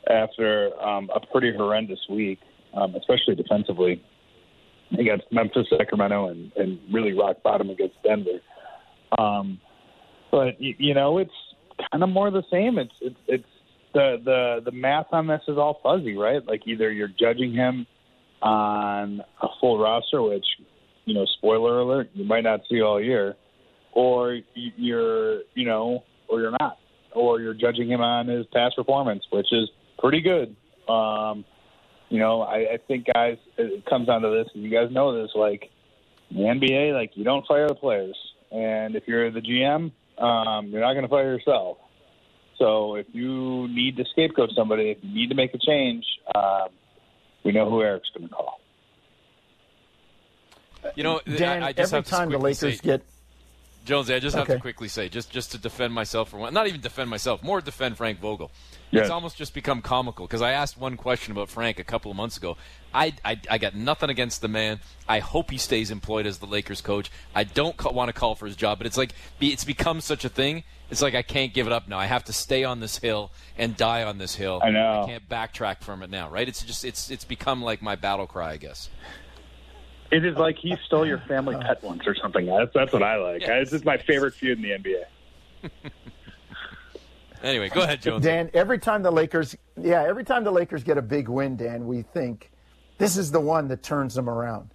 after 0.08 0.78
um, 0.80 1.10
a 1.14 1.20
pretty 1.20 1.52
horrendous 1.56 2.00
week, 2.08 2.40
um, 2.74 2.94
especially 2.94 3.34
defensively 3.34 4.02
against 4.98 5.24
Memphis, 5.32 5.66
Sacramento, 5.76 6.28
and, 6.28 6.52
and 6.56 6.78
really 6.92 7.12
rock 7.12 7.42
bottom 7.42 7.70
against 7.70 7.96
Denver. 8.02 8.40
Um, 9.18 9.60
but 10.30 10.60
y- 10.60 10.76
you 10.78 10.94
know, 10.94 11.18
it's 11.18 11.32
kind 11.90 12.02
of 12.02 12.10
more 12.10 12.30
the 12.30 12.44
same. 12.50 12.78
It's 12.78 12.94
it's 13.00 13.16
it's 13.26 13.48
the 13.94 14.20
the 14.24 14.70
the 14.70 14.72
math 14.72 15.06
on 15.12 15.26
this 15.26 15.42
is 15.48 15.56
all 15.56 15.80
fuzzy, 15.82 16.16
right? 16.16 16.46
Like 16.46 16.62
either 16.66 16.90
you're 16.90 17.08
judging 17.08 17.52
him 17.52 17.86
on 18.42 19.22
a 19.42 19.48
full 19.60 19.78
roster, 19.78 20.22
which 20.22 20.44
you 21.06 21.14
know, 21.14 21.24
spoiler 21.38 21.78
alert, 21.78 22.10
you 22.14 22.24
might 22.24 22.42
not 22.44 22.60
see 22.68 22.82
all 22.82 23.00
year, 23.00 23.36
or 23.96 24.38
you're 24.54 25.40
you 25.54 25.64
know, 25.64 26.04
or 26.28 26.40
you're 26.40 26.54
not, 26.60 26.78
or 27.12 27.40
you're 27.40 27.54
judging 27.54 27.90
him 27.90 28.02
on 28.02 28.28
his 28.28 28.46
past 28.52 28.76
performance, 28.76 29.24
which 29.30 29.46
is 29.50 29.70
pretty 29.98 30.20
good. 30.20 30.54
Um, 30.86 31.46
you 32.10 32.18
know, 32.18 32.42
I, 32.42 32.74
I 32.74 32.78
think 32.86 33.06
guys, 33.12 33.38
it 33.56 33.86
comes 33.86 34.06
down 34.06 34.20
to 34.20 34.28
this, 34.28 34.48
and 34.54 34.62
you 34.62 34.70
guys 34.70 34.92
know 34.92 35.20
this, 35.20 35.30
like 35.34 35.70
in 36.30 36.36
the 36.36 36.42
NBA, 36.42 36.92
like 36.92 37.12
you 37.14 37.24
don't 37.24 37.46
fire 37.46 37.66
the 37.66 37.74
players, 37.74 38.16
and 38.52 38.94
if 38.94 39.04
you're 39.08 39.30
the 39.30 39.40
GM, 39.40 39.90
um, 40.22 40.66
you're 40.66 40.82
not 40.82 40.92
going 40.92 41.04
to 41.04 41.08
fire 41.08 41.32
yourself. 41.34 41.78
So 42.58 42.96
if 42.96 43.06
you 43.12 43.66
need 43.68 43.96
to 43.96 44.04
scapegoat 44.12 44.50
somebody, 44.54 44.90
if 44.90 44.98
you 45.02 45.14
need 45.14 45.30
to 45.30 45.34
make 45.34 45.54
a 45.54 45.58
change, 45.58 46.04
um, 46.34 46.68
we 47.44 47.52
know 47.52 47.68
who 47.68 47.82
Eric's 47.82 48.08
going 48.14 48.28
to 48.28 48.34
call. 48.34 48.60
You 50.94 51.02
know, 51.02 51.20
Dan, 51.24 51.62
I, 51.62 51.68
I 51.68 51.72
just 51.72 51.92
every 51.92 51.96
have 51.98 52.04
to 52.04 52.10
time 52.10 52.30
the 52.30 52.38
Lakers 52.38 52.76
say, 52.76 52.80
get 52.82 53.02
Jonesy, 53.86 54.14
I 54.14 54.18
just 54.18 54.36
have 54.36 54.46
to 54.48 54.58
quickly 54.58 54.88
say, 54.88 55.08
just 55.08 55.30
just 55.30 55.52
to 55.52 55.58
defend 55.58 55.94
myself 55.94 56.30
for 56.30 56.38
one, 56.38 56.52
not 56.52 56.66
even 56.66 56.80
defend 56.80 57.08
myself, 57.08 57.42
more 57.42 57.60
defend 57.60 57.96
Frank 57.96 58.20
Vogel. 58.20 58.50
Yes. 58.90 59.02
It's 59.02 59.10
almost 59.10 59.36
just 59.36 59.54
become 59.54 59.82
comical 59.82 60.26
because 60.26 60.42
I 60.42 60.52
asked 60.52 60.78
one 60.78 60.96
question 60.96 61.32
about 61.32 61.48
Frank 61.48 61.78
a 61.78 61.84
couple 61.84 62.10
of 62.10 62.16
months 62.16 62.36
ago. 62.36 62.56
I, 62.94 63.14
I, 63.24 63.40
I 63.50 63.58
got 63.58 63.74
nothing 63.74 64.10
against 64.10 64.40
the 64.40 64.48
man. 64.48 64.80
I 65.08 65.18
hope 65.18 65.50
he 65.50 65.58
stays 65.58 65.90
employed 65.90 66.24
as 66.26 66.38
the 66.38 66.46
Lakers 66.46 66.80
coach. 66.80 67.10
I 67.34 67.44
don't 67.44 67.76
ca- 67.76 67.90
want 67.90 68.08
to 68.08 68.12
call 68.12 68.34
for 68.34 68.46
his 68.46 68.56
job, 68.56 68.78
but 68.78 68.86
it's 68.86 68.96
like 68.96 69.12
it's 69.40 69.64
become 69.64 70.00
such 70.00 70.24
a 70.24 70.28
thing. 70.28 70.64
It's 70.90 71.02
like 71.02 71.14
I 71.14 71.22
can't 71.22 71.52
give 71.52 71.66
it 71.66 71.72
up 71.72 71.88
now. 71.88 71.98
I 71.98 72.06
have 72.06 72.24
to 72.24 72.32
stay 72.32 72.64
on 72.64 72.80
this 72.80 72.98
hill 72.98 73.32
and 73.58 73.76
die 73.76 74.04
on 74.04 74.18
this 74.18 74.36
hill. 74.36 74.60
I 74.62 74.70
know. 74.70 75.02
I 75.02 75.06
can't 75.06 75.28
backtrack 75.28 75.82
from 75.82 76.02
it 76.02 76.10
now, 76.10 76.30
right? 76.30 76.48
It's 76.48 76.62
just 76.62 76.84
it's 76.84 77.10
it's 77.10 77.24
become 77.24 77.62
like 77.62 77.82
my 77.82 77.96
battle 77.96 78.26
cry, 78.26 78.52
I 78.52 78.56
guess. 78.56 78.88
It 80.10 80.24
is 80.24 80.36
like 80.36 80.56
he 80.56 80.76
stole 80.86 81.06
your 81.06 81.18
family 81.26 81.56
pet 81.56 81.82
once 81.82 82.06
or 82.06 82.14
something. 82.14 82.46
That's 82.46 82.72
that's 82.74 82.92
what 82.92 83.02
I 83.02 83.16
like. 83.16 83.42
Yeah. 83.42 83.60
This 83.60 83.72
is 83.72 83.84
my 83.84 83.96
favorite 83.96 84.34
feud 84.34 84.58
in 84.58 84.62
the 84.62 84.70
NBA. 84.70 85.90
Anyway, 87.42 87.68
go 87.68 87.82
ahead, 87.82 88.02
Jones. 88.02 88.24
Dan, 88.24 88.50
every 88.54 88.78
time 88.78 89.02
the 89.02 89.10
Lakers, 89.10 89.56
yeah, 89.80 90.02
every 90.02 90.24
time 90.24 90.42
the 90.42 90.50
Lakers 90.50 90.82
get 90.82 90.98
a 90.98 91.02
big 91.02 91.28
win, 91.28 91.56
Dan, 91.56 91.86
we 91.86 92.02
think 92.02 92.50
this 92.98 93.16
is 93.16 93.30
the 93.30 93.40
one 93.40 93.68
that 93.68 93.82
turns 93.82 94.14
them 94.14 94.28
around. 94.28 94.70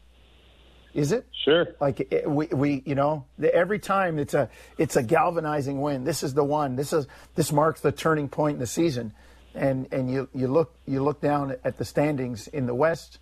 Is 0.94 1.12
it? 1.12 1.26
Sure. 1.44 1.68
Like 1.80 2.08
it, 2.12 2.30
we, 2.30 2.48
we, 2.48 2.84
you 2.86 2.96
know, 2.96 3.26
the, 3.38 3.54
every 3.54 3.80
time 3.80 4.20
it's 4.20 4.34
a, 4.34 4.50
it's 4.78 4.96
a 4.96 5.04
galvanizing 5.04 5.82
win. 5.82 6.04
This 6.04 6.22
is 6.22 6.34
the 6.34 6.44
one. 6.44 6.76
This 6.76 6.92
is 6.92 7.08
this 7.36 7.52
marks 7.52 7.82
the 7.82 7.92
turning 7.92 8.28
point 8.28 8.56
in 8.56 8.60
the 8.60 8.68
season, 8.68 9.14
and 9.56 9.88
and 9.92 10.12
you 10.12 10.28
you 10.34 10.48
look 10.48 10.76
you 10.86 11.02
look 11.02 11.22
down 11.22 11.56
at 11.64 11.78
the 11.78 11.86
standings 11.86 12.48
in 12.48 12.66
the 12.66 12.76
West, 12.76 13.20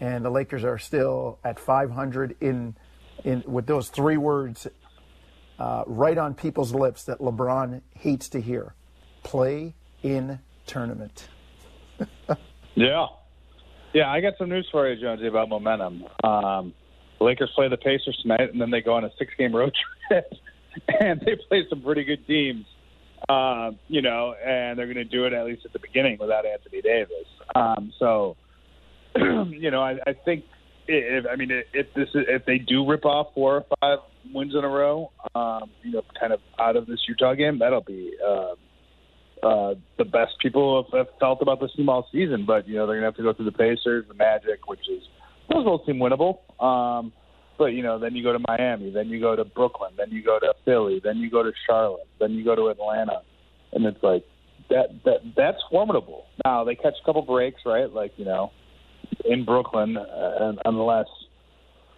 and 0.00 0.24
the 0.24 0.30
Lakers 0.30 0.64
are 0.64 0.78
still 0.78 1.38
at 1.44 1.58
500 1.58 2.36
in, 2.40 2.76
in 3.24 3.42
with 3.46 3.66
those 3.66 3.88
three 3.88 4.16
words, 4.16 4.66
uh, 5.58 5.84
right 5.86 6.18
on 6.18 6.34
people's 6.34 6.72
lips 6.72 7.04
that 7.04 7.18
LeBron 7.18 7.80
hates 7.94 8.28
to 8.30 8.40
hear, 8.40 8.74
play 9.22 9.74
in 10.02 10.38
tournament. 10.66 11.28
Yeah. 12.78 13.06
Yeah, 13.92 14.08
I 14.08 14.20
got 14.20 14.34
some 14.38 14.50
news 14.50 14.68
for 14.70 14.88
you, 14.88 15.00
Jonesy, 15.00 15.26
about 15.26 15.48
momentum. 15.48 16.04
Um, 16.22 16.72
Lakers 17.20 17.50
play 17.56 17.68
the 17.68 17.76
Pacers 17.76 18.16
tonight, 18.22 18.52
and 18.52 18.60
then 18.60 18.70
they 18.70 18.80
go 18.80 18.94
on 18.94 19.04
a 19.04 19.10
six-game 19.18 19.56
road 19.56 19.74
trip, 20.08 20.32
and 21.00 21.20
they 21.20 21.34
play 21.48 21.66
some 21.68 21.82
pretty 21.82 22.04
good 22.04 22.24
teams. 22.26 22.66
Uh, 23.28 23.72
you 23.88 24.00
know, 24.00 24.34
and 24.44 24.78
they're 24.78 24.86
going 24.86 24.96
to 24.96 25.04
do 25.04 25.24
it 25.24 25.32
at 25.32 25.44
least 25.44 25.64
at 25.64 25.72
the 25.72 25.80
beginning 25.80 26.18
without 26.20 26.46
Anthony 26.46 26.80
Davis. 26.80 27.26
Um, 27.56 27.92
so, 27.98 28.36
you 29.50 29.70
know, 29.70 29.82
I, 29.82 29.98
I 30.06 30.12
think 30.24 30.44
if 30.86 31.24
I 31.30 31.36
mean 31.36 31.50
if 31.50 31.86
this 31.94 32.08
is, 32.14 32.24
if 32.28 32.44
they 32.46 32.58
do 32.58 32.88
rip 32.88 33.04
off 33.04 33.28
four 33.34 33.56
or 33.56 33.64
five 33.80 33.98
wins 34.32 34.54
in 34.56 34.64
a 34.64 34.68
row, 34.68 35.10
um, 35.34 35.70
you 35.82 35.92
know, 35.92 36.02
kind 36.18 36.32
of 36.32 36.40
out 36.58 36.76
of 36.76 36.86
this 36.86 37.00
Utah 37.08 37.34
game, 37.34 37.58
that'll 37.58 37.82
be. 37.82 38.12
Uh, 38.26 38.54
uh, 39.40 39.74
the 39.98 40.04
best 40.04 40.32
people 40.42 40.84
have, 40.92 41.06
have 41.06 41.18
felt 41.20 41.40
about 41.40 41.60
this 41.60 41.70
team 41.76 41.88
all 41.88 42.08
season. 42.10 42.44
But 42.46 42.66
you 42.66 42.74
know 42.74 42.86
they're 42.86 42.96
gonna 42.96 43.06
have 43.06 43.16
to 43.16 43.22
go 43.22 43.32
through 43.32 43.44
the 43.44 43.52
Pacers, 43.52 44.04
the 44.08 44.14
Magic, 44.14 44.66
which 44.66 44.88
is 44.90 45.02
those 45.48 45.64
both 45.64 45.82
seem 45.86 45.98
winnable. 45.98 46.38
Um, 46.62 47.12
but 47.56 47.66
you 47.66 47.82
know 47.82 47.98
then 47.98 48.14
you 48.16 48.22
go 48.22 48.32
to 48.32 48.40
Miami, 48.48 48.90
then 48.90 49.08
you 49.08 49.20
go 49.20 49.36
to 49.36 49.44
Brooklyn, 49.44 49.92
then 49.96 50.10
you 50.10 50.24
go 50.24 50.38
to 50.38 50.54
Philly, 50.64 51.00
then 51.02 51.18
you 51.18 51.30
go 51.30 51.42
to 51.42 51.52
Charlotte, 51.66 52.08
then 52.18 52.32
you 52.32 52.44
go 52.44 52.56
to 52.56 52.68
Atlanta, 52.68 53.22
and 53.72 53.84
it's 53.86 54.02
like 54.02 54.24
that 54.70 54.86
that 55.04 55.18
that's 55.36 55.58
formidable. 55.70 56.24
Now 56.44 56.64
they 56.64 56.74
catch 56.74 56.94
a 57.00 57.06
couple 57.06 57.22
breaks, 57.22 57.60
right? 57.64 57.92
Like 57.92 58.12
you 58.16 58.24
know 58.24 58.50
in 59.24 59.44
Brooklyn, 59.44 59.96
uh, 59.96 60.52
unless 60.64 61.06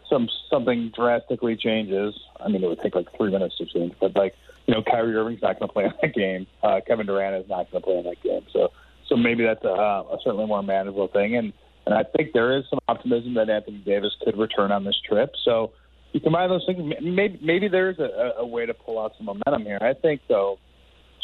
some 0.09 0.29
something 0.51 0.93
drastically 0.95 1.57
changes, 1.57 2.15
I 2.39 2.49
mean, 2.49 2.65
it 2.65 2.69
would 2.69 2.81
take 2.83 2.95
like 2.95 3.07
three 3.17 3.31
minutes 3.31 3.57
to 3.59 3.67
change, 3.67 3.95
but 4.01 4.17
like 4.17 4.35
you 4.67 4.75
know, 4.75 4.83
Kyrie 4.83 5.17
Irving's 5.17 5.43
not 5.43 5.59
going 5.59 5.69
to 5.69 5.73
play 5.73 5.85
in 5.85 5.93
that 6.01 6.15
game. 6.15 6.47
Uh, 6.63 6.81
Kevin 6.87 7.07
Durant 7.07 7.43
is 7.43 7.49
not 7.49 7.71
going 7.71 7.83
to 7.83 7.87
play 7.87 7.97
in 7.99 8.05
that 8.05 8.23
game. 8.23 8.43
So 8.53 8.69
so 9.09 9.17
maybe 9.17 9.45
that's 9.45 9.65
a, 9.65 9.69
a 9.69 10.19
certainly 10.23 10.47
more 10.47 10.63
manageable 10.63 11.09
thing. 11.09 11.37
And 11.37 11.53
and 11.87 11.95
I 11.95 12.05
think 12.17 12.33
there 12.33 12.57
is 12.57 12.65
some 12.71 12.79
optimism 12.89 13.35
that 13.35 13.51
Anthony 13.51 13.79
Davis 13.79 14.13
could 14.25 14.39
return 14.39 14.71
on 14.71 14.85
this 14.85 14.97
trip. 15.09 15.33
So 15.45 15.73
you 16.13 16.21
combine 16.21 16.49
those 16.49 16.65
things. 16.67 16.95
Maybe 17.03 17.39
maybe 17.43 17.69
there's 17.69 17.99
a, 17.99 18.35
a 18.39 18.47
way 18.47 18.67
to 18.67 18.75
pull 18.75 18.99
out 18.99 19.13
some 19.17 19.27
momentum 19.27 19.65
here. 19.65 19.79
I 19.81 19.95
think 19.95 20.21
though, 20.29 20.59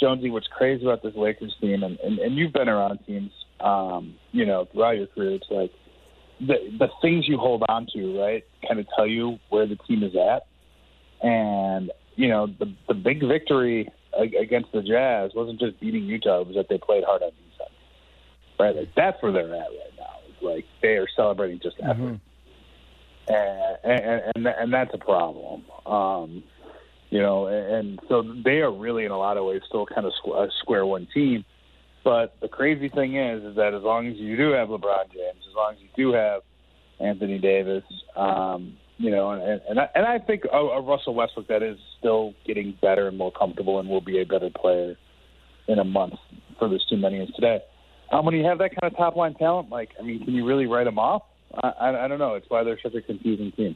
Jonesy, 0.01 0.30
what's 0.30 0.49
crazy 0.49 0.84
about 0.84 1.03
this 1.03 1.14
Lakers 1.14 1.55
team, 1.61 1.82
and 1.82 1.99
and, 2.01 2.18
and 2.18 2.37
you've 2.37 2.53
been 2.53 2.68
around 2.68 2.99
teams, 3.07 3.30
um, 3.61 4.15
you 4.33 4.47
know, 4.47 4.67
throughout 4.73 4.97
your 4.97 5.07
career, 5.07 5.33
it's 5.33 5.47
like 5.51 5.73
the 6.41 6.57
the 6.79 6.89
things 7.01 7.29
you 7.29 7.39
hold 7.39 7.63
on 7.69 7.87
to, 7.95 8.21
right, 8.21 8.45
kind 8.67 8.81
of 8.81 8.87
tell 8.97 9.07
you 9.07 9.39
where 9.49 9.67
the 9.67 9.77
team 9.77 10.03
is 10.03 10.15
at. 10.15 10.47
And 11.27 11.91
you 12.15 12.29
know, 12.29 12.47
the 12.47 12.73
the 12.89 12.95
big 12.95 13.27
victory 13.27 13.89
against 14.19 14.73
the 14.73 14.83
Jazz 14.83 15.33
wasn't 15.35 15.61
just 15.61 15.81
beating 15.81 16.05
Utah; 16.05 16.41
it 16.41 16.47
was 16.49 16.57
that 16.57 16.69
they 16.69 16.79
played 16.79 17.05
hard 17.05 17.23
on 17.23 17.31
defense. 17.31 17.71
Right, 18.59 18.77
like 18.77 18.95
that's 18.95 19.23
where 19.23 19.33
they're 19.33 19.45
at 19.45 19.51
right 19.51 19.97
now. 19.99 20.15
It's 20.29 20.43
like 20.43 20.65
they 20.83 20.97
are 20.97 21.09
celebrating 21.17 21.61
just 21.61 21.77
effort. 21.83 21.97
Mm-hmm 21.97 22.15
and 23.29 23.79
and 23.85 24.23
and, 24.35 24.47
and 24.47 24.73
that's 24.73 24.95
a 24.95 24.99
problem. 24.99 25.65
Um, 25.87 26.43
you 27.11 27.21
know, 27.21 27.47
and, 27.47 28.01
so 28.09 28.23
they 28.45 28.61
are 28.61 28.73
really 28.73 29.05
in 29.05 29.13
a 29.13 29.19
lot 29.19 29.37
of 29.37 29.45
ways 29.45 29.63
still 29.69 29.87
kind 29.87 30.07
of 30.07 30.13
a 30.35 30.49
square 30.61 30.85
one 30.85 31.07
team. 31.13 31.45
But 32.07 32.37
the 32.41 32.47
crazy 32.47 32.89
thing 32.89 33.17
is, 33.17 33.43
is 33.43 33.57
that 33.57 33.75
as 33.75 33.83
long 33.83 34.07
as 34.07 34.15
you 34.17 34.37
do 34.37 34.53
have 34.53 34.69
LeBron 34.69 35.11
James, 35.13 35.43
as 35.45 35.57
long 35.57 35.73
as 35.73 35.79
you 35.81 35.89
do 35.97 36.13
have 36.13 36.43
Anthony 37.01 37.41
Davis, 37.41 37.83
um, 38.15 38.77
you 38.97 39.11
know, 39.11 39.33
and 39.33 39.61
and 39.69 39.81
I, 39.81 39.89
and 39.93 40.07
I 40.07 40.21
think 40.21 40.45
a, 40.45 40.57
a 40.57 40.81
Russell 40.81 41.17
Westbrook 41.17 41.49
that 41.49 41.65
is 41.65 41.77
still 41.99 42.33
getting 42.47 42.79
better 42.81 43.09
and 43.09 43.19
more 43.19 43.33
comfortable 43.33 43.81
and 43.81 43.89
will 43.89 44.01
be 44.01 44.21
a 44.21 44.25
better 44.25 44.51
player 44.51 44.95
in 45.67 45.81
a 45.81 45.85
month 45.85 46.15
for 46.61 46.69
this 46.69 46.81
team 46.89 47.01
than 47.01 47.13
he 47.13 47.19
is 47.19 47.31
today. 47.35 47.59
Um, 48.13 48.25
when 48.25 48.37
you 48.37 48.45
have 48.45 48.59
that 48.59 48.71
kind 48.81 48.93
of 48.93 48.97
top 48.97 49.17
line 49.17 49.35
talent, 49.35 49.71
like 49.71 49.89
I 49.99 50.05
mean, 50.05 50.25
can 50.25 50.33
you 50.33 50.47
really 50.47 50.67
write 50.67 50.85
them 50.85 51.01
off? 51.01 51.23
I, 51.61 52.05
I 52.05 52.07
don't 52.07 52.21
know. 52.21 52.35
It's 52.35 52.47
why 52.49 52.63
they're 52.63 52.79
such 52.81 52.95
a 52.95 53.03
confusing 53.03 53.51
team. 53.51 53.75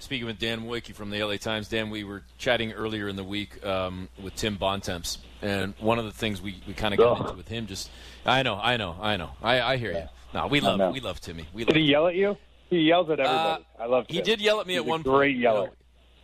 Speaking 0.00 0.26
with 0.26 0.38
Dan 0.38 0.62
Woike 0.62 0.94
from 0.94 1.10
the 1.10 1.22
LA 1.22 1.36
Times, 1.36 1.68
Dan, 1.68 1.90
we 1.90 2.04
were 2.04 2.22
chatting 2.38 2.72
earlier 2.72 3.06
in 3.06 3.16
the 3.16 3.24
week 3.24 3.64
um, 3.64 4.08
with 4.20 4.34
Tim 4.34 4.56
Bontemps, 4.56 5.18
and 5.42 5.74
one 5.78 5.98
of 5.98 6.06
the 6.06 6.10
things 6.10 6.40
we, 6.40 6.60
we 6.66 6.72
kind 6.72 6.94
of 6.94 6.98
got 6.98 7.18
oh. 7.18 7.22
into 7.22 7.36
with 7.36 7.48
him 7.48 7.66
just, 7.66 7.90
I 8.24 8.42
know, 8.42 8.58
I 8.60 8.78
know, 8.78 8.96
I 9.00 9.18
know, 9.18 9.30
I, 9.42 9.60
I 9.60 9.76
hear 9.76 9.92
you. 9.92 10.08
No, 10.32 10.46
we 10.46 10.60
love 10.60 10.92
we 10.92 11.00
love 11.00 11.20
Timmy. 11.20 11.46
We 11.52 11.64
love 11.64 11.74
did 11.74 11.76
he 11.76 11.90
yell 11.90 12.06
at 12.06 12.14
you? 12.14 12.36
He 12.70 12.78
yells 12.82 13.10
at 13.10 13.20
everybody. 13.20 13.64
Uh, 13.78 13.82
I 13.82 13.86
love. 13.86 14.06
Tim. 14.06 14.16
He 14.16 14.22
did 14.22 14.40
yell 14.40 14.60
at 14.60 14.66
me 14.66 14.74
He's 14.74 14.82
at 14.82 14.86
one 14.86 15.02
great 15.02 15.10
point. 15.10 15.18
Great 15.18 15.36
yeller. 15.36 15.60
You 15.60 15.66
know, 15.66 15.72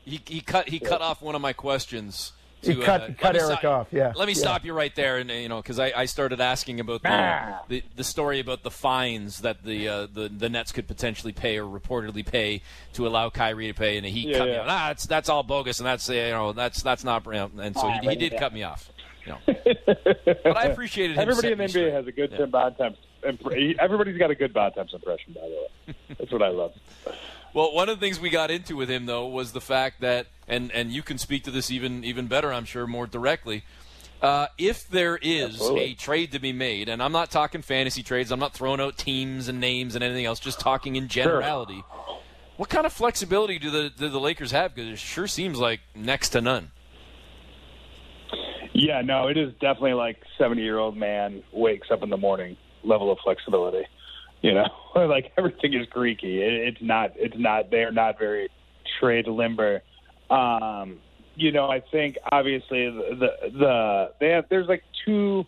he 0.05 0.35
he 0.35 0.41
cut 0.41 0.69
he 0.69 0.79
yeah. 0.79 0.89
cut 0.89 1.03
off 1.03 1.21
one 1.21 1.35
of 1.35 1.41
my 1.41 1.53
questions 1.53 2.33
to, 2.63 2.75
cut, 2.77 3.03
uh, 3.03 3.09
cut 3.19 3.37
Eric 3.37 3.65
off. 3.65 3.89
Yeah. 3.91 4.13
Let 4.17 4.27
me 4.27 4.35
yeah. 4.35 4.41
stop 4.41 4.65
you 4.65 4.73
right 4.73 4.95
there, 4.95 5.19
and 5.19 5.31
you 5.31 5.49
know, 5.49 5.59
because 5.59 5.79
I, 5.79 5.93
I 5.95 6.05
started 6.07 6.41
asking 6.41 6.81
about 6.81 7.03
the, 7.03 7.09
ah. 7.11 7.63
the, 7.69 7.83
the 7.95 8.05
story 8.05 8.41
about 8.41 8.63
the 8.63 8.71
fines 8.71 9.41
that 9.41 9.63
the 9.63 9.89
uh, 9.89 10.07
the 10.13 10.29
the 10.29 10.49
Nets 10.49 10.73
could 10.73 10.89
potentially 10.89 11.33
pay 11.33 11.59
or 11.59 11.65
reportedly 11.65 12.25
pay 12.25 12.63
to 12.95 13.07
allow 13.07 13.31
Kyrie 13.31 13.69
to 13.69 13.75
pay, 13.75 13.97
and 13.97 14.07
he 14.07 14.31
yeah, 14.31 14.39
cut 14.39 14.49
yeah. 14.49 14.55
me 14.55 14.59
off. 14.61 14.67
Ah, 14.69 14.89
that's 14.89 15.07
that's 15.07 15.29
all 15.29 15.43
bogus, 15.43 15.79
and 15.79 15.87
that's 15.87 16.09
you 16.09 16.31
know 16.31 16.53
that's 16.53 16.83
that's 16.83 17.05
not. 17.05 17.27
And 17.27 17.77
so 17.77 17.89
he, 17.89 18.09
he 18.11 18.17
did 18.17 18.37
cut 18.39 18.53
me 18.53 18.63
off. 18.63 18.91
You 19.25 19.33
know. 19.33 19.39
but 20.45 20.57
I 20.57 20.65
appreciated. 20.65 21.19
Everybody 21.19 21.53
in 21.53 21.59
the 21.59 21.65
NBA 21.65 21.93
has 21.93 22.07
a 22.07 22.13
good 22.13 22.31
Tim 22.31 22.51
Bontemps. 22.51 22.99
Everybody's 23.23 24.19
got 24.19 24.31
a 24.31 24.35
good 24.35 24.53
bad 24.53 24.75
Bontemps 24.75 24.95
impression, 24.95 25.33
by 25.35 25.41
the 25.43 25.49
way. 25.49 25.95
That's 26.19 26.33
what 26.33 26.43
I 26.43 26.49
love. 26.49 26.73
Well, 27.57 27.73
one 27.73 27.89
of 27.89 27.99
the 27.99 28.05
things 28.05 28.21
we 28.21 28.29
got 28.29 28.51
into 28.51 28.77
with 28.77 28.91
him 28.91 29.07
though 29.07 29.29
was 29.29 29.53
the 29.53 29.63
fact 29.63 30.03
that, 30.03 30.27
and 30.47 30.71
and 30.73 30.93
you 30.93 31.03
can 31.03 31.17
speak 31.17 31.45
to 31.45 31.51
this 31.51 31.71
even 31.71 32.05
even 32.05 32.27
better, 32.27 32.53
I'm 32.53 32.67
sure, 32.67 32.87
more 32.87 33.07
directly. 33.07 33.65
Uh, 34.21 34.49
if 34.59 34.87
there 34.87 35.17
is 35.17 35.55
Absolutely. 35.55 35.85
a 35.85 35.95
trade 35.95 36.33
to 36.33 36.39
be 36.39 36.53
made, 36.53 36.91
and 36.91 37.03
I'm 37.03 37.13
not 37.13 37.31
talking 37.31 37.63
fantasy 37.63 38.03
trades, 38.03 38.31
I'm 38.31 38.39
not 38.39 38.53
throwing 38.53 38.79
out 38.79 38.99
teams 38.99 39.49
and 39.49 39.59
names 39.59 39.95
and 39.95 40.05
anything 40.05 40.27
else, 40.27 40.39
just 40.39 40.61
talking 40.61 40.97
in 40.97 41.09
generality. 41.09 41.83
Sure. 41.91 42.19
What 42.59 42.69
kind 42.69 42.85
of 42.85 42.93
flexibility 42.93 43.59
do 43.59 43.71
the 43.71 43.89
do 43.89 44.11
the 44.11 44.21
Lakers 44.21 44.51
have? 44.51 44.75
Because 44.75 44.93
it 44.93 44.99
sure 44.99 45.27
seems 45.27 45.59
like 45.59 45.81
next 45.95 46.31
to 46.31 46.43
none. 46.43 46.73
Yeah, 48.75 49.01
no, 49.01 49.29
it 49.29 49.39
is 49.39 49.55
definitely 49.63 49.95
like 49.95 50.19
70 50.37 50.61
year 50.61 50.77
old 50.77 50.95
man 50.95 51.43
wakes 51.55 51.89
up 51.91 52.03
in 52.03 52.11
the 52.11 52.19
morning 52.19 52.59
level 52.85 53.11
of 53.11 53.17
flexibility. 53.25 53.87
You 54.47 54.55
know, 54.55 54.69
like 55.09 55.33
everything 55.37 55.75
is 55.75 55.89
Greeky. 55.89 56.39
It, 56.39 56.69
it's 56.69 56.79
not. 56.81 57.11
It's 57.17 57.35
not. 57.37 57.69
They 57.73 57.79
are 57.79 57.91
not 57.91 58.17
very 58.17 58.49
trade 59.01 59.27
limber. 59.27 59.83
Um, 60.31 60.99
you 61.35 61.51
know, 61.51 61.69
I 61.69 61.83
think 61.91 62.17
obviously 62.31 62.89
the, 62.89 63.17
the 63.19 63.51
the 63.59 64.05
they 64.21 64.29
have. 64.29 64.45
There's 64.49 64.69
like 64.69 64.85
two, 65.05 65.43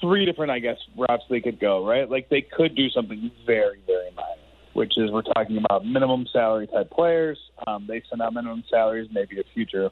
three 0.00 0.24
different, 0.24 0.52
I 0.52 0.60
guess, 0.60 0.76
routes 0.96 1.24
they 1.28 1.40
could 1.40 1.58
go. 1.58 1.84
Right, 1.84 2.08
like 2.08 2.28
they 2.28 2.42
could 2.42 2.76
do 2.76 2.88
something 2.90 3.32
very, 3.44 3.82
very 3.88 4.10
minor, 4.14 4.42
which 4.74 4.92
is 4.96 5.10
we're 5.10 5.22
talking 5.22 5.58
about 5.58 5.84
minimum 5.84 6.26
salary 6.32 6.68
type 6.68 6.92
players. 6.92 7.38
Um, 7.66 7.86
they 7.88 8.04
send 8.08 8.22
out 8.22 8.34
minimum 8.34 8.62
salaries, 8.70 9.08
maybe 9.12 9.40
a 9.40 9.44
future 9.52 9.90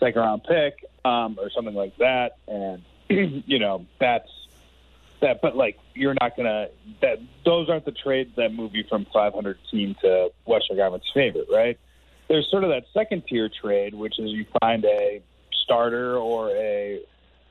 second 0.00 0.20
round 0.22 0.44
pick 0.44 0.88
um, 1.04 1.36
or 1.38 1.50
something 1.54 1.74
like 1.74 1.94
that, 1.98 2.38
and 2.48 2.82
you 3.46 3.58
know 3.58 3.84
that's 4.00 4.30
that, 5.20 5.40
but 5.42 5.56
like 5.56 5.78
you're 5.94 6.14
not 6.20 6.36
gonna 6.36 6.68
that 7.00 7.18
those 7.44 7.68
aren't 7.68 7.84
the 7.84 7.92
trades 7.92 8.30
that 8.36 8.52
move 8.52 8.74
you 8.74 8.84
from 8.88 9.06
500 9.12 9.58
team 9.70 9.96
to 10.02 10.30
Western 10.46 10.76
Conference 10.76 11.04
favorite, 11.14 11.48
right? 11.52 11.78
There's 12.28 12.48
sort 12.50 12.64
of 12.64 12.70
that 12.70 12.84
second 12.92 13.22
tier 13.28 13.48
trade, 13.48 13.94
which 13.94 14.18
is 14.18 14.30
you 14.30 14.46
find 14.60 14.84
a 14.84 15.22
starter 15.64 16.16
or 16.16 16.50
a 16.50 17.00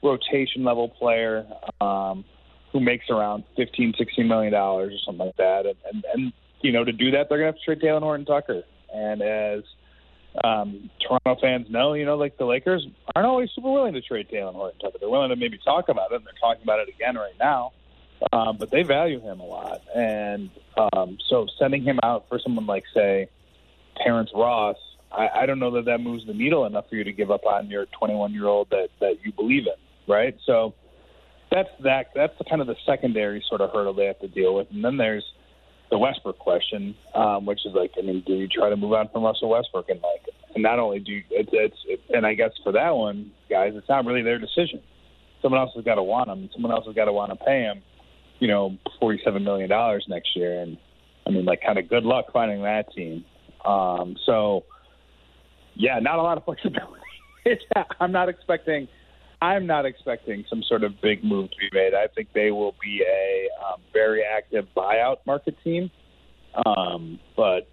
rotation 0.04 0.64
level 0.64 0.90
player 0.90 1.46
um, 1.82 2.26
who 2.72 2.80
makes 2.80 3.10
around 3.10 3.44
15, 3.56 3.94
16 3.98 4.28
million 4.28 4.52
dollars 4.52 4.94
or 4.94 4.98
something 5.06 5.28
like 5.28 5.38
that, 5.38 5.66
and, 5.66 5.76
and 5.92 6.06
and 6.14 6.34
you 6.62 6.72
know 6.72 6.84
to 6.84 6.92
do 6.92 7.12
that 7.12 7.30
they're 7.30 7.38
gonna 7.38 7.48
have 7.48 7.56
to 7.56 7.62
trade 7.66 7.82
Talen 7.82 8.02
Horton 8.02 8.26
Tucker, 8.26 8.64
and 8.94 9.22
as 9.22 9.64
um, 10.44 10.90
Toronto 11.00 11.40
fans 11.42 11.68
know, 11.70 11.94
you 11.94 12.06
know, 12.06 12.18
like 12.18 12.38
the 12.38 12.46
Lakers 12.46 12.86
aren't 13.16 13.28
always 13.28 13.50
super 13.56 13.72
willing 13.72 13.94
to 13.94 14.02
trade 14.02 14.28
Talen 14.30 14.54
Horton 14.54 14.80
Tucker. 14.80 14.98
They're 15.00 15.10
willing 15.10 15.30
to 15.30 15.36
maybe 15.36 15.60
talk 15.64 15.90
about 15.90 16.12
it, 16.12 16.16
and 16.16 16.26
they're 16.26 16.34
talking 16.40 16.64
about 16.64 16.80
it 16.80 16.90
again 16.90 17.16
right 17.16 17.38
now. 17.40 17.72
Um, 18.32 18.58
but 18.58 18.72
they 18.72 18.84
value 18.84 19.20
him 19.20 19.40
a 19.40 19.46
lot, 19.46 19.82
and 19.94 20.50
um, 20.94 21.18
so 21.30 21.48
sending 21.60 21.84
him 21.84 22.00
out 22.02 22.26
for 22.30 22.40
someone 22.40 22.66
like, 22.66 22.86
say, 22.94 23.30
Terrence 24.04 24.32
Ross, 24.34 24.78
I, 25.12 25.28
I 25.42 25.46
don't 25.46 25.60
know 25.60 25.72
that 25.72 25.86
that 25.86 26.00
moves 26.00 26.26
the 26.26 26.34
needle 26.34 26.66
enough 26.66 26.90
for 26.90 26.96
you 26.96 27.04
to 27.04 27.12
give 27.12 27.30
up 27.30 27.46
on 27.46 27.70
your 27.70 27.86
21 27.98 28.34
year 28.34 28.48
old 28.48 28.70
that 28.72 28.90
that 29.00 29.18
you 29.24 29.32
believe 29.32 29.64
in, 29.68 30.14
right? 30.14 30.36
So 30.46 30.74
that's 31.52 31.70
that. 31.82 32.08
That's 32.16 32.38
the 32.38 32.46
kind 32.46 32.62
of 32.62 32.68
the 32.68 32.76
secondary 32.86 33.44
sort 33.48 33.62
of 33.62 33.72
hurdle 33.72 33.94
they 33.94 34.06
have 34.06 34.20
to 34.20 34.28
deal 34.28 34.56
with, 34.56 34.68
and 34.72 34.84
then 34.84 34.98
there's 34.98 35.26
the 35.92 35.98
Westbrook 35.98 36.40
question, 36.40 36.96
um, 37.14 37.46
which 37.46 37.66
is 37.66 37.74
like, 37.74 37.92
I 37.98 38.02
mean, 38.02 38.24
do 38.26 38.34
you 38.34 38.48
try 38.48 38.70
to 38.70 38.76
move 38.76 38.94
on 38.94 39.10
from 39.10 39.24
Russell 39.24 39.50
Westbrook 39.50 39.90
and 39.90 40.02
like, 40.02 40.34
and 40.54 40.64
not 40.64 40.80
only 40.80 41.00
do 41.00 41.12
you, 41.12 41.24
it's, 41.30 41.50
it's 41.54 41.78
it, 41.86 42.02
and 42.10 42.26
I 42.26 42.34
guess 42.34 42.52
for 42.64 42.72
that 42.72 42.96
one, 42.96 43.32
guys, 43.50 43.74
it's 43.76 43.90
not 43.90 44.06
really 44.06 44.24
their 44.24 44.40
decision. 44.40 44.82
Someone 45.42 45.62
else 45.62 45.72
has 45.76 45.84
got 45.84 45.96
to 45.96 46.04
want 46.04 46.30
him. 46.30 46.50
Someone 46.54 46.72
else 46.72 46.86
has 46.86 46.96
got 46.96 47.06
to 47.06 47.14
want 47.14 47.32
to 47.38 47.46
pay 47.46 47.62
him, 47.62 47.84
you 48.40 48.48
know, 48.48 48.78
forty-seven 49.00 49.44
million 49.44 49.70
dollars 49.70 50.06
next 50.08 50.30
year. 50.36 50.62
And 50.62 50.78
I 51.28 51.30
mean, 51.30 51.46
like, 51.46 51.62
kind 51.64 51.78
of 51.78 51.88
good 51.88 52.04
luck 52.04 52.26
finding 52.34 52.64
that 52.64 52.92
team. 52.94 53.26
Um, 53.64 54.16
so, 54.26 54.64
yeah, 55.76 56.00
not 56.00 56.18
a 56.18 56.22
lot 56.24 56.38
of 56.38 56.46
flexibility. 56.46 57.02
I'm 58.00 58.12
not 58.12 58.30
expecting 58.30 58.88
I'm 59.46 59.68
not 59.68 59.86
expecting 59.86 60.44
some 60.50 60.64
sort 60.64 60.84
of 60.84 61.00
big 61.02 61.24
move 61.24 61.52
to 61.52 61.58
be 61.58 61.70
made. 61.72 61.94
I 61.94 62.08
think 62.08 62.30
they 62.34 62.52
will 62.52 62.76
be 62.82 63.04
a 63.08 63.50
um, 63.64 63.82
very 63.94 64.24
active 64.24 64.68
buyout 64.76 65.18
market 65.28 65.56
team, 65.64 65.92
um, 66.66 67.20
but 67.38 67.68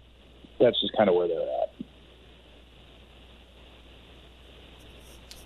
that's 0.59 0.79
just 0.79 0.95
kind 0.95 1.09
of 1.09 1.15
where 1.15 1.27
they're 1.27 1.39
at. 1.39 1.69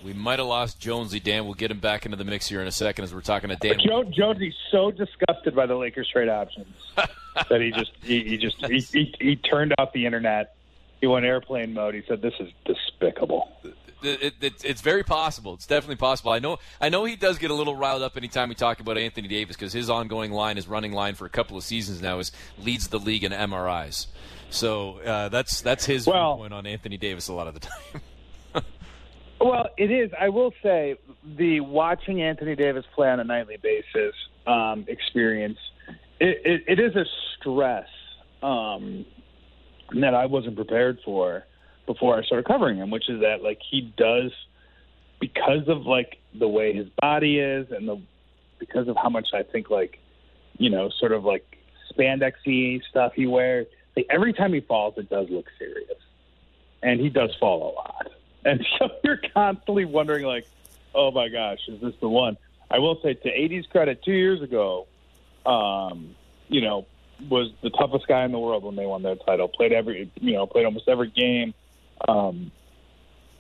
We 0.04 0.14
might 0.14 0.40
have 0.40 0.48
lost 0.48 0.80
Jonesy. 0.80 1.20
Dan, 1.20 1.46
we'll 1.46 1.54
get 1.54 1.72
him 1.72 1.80
back 1.80 2.06
into 2.06 2.18
the 2.18 2.26
mix 2.26 2.48
here 2.48 2.62
in 2.62 2.68
a 2.68 2.72
second 2.72 3.04
as 3.04 3.14
we're 3.14 3.22
talking 3.22 3.50
to 3.50 3.56
Dan. 3.56 3.80
Jo- 3.80 4.04
Jonesy's 4.04 4.54
so 4.72 4.92
disgusted 4.92 5.56
by 5.56 5.66
the 5.66 5.76
Lakers 5.76 6.10
trade 6.12 6.30
options 6.30 6.76
that 6.96 7.62
he 7.62 7.72
just 7.72 7.92
he, 8.04 8.24
he 8.24 8.38
just 8.38 8.64
he, 8.66 8.80
he, 8.80 9.16
he 9.20 9.36
turned 9.38 9.74
off 9.78 9.94
the 9.94 10.06
internet. 10.06 10.56
He 11.02 11.08
went 11.08 11.26
airplane 11.26 11.74
mode. 11.74 11.96
He 11.96 12.04
said, 12.08 12.22
"This 12.22 12.34
is 12.40 12.52
despicable." 12.66 13.50
It, 14.02 14.34
it, 14.42 14.66
it's 14.66 14.82
very 14.82 15.04
possible. 15.04 15.54
It's 15.54 15.66
definitely 15.66 15.96
possible. 15.96 16.32
I 16.32 16.40
know. 16.40 16.58
I 16.80 16.90
know 16.90 17.06
he 17.06 17.16
does 17.16 17.38
get 17.38 17.52
a 17.52 17.54
little 17.54 17.76
riled 17.76 18.02
up 18.02 18.18
anytime 18.18 18.50
we 18.50 18.56
talk 18.56 18.80
about 18.80 18.98
Anthony 18.98 19.28
Davis 19.28 19.56
because 19.56 19.74
his 19.74 19.90
ongoing 19.90 20.32
line, 20.32 20.56
his 20.56 20.68
running 20.68 20.92
line 20.92 21.16
for 21.16 21.26
a 21.26 21.30
couple 21.30 21.58
of 21.58 21.64
seasons 21.64 22.02
now, 22.02 22.20
is 22.20 22.32
leads 22.58 22.88
the 22.88 23.00
league 23.00 23.24
in 23.24 23.32
MRIs. 23.32 24.08
So 24.50 25.00
uh, 25.00 25.30
that's 25.30 25.62
that's 25.62 25.86
his 25.86 26.08
well, 26.08 26.38
point 26.38 26.54
on 26.54 26.66
Anthony 26.66 26.98
Davis 26.98 27.28
a 27.28 27.34
lot 27.34 27.48
of 27.48 27.54
the 27.54 27.60
time. 28.54 28.64
well, 29.42 29.68
it 29.78 29.92
is. 29.92 30.12
I 30.20 30.30
will 30.30 30.54
say 30.64 30.98
the 31.24 31.60
watching 31.62 32.22
Anthony 32.22 32.56
Davis 32.56 32.86
play 32.96 33.10
on 33.10 33.20
a 33.20 33.24
nightly 33.24 33.58
basis 33.58 34.16
um, 34.46 34.86
experience. 34.88 35.60
It, 36.20 36.42
it, 36.46 36.80
it 36.80 36.80
is 36.80 36.96
a 36.96 37.06
stress. 37.40 37.88
Um, 38.42 39.06
that 39.96 40.14
I 40.14 40.26
wasn't 40.26 40.56
prepared 40.56 41.00
for 41.04 41.44
before 41.88 42.20
I 42.20 42.24
started 42.24 42.46
covering 42.46 42.78
him, 42.78 42.92
which 42.92 43.10
is 43.10 43.22
that 43.22 43.42
like 43.42 43.60
he 43.68 43.82
does 43.98 44.32
because 45.20 45.68
of 45.68 45.88
like 45.88 46.20
the 46.38 46.48
way 46.48 46.74
his 46.74 46.88
body 47.02 47.40
is 47.40 47.72
and 47.72 47.88
the 47.88 48.00
because 48.60 48.88
of 48.88 48.96
how 48.96 49.10
much 49.10 49.30
I 49.34 49.42
think 49.42 49.72
like 49.72 50.00
you 50.60 50.70
know 50.70 50.90
sort 51.00 51.14
of 51.14 51.26
like 51.26 51.58
spandexy 51.92 52.84
stuff 52.88 53.14
he 53.16 53.26
wears. 53.26 53.66
Like 53.96 54.06
every 54.12 54.34
time 54.34 54.54
he 54.54 54.62
falls, 54.62 54.94
it 54.98 55.10
does 55.10 55.28
look 55.32 55.48
serious, 55.58 55.98
and 56.84 57.00
he 57.00 57.10
does 57.10 57.36
fall 57.40 57.72
a 57.72 57.72
lot. 57.74 58.12
And 58.46 58.64
so 58.80 58.90
you're 59.04 59.22
constantly 59.34 59.86
wondering 59.86 60.26
like, 60.26 60.48
oh 60.94 61.10
my 61.10 61.30
gosh, 61.30 61.60
is 61.68 61.82
this 61.82 61.96
the 62.00 62.10
one? 62.10 62.38
I 62.70 62.80
will 62.80 63.00
say 63.02 63.14
to 63.14 63.30
AD's 63.30 63.66
credit, 63.68 64.04
two 64.04 64.12
years 64.12 64.42
ago, 64.42 64.88
um, 65.46 66.16
you 66.50 66.62
know, 66.62 66.86
was 67.30 67.52
the 67.64 67.70
toughest 67.72 68.08
guy 68.08 68.26
in 68.26 68.32
the 68.32 68.40
world 68.40 68.64
when 68.64 68.76
they 68.76 68.86
won 68.86 69.04
their 69.04 69.16
title. 69.16 69.48
Played 69.48 69.72
every, 69.72 70.12
you 70.20 70.34
know, 70.34 70.46
played 70.46 70.66
almost 70.66 70.88
every 70.88 71.10
game. 71.10 71.54
Um, 72.08 72.52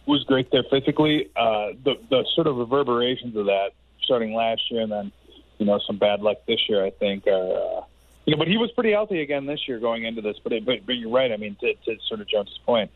was 0.07 0.23
great 0.23 0.49
there 0.51 0.63
physically. 0.69 1.29
Uh, 1.35 1.73
the 1.83 1.95
the 2.09 2.25
sort 2.33 2.47
of 2.47 2.55
reverberations 2.55 3.35
of 3.35 3.45
that 3.45 3.71
starting 4.03 4.33
last 4.33 4.71
year 4.71 4.81
and 4.81 4.91
then, 4.91 5.11
you 5.57 5.65
know, 5.65 5.79
some 5.85 5.97
bad 5.97 6.21
luck 6.21 6.37
this 6.47 6.61
year. 6.69 6.83
I 6.83 6.91
think 6.91 7.27
are, 7.27 7.79
uh, 7.79 7.81
you 8.25 8.31
know, 8.31 8.37
but 8.37 8.47
he 8.47 8.57
was 8.57 8.71
pretty 8.71 8.91
healthy 8.91 9.21
again 9.21 9.45
this 9.45 9.67
year 9.67 9.79
going 9.79 10.05
into 10.05 10.21
this. 10.21 10.37
But 10.41 10.53
it, 10.53 10.65
but, 10.65 10.85
but 10.85 10.93
you're 10.93 11.11
right. 11.11 11.31
I 11.31 11.37
mean, 11.37 11.57
to, 11.61 11.73
to 11.73 11.97
sort 12.07 12.21
of 12.21 12.27
Jones's 12.27 12.59
point, 12.65 12.89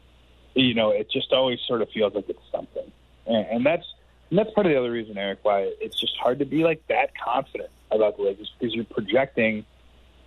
you 0.56 0.74
know, 0.74 0.92
it 0.92 1.12
just 1.12 1.32
always 1.34 1.60
sort 1.68 1.82
of 1.82 1.90
feels 1.90 2.14
like 2.16 2.30
it's 2.30 2.40
something, 2.52 2.92
and, 3.28 3.46
and 3.48 3.66
that's 3.66 3.86
and 4.30 4.40
that's 4.40 4.52
part 4.52 4.66
of 4.66 4.72
the 4.72 4.80
other 4.80 4.92
reason, 4.92 5.18
Eric, 5.18 5.40
why 5.44 5.72
it's 5.80 6.00
just 6.00 6.16
hard 6.18 6.40
to 6.40 6.46
be 6.46 6.64
like 6.64 6.82
that 6.88 7.12
confident 7.18 7.70
about 7.92 8.18
the 8.18 8.24
Lakers 8.24 8.52
because 8.58 8.74
you're 8.74 8.86
projecting. 8.86 9.66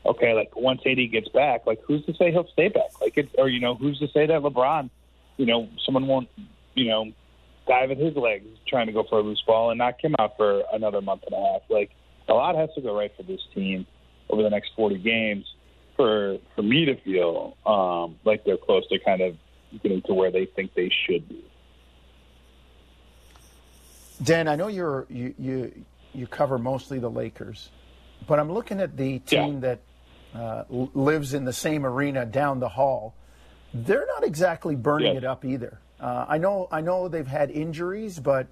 Okay, 0.06 0.34
like 0.34 0.54
once 0.54 0.82
AD 0.84 0.98
gets 1.10 1.30
back, 1.30 1.64
like 1.66 1.80
who's 1.86 2.04
to 2.04 2.14
say 2.14 2.30
he'll 2.30 2.46
stay 2.48 2.68
back? 2.68 3.00
Like 3.00 3.16
it's 3.16 3.34
or 3.38 3.48
you 3.48 3.60
know 3.60 3.74
who's 3.74 3.98
to 4.00 4.08
say 4.08 4.26
that 4.26 4.42
LeBron, 4.42 4.90
you 5.36 5.46
know, 5.46 5.68
someone 5.84 6.06
won't, 6.06 6.28
you 6.74 6.86
know, 6.88 7.12
dive 7.66 7.90
at 7.90 7.96
his 7.98 8.14
legs 8.16 8.46
trying 8.68 8.86
to 8.86 8.92
go 8.92 9.04
for 9.08 9.18
a 9.18 9.22
loose 9.22 9.42
ball 9.46 9.70
and 9.70 9.78
knock 9.78 9.96
him 10.02 10.14
out 10.18 10.36
for 10.36 10.62
another 10.72 11.00
month 11.00 11.22
and 11.26 11.34
a 11.34 11.52
half. 11.52 11.62
Like 11.70 11.90
a 12.28 12.34
lot 12.34 12.54
has 12.56 12.70
to 12.74 12.80
go 12.80 12.96
right 12.96 13.12
for 13.16 13.22
this 13.22 13.40
team 13.54 13.86
over 14.30 14.42
the 14.42 14.50
next 14.50 14.70
40 14.76 14.98
games 14.98 15.46
for 15.96 16.38
for 16.54 16.62
me 16.62 16.84
to 16.86 16.96
feel 17.02 17.56
um, 17.66 18.18
like 18.24 18.44
they're 18.44 18.56
close 18.56 18.86
to 18.88 18.98
kind 18.98 19.20
of 19.20 19.36
getting 19.82 20.02
to 20.02 20.14
where 20.14 20.30
they 20.30 20.46
think 20.46 20.74
they 20.74 20.90
should 21.06 21.28
be. 21.28 21.44
Dan, 24.22 24.48
I 24.48 24.56
know 24.56 24.68
you're 24.68 25.06
you 25.08 25.34
you 25.38 25.84
you 26.12 26.26
cover 26.26 26.58
mostly 26.58 26.98
the 26.98 27.10
Lakers, 27.10 27.70
but 28.26 28.38
I'm 28.38 28.52
looking 28.52 28.80
at 28.80 28.96
the 28.96 29.18
team 29.20 29.54
Yeah. 29.54 29.60
that 29.60 29.80
uh, 30.38 30.64
lives 30.68 31.34
in 31.34 31.44
the 31.44 31.52
same 31.52 31.84
arena 31.84 32.24
down 32.24 32.60
the 32.60 32.68
hall. 32.68 33.14
They're 33.74 34.06
not 34.06 34.22
exactly 34.24 34.76
burning 34.76 35.14
Yes. 35.14 35.18
it 35.18 35.24
up 35.24 35.44
either. 35.44 35.80
Uh, 36.00 36.26
I 36.28 36.38
know 36.38 36.68
I 36.70 36.80
know 36.80 37.08
they've 37.08 37.26
had 37.26 37.50
injuries, 37.50 38.18
but 38.20 38.46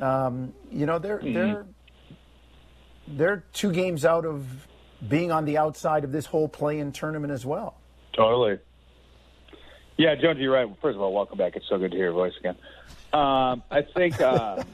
um, 0.00 0.52
you 0.70 0.86
know 0.86 0.98
they're 0.98 1.20
they're 1.22 1.66
they're 3.08 3.44
two 3.52 3.70
games 3.72 4.04
out 4.04 4.24
of 4.24 4.46
being 5.08 5.30
on 5.30 5.44
the 5.44 5.58
outside 5.58 6.04
of 6.04 6.12
this 6.12 6.26
whole 6.26 6.48
play-in 6.48 6.90
tournament 6.92 7.32
as 7.32 7.44
well. 7.44 7.76
Totally. 8.14 8.58
Yeah, 9.98 10.14
Jones, 10.14 10.38
you're 10.38 10.52
right. 10.52 10.68
First 10.80 10.96
of 10.96 11.02
all, 11.02 11.12
welcome 11.12 11.38
back. 11.38 11.54
It's 11.56 11.68
so 11.68 11.78
good 11.78 11.90
to 11.90 11.96
hear 11.96 12.06
your 12.06 12.14
voice 12.14 12.32
again. 12.40 12.56
Um, 13.12 13.62
I 13.70 13.82
think, 13.94 14.20
um, 14.20 14.64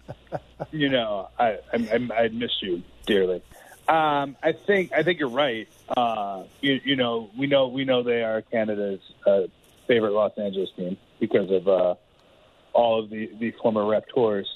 you 0.72 0.88
know, 0.88 1.28
I, 1.38 1.58
I, 1.72 1.98
I, 2.12 2.14
I 2.24 2.28
miss 2.28 2.50
you 2.60 2.82
dearly. 3.06 3.42
Um, 3.92 4.36
I 4.42 4.52
think 4.52 4.92
I 4.94 5.02
think 5.02 5.20
you're 5.20 5.28
right. 5.28 5.68
Uh, 5.94 6.44
you, 6.62 6.80
you 6.82 6.96
know, 6.96 7.28
we 7.36 7.46
know 7.46 7.68
we 7.68 7.84
know 7.84 8.02
they 8.02 8.22
are 8.22 8.40
Canada's 8.40 9.00
uh, 9.26 9.42
favorite 9.86 10.12
Los 10.12 10.32
Angeles 10.38 10.70
team 10.74 10.96
because 11.20 11.50
of 11.50 11.68
uh, 11.68 11.94
all 12.72 13.00
of 13.00 13.10
the, 13.10 13.30
the 13.38 13.50
former 13.60 13.82
Raptors 13.82 14.46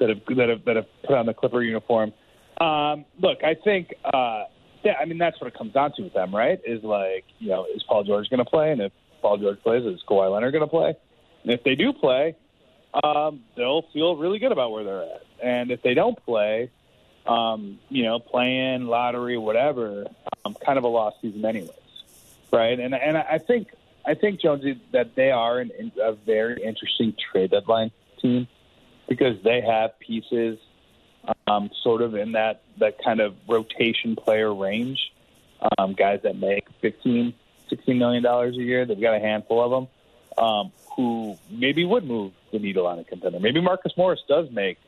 that 0.00 0.08
have 0.08 0.20
that 0.36 0.48
have 0.48 0.64
that 0.64 0.76
have 0.76 0.86
put 1.04 1.16
on 1.16 1.26
the 1.26 1.34
Clipper 1.34 1.62
uniform. 1.62 2.12
Um, 2.60 3.04
look, 3.20 3.44
I 3.44 3.54
think, 3.54 3.94
uh, 4.02 4.44
yeah, 4.82 4.94
I 5.00 5.04
mean 5.04 5.18
that's 5.18 5.40
what 5.40 5.46
it 5.46 5.54
comes 5.54 5.72
down 5.72 5.92
to 5.98 6.02
with 6.02 6.14
them, 6.14 6.34
right? 6.34 6.60
Is 6.66 6.82
like, 6.82 7.24
you 7.38 7.50
know, 7.50 7.66
is 7.72 7.84
Paul 7.84 8.02
George 8.02 8.30
going 8.30 8.44
to 8.44 8.50
play? 8.50 8.72
And 8.72 8.80
if 8.80 8.92
Paul 9.20 9.38
George 9.38 9.60
plays, 9.62 9.84
is 9.84 10.02
Kawhi 10.08 10.28
Leonard 10.32 10.52
going 10.52 10.64
to 10.64 10.66
play? 10.66 10.96
And 11.44 11.52
if 11.52 11.62
they 11.62 11.76
do 11.76 11.92
play, 11.92 12.34
um, 13.04 13.44
they'll 13.56 13.82
feel 13.92 14.16
really 14.16 14.40
good 14.40 14.50
about 14.50 14.72
where 14.72 14.82
they're 14.82 15.02
at. 15.02 15.22
And 15.40 15.70
if 15.70 15.82
they 15.82 15.94
don't 15.94 16.20
play, 16.24 16.70
um, 17.26 17.78
you 17.88 18.04
know, 18.04 18.18
playing 18.18 18.86
lottery, 18.86 19.38
whatever, 19.38 20.06
um, 20.44 20.54
kind 20.54 20.78
of 20.78 20.84
a 20.84 20.88
lost 20.88 21.16
season, 21.22 21.44
anyways, 21.44 21.70
right? 22.52 22.78
And 22.78 22.94
and 22.94 23.16
I 23.16 23.38
think 23.38 23.68
I 24.04 24.14
think 24.14 24.40
Jonesy 24.40 24.80
that 24.92 25.14
they 25.14 25.30
are 25.30 25.58
an, 25.60 25.92
a 26.00 26.12
very 26.12 26.62
interesting 26.62 27.14
trade 27.30 27.50
deadline 27.50 27.90
team 28.20 28.48
because 29.08 29.42
they 29.42 29.60
have 29.60 29.98
pieces 29.98 30.58
um, 31.46 31.70
sort 31.82 32.02
of 32.02 32.14
in 32.14 32.32
that 32.32 32.62
that 32.78 33.02
kind 33.02 33.20
of 33.20 33.34
rotation 33.48 34.16
player 34.16 34.52
range, 34.52 35.12
um, 35.78 35.92
guys 35.92 36.20
that 36.22 36.36
make 36.36 36.66
15, 36.80 37.34
16 37.68 37.98
million 37.98 38.22
dollars 38.22 38.56
a 38.56 38.62
year. 38.62 38.84
They've 38.84 39.00
got 39.00 39.14
a 39.14 39.20
handful 39.20 39.62
of 39.62 39.70
them 39.70 40.44
um, 40.44 40.72
who 40.96 41.36
maybe 41.50 41.84
would 41.84 42.04
move 42.04 42.32
the 42.50 42.58
needle 42.58 42.86
on 42.86 42.98
a 42.98 43.04
contender. 43.04 43.38
Maybe 43.40 43.60
Marcus 43.60 43.92
Morris 43.96 44.20
does 44.28 44.50
make, 44.50 44.78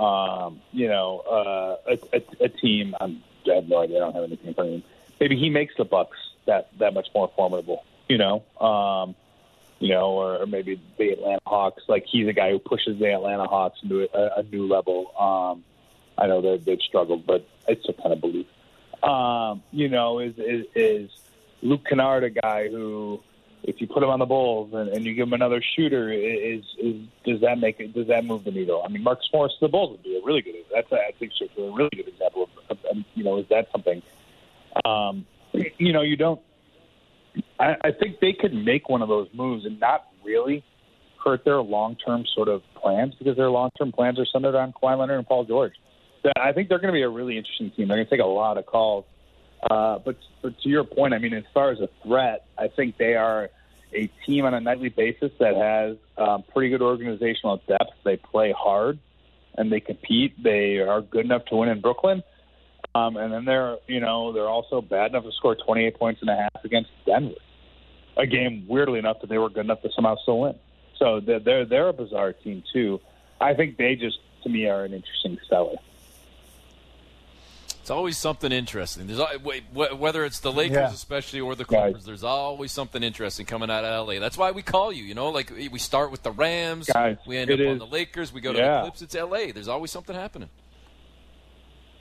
um, 0.00 0.60
you 0.72 0.88
know, 0.88 1.20
uh, 1.20 1.92
a, 1.92 2.16
a, 2.16 2.44
a 2.44 2.48
team. 2.48 2.94
I'm, 3.00 3.22
I 3.50 3.56
have 3.56 3.68
no 3.68 3.78
idea. 3.78 3.98
I 3.98 4.00
don't 4.00 4.14
have 4.14 4.24
anything 4.24 4.48
in 4.48 4.54
front. 4.54 4.84
Maybe 5.20 5.36
he 5.36 5.50
makes 5.50 5.74
the 5.76 5.84
Bucks 5.84 6.16
that 6.46 6.70
that 6.78 6.94
much 6.94 7.08
more 7.14 7.30
formidable. 7.36 7.84
You 8.08 8.18
know, 8.18 8.42
um, 8.60 9.14
you 9.78 9.90
know, 9.90 10.10
or, 10.10 10.42
or 10.42 10.46
maybe 10.46 10.80
the 10.98 11.10
Atlanta 11.10 11.40
Hawks. 11.46 11.82
Like 11.88 12.04
he's 12.10 12.28
a 12.28 12.32
guy 12.32 12.50
who 12.50 12.58
pushes 12.58 12.98
the 12.98 13.12
Atlanta 13.12 13.46
Hawks 13.46 13.78
into 13.82 14.08
a, 14.14 14.40
a 14.40 14.42
new 14.42 14.66
level. 14.66 15.12
Um, 15.18 15.64
I 16.18 16.26
know 16.26 16.40
that 16.42 16.64
they've 16.64 16.80
struggled, 16.80 17.26
but 17.26 17.46
it's 17.68 17.88
a 17.88 17.92
kind 17.92 18.12
of 18.12 18.20
belief. 18.20 18.46
Um, 19.02 19.62
you 19.70 19.88
know, 19.88 20.18
is, 20.18 20.38
is 20.38 20.66
is 20.74 21.10
Luke 21.62 21.86
Kennard 21.88 22.24
a 22.24 22.30
guy 22.30 22.68
who, 22.68 23.22
if 23.62 23.80
you 23.80 23.86
put 23.86 24.02
him 24.02 24.08
on 24.08 24.18
the 24.18 24.26
Bulls 24.26 24.72
and, 24.72 24.88
and 24.88 25.04
you 25.04 25.14
give 25.14 25.28
him 25.28 25.32
another 25.32 25.62
shooter, 25.76 26.10
is 26.10 26.62
is 26.78 26.96
does 27.24 27.40
that 27.40 27.58
make 27.58 27.80
it? 27.80 27.92
Does 27.92 28.08
that 28.08 28.24
move 28.24 28.44
the 28.44 28.50
needle? 28.50 28.82
I 28.84 28.88
mean, 28.88 29.02
Marcus 29.02 29.28
Morris 29.32 29.52
to 29.60 29.66
the 29.66 29.70
Bulls 29.70 29.92
would 29.92 30.02
be 30.02 30.16
a 30.16 30.24
really 30.24 30.42
good. 30.42 30.54
That's 30.72 30.90
a, 30.92 30.96
I 30.96 31.12
think 31.18 31.32
so, 31.38 31.46
a 31.62 31.72
really 31.72 31.90
good 31.94 32.08
example 32.08 32.44
of, 32.44 32.78
of, 32.78 32.84
of 32.84 32.96
you 33.14 33.24
know, 33.24 33.38
is 33.38 33.46
that 33.50 33.68
something? 33.72 34.02
Um, 34.84 35.26
you 35.52 35.92
know, 35.92 36.02
you 36.02 36.16
don't. 36.16 36.40
I, 37.58 37.76
I 37.84 37.92
think 37.92 38.20
they 38.20 38.32
could 38.32 38.54
make 38.54 38.88
one 38.88 39.02
of 39.02 39.08
those 39.08 39.28
moves 39.32 39.64
and 39.66 39.78
not 39.78 40.06
really 40.24 40.64
hurt 41.24 41.44
their 41.44 41.60
long-term 41.60 42.24
sort 42.34 42.48
of 42.48 42.62
plans 42.74 43.14
because 43.14 43.36
their 43.36 43.50
long-term 43.50 43.92
plans 43.92 44.18
are 44.18 44.26
centered 44.26 44.54
on 44.56 44.72
Kawhi 44.72 44.98
Leonard 44.98 45.18
and 45.18 45.26
Paul 45.26 45.44
George. 45.44 45.74
So 46.22 46.30
I 46.36 46.52
think 46.52 46.68
they're 46.68 46.78
going 46.78 46.92
to 46.92 46.96
be 46.96 47.02
a 47.02 47.08
really 47.08 47.36
interesting 47.36 47.70
team. 47.70 47.88
They're 47.88 47.96
going 47.98 48.06
to 48.06 48.10
take 48.10 48.24
a 48.24 48.28
lot 48.28 48.58
of 48.58 48.66
calls. 48.66 49.04
Uh, 49.68 49.98
but, 49.98 50.16
but 50.42 50.58
to 50.60 50.68
your 50.68 50.84
point, 50.84 51.14
I 51.14 51.18
mean, 51.18 51.34
as 51.34 51.44
far 51.52 51.70
as 51.70 51.80
a 51.80 51.88
threat, 52.02 52.46
I 52.58 52.68
think 52.68 52.96
they 52.96 53.14
are 53.14 53.50
a 53.92 54.06
team 54.26 54.44
on 54.44 54.54
a 54.54 54.60
nightly 54.60 54.88
basis 54.88 55.32
that 55.38 55.56
has 55.56 55.96
um, 56.16 56.44
pretty 56.52 56.70
good 56.70 56.82
organizational 56.82 57.60
depth. 57.66 57.92
They 58.04 58.16
play 58.16 58.54
hard 58.56 58.98
and 59.54 59.70
they 59.70 59.80
compete. 59.80 60.40
They 60.42 60.78
are 60.78 61.00
good 61.02 61.24
enough 61.24 61.44
to 61.46 61.56
win 61.56 61.68
in 61.68 61.80
Brooklyn. 61.80 62.22
Um, 62.94 63.16
and 63.16 63.32
then 63.32 63.44
they're, 63.44 63.76
you 63.86 64.00
know, 64.00 64.32
they're 64.32 64.48
also 64.48 64.80
bad 64.80 65.10
enough 65.10 65.24
to 65.24 65.32
score 65.32 65.54
28 65.54 65.98
points 65.98 66.20
and 66.20 66.30
a 66.30 66.36
half 66.36 66.64
against 66.64 66.90
Denver. 67.06 67.34
A 68.16 68.26
game, 68.26 68.66
weirdly 68.68 68.98
enough, 68.98 69.20
that 69.20 69.28
they 69.28 69.38
were 69.38 69.48
good 69.48 69.64
enough 69.64 69.82
to 69.82 69.90
somehow 69.94 70.16
still 70.22 70.40
win. 70.40 70.54
So 70.98 71.20
they're 71.20 71.40
they're, 71.40 71.64
they're 71.64 71.88
a 71.88 71.92
bizarre 71.92 72.32
team 72.32 72.62
too. 72.72 73.00
I 73.40 73.54
think 73.54 73.76
they 73.76 73.94
just, 73.94 74.18
to 74.42 74.48
me, 74.48 74.66
are 74.66 74.84
an 74.84 74.92
interesting 74.92 75.38
seller. 75.48 75.76
It's 77.80 77.90
always 77.90 78.18
something 78.18 78.52
interesting. 78.52 79.06
There's 79.06 79.18
al- 79.20 79.38
wait, 79.42 79.64
wh- 79.72 79.98
whether 79.98 80.24
it's 80.24 80.40
the 80.40 80.52
Lakers, 80.52 80.76
Yeah. 80.76 80.92
especially, 80.92 81.40
or 81.40 81.54
the. 81.54 81.64
Clippers. 81.64 82.04
There's 82.04 82.22
always 82.24 82.72
something 82.72 83.02
interesting 83.02 83.46
coming 83.46 83.70
out 83.70 83.84
of 83.84 84.06
LA. 84.06 84.18
That's 84.18 84.36
why 84.36 84.50
we 84.50 84.62
call 84.62 84.92
you. 84.92 85.02
You 85.02 85.14
know, 85.14 85.30
like 85.30 85.50
we 85.50 85.78
start 85.78 86.10
with 86.10 86.22
the 86.22 86.30
Rams, 86.30 86.86
Guys, 86.92 87.16
we 87.26 87.38
end 87.38 87.50
up 87.50 87.58
on 87.58 87.78
the 87.78 87.86
Lakers, 87.86 88.32
we 88.32 88.40
go 88.42 88.52
to 88.52 88.58
yeah. 88.58 88.76
the 88.76 88.80
Clips. 88.82 89.02
It's 89.02 89.14
LA. 89.14 89.52
There's 89.54 89.68
always 89.68 89.90
something 89.90 90.14
happening. 90.14 90.50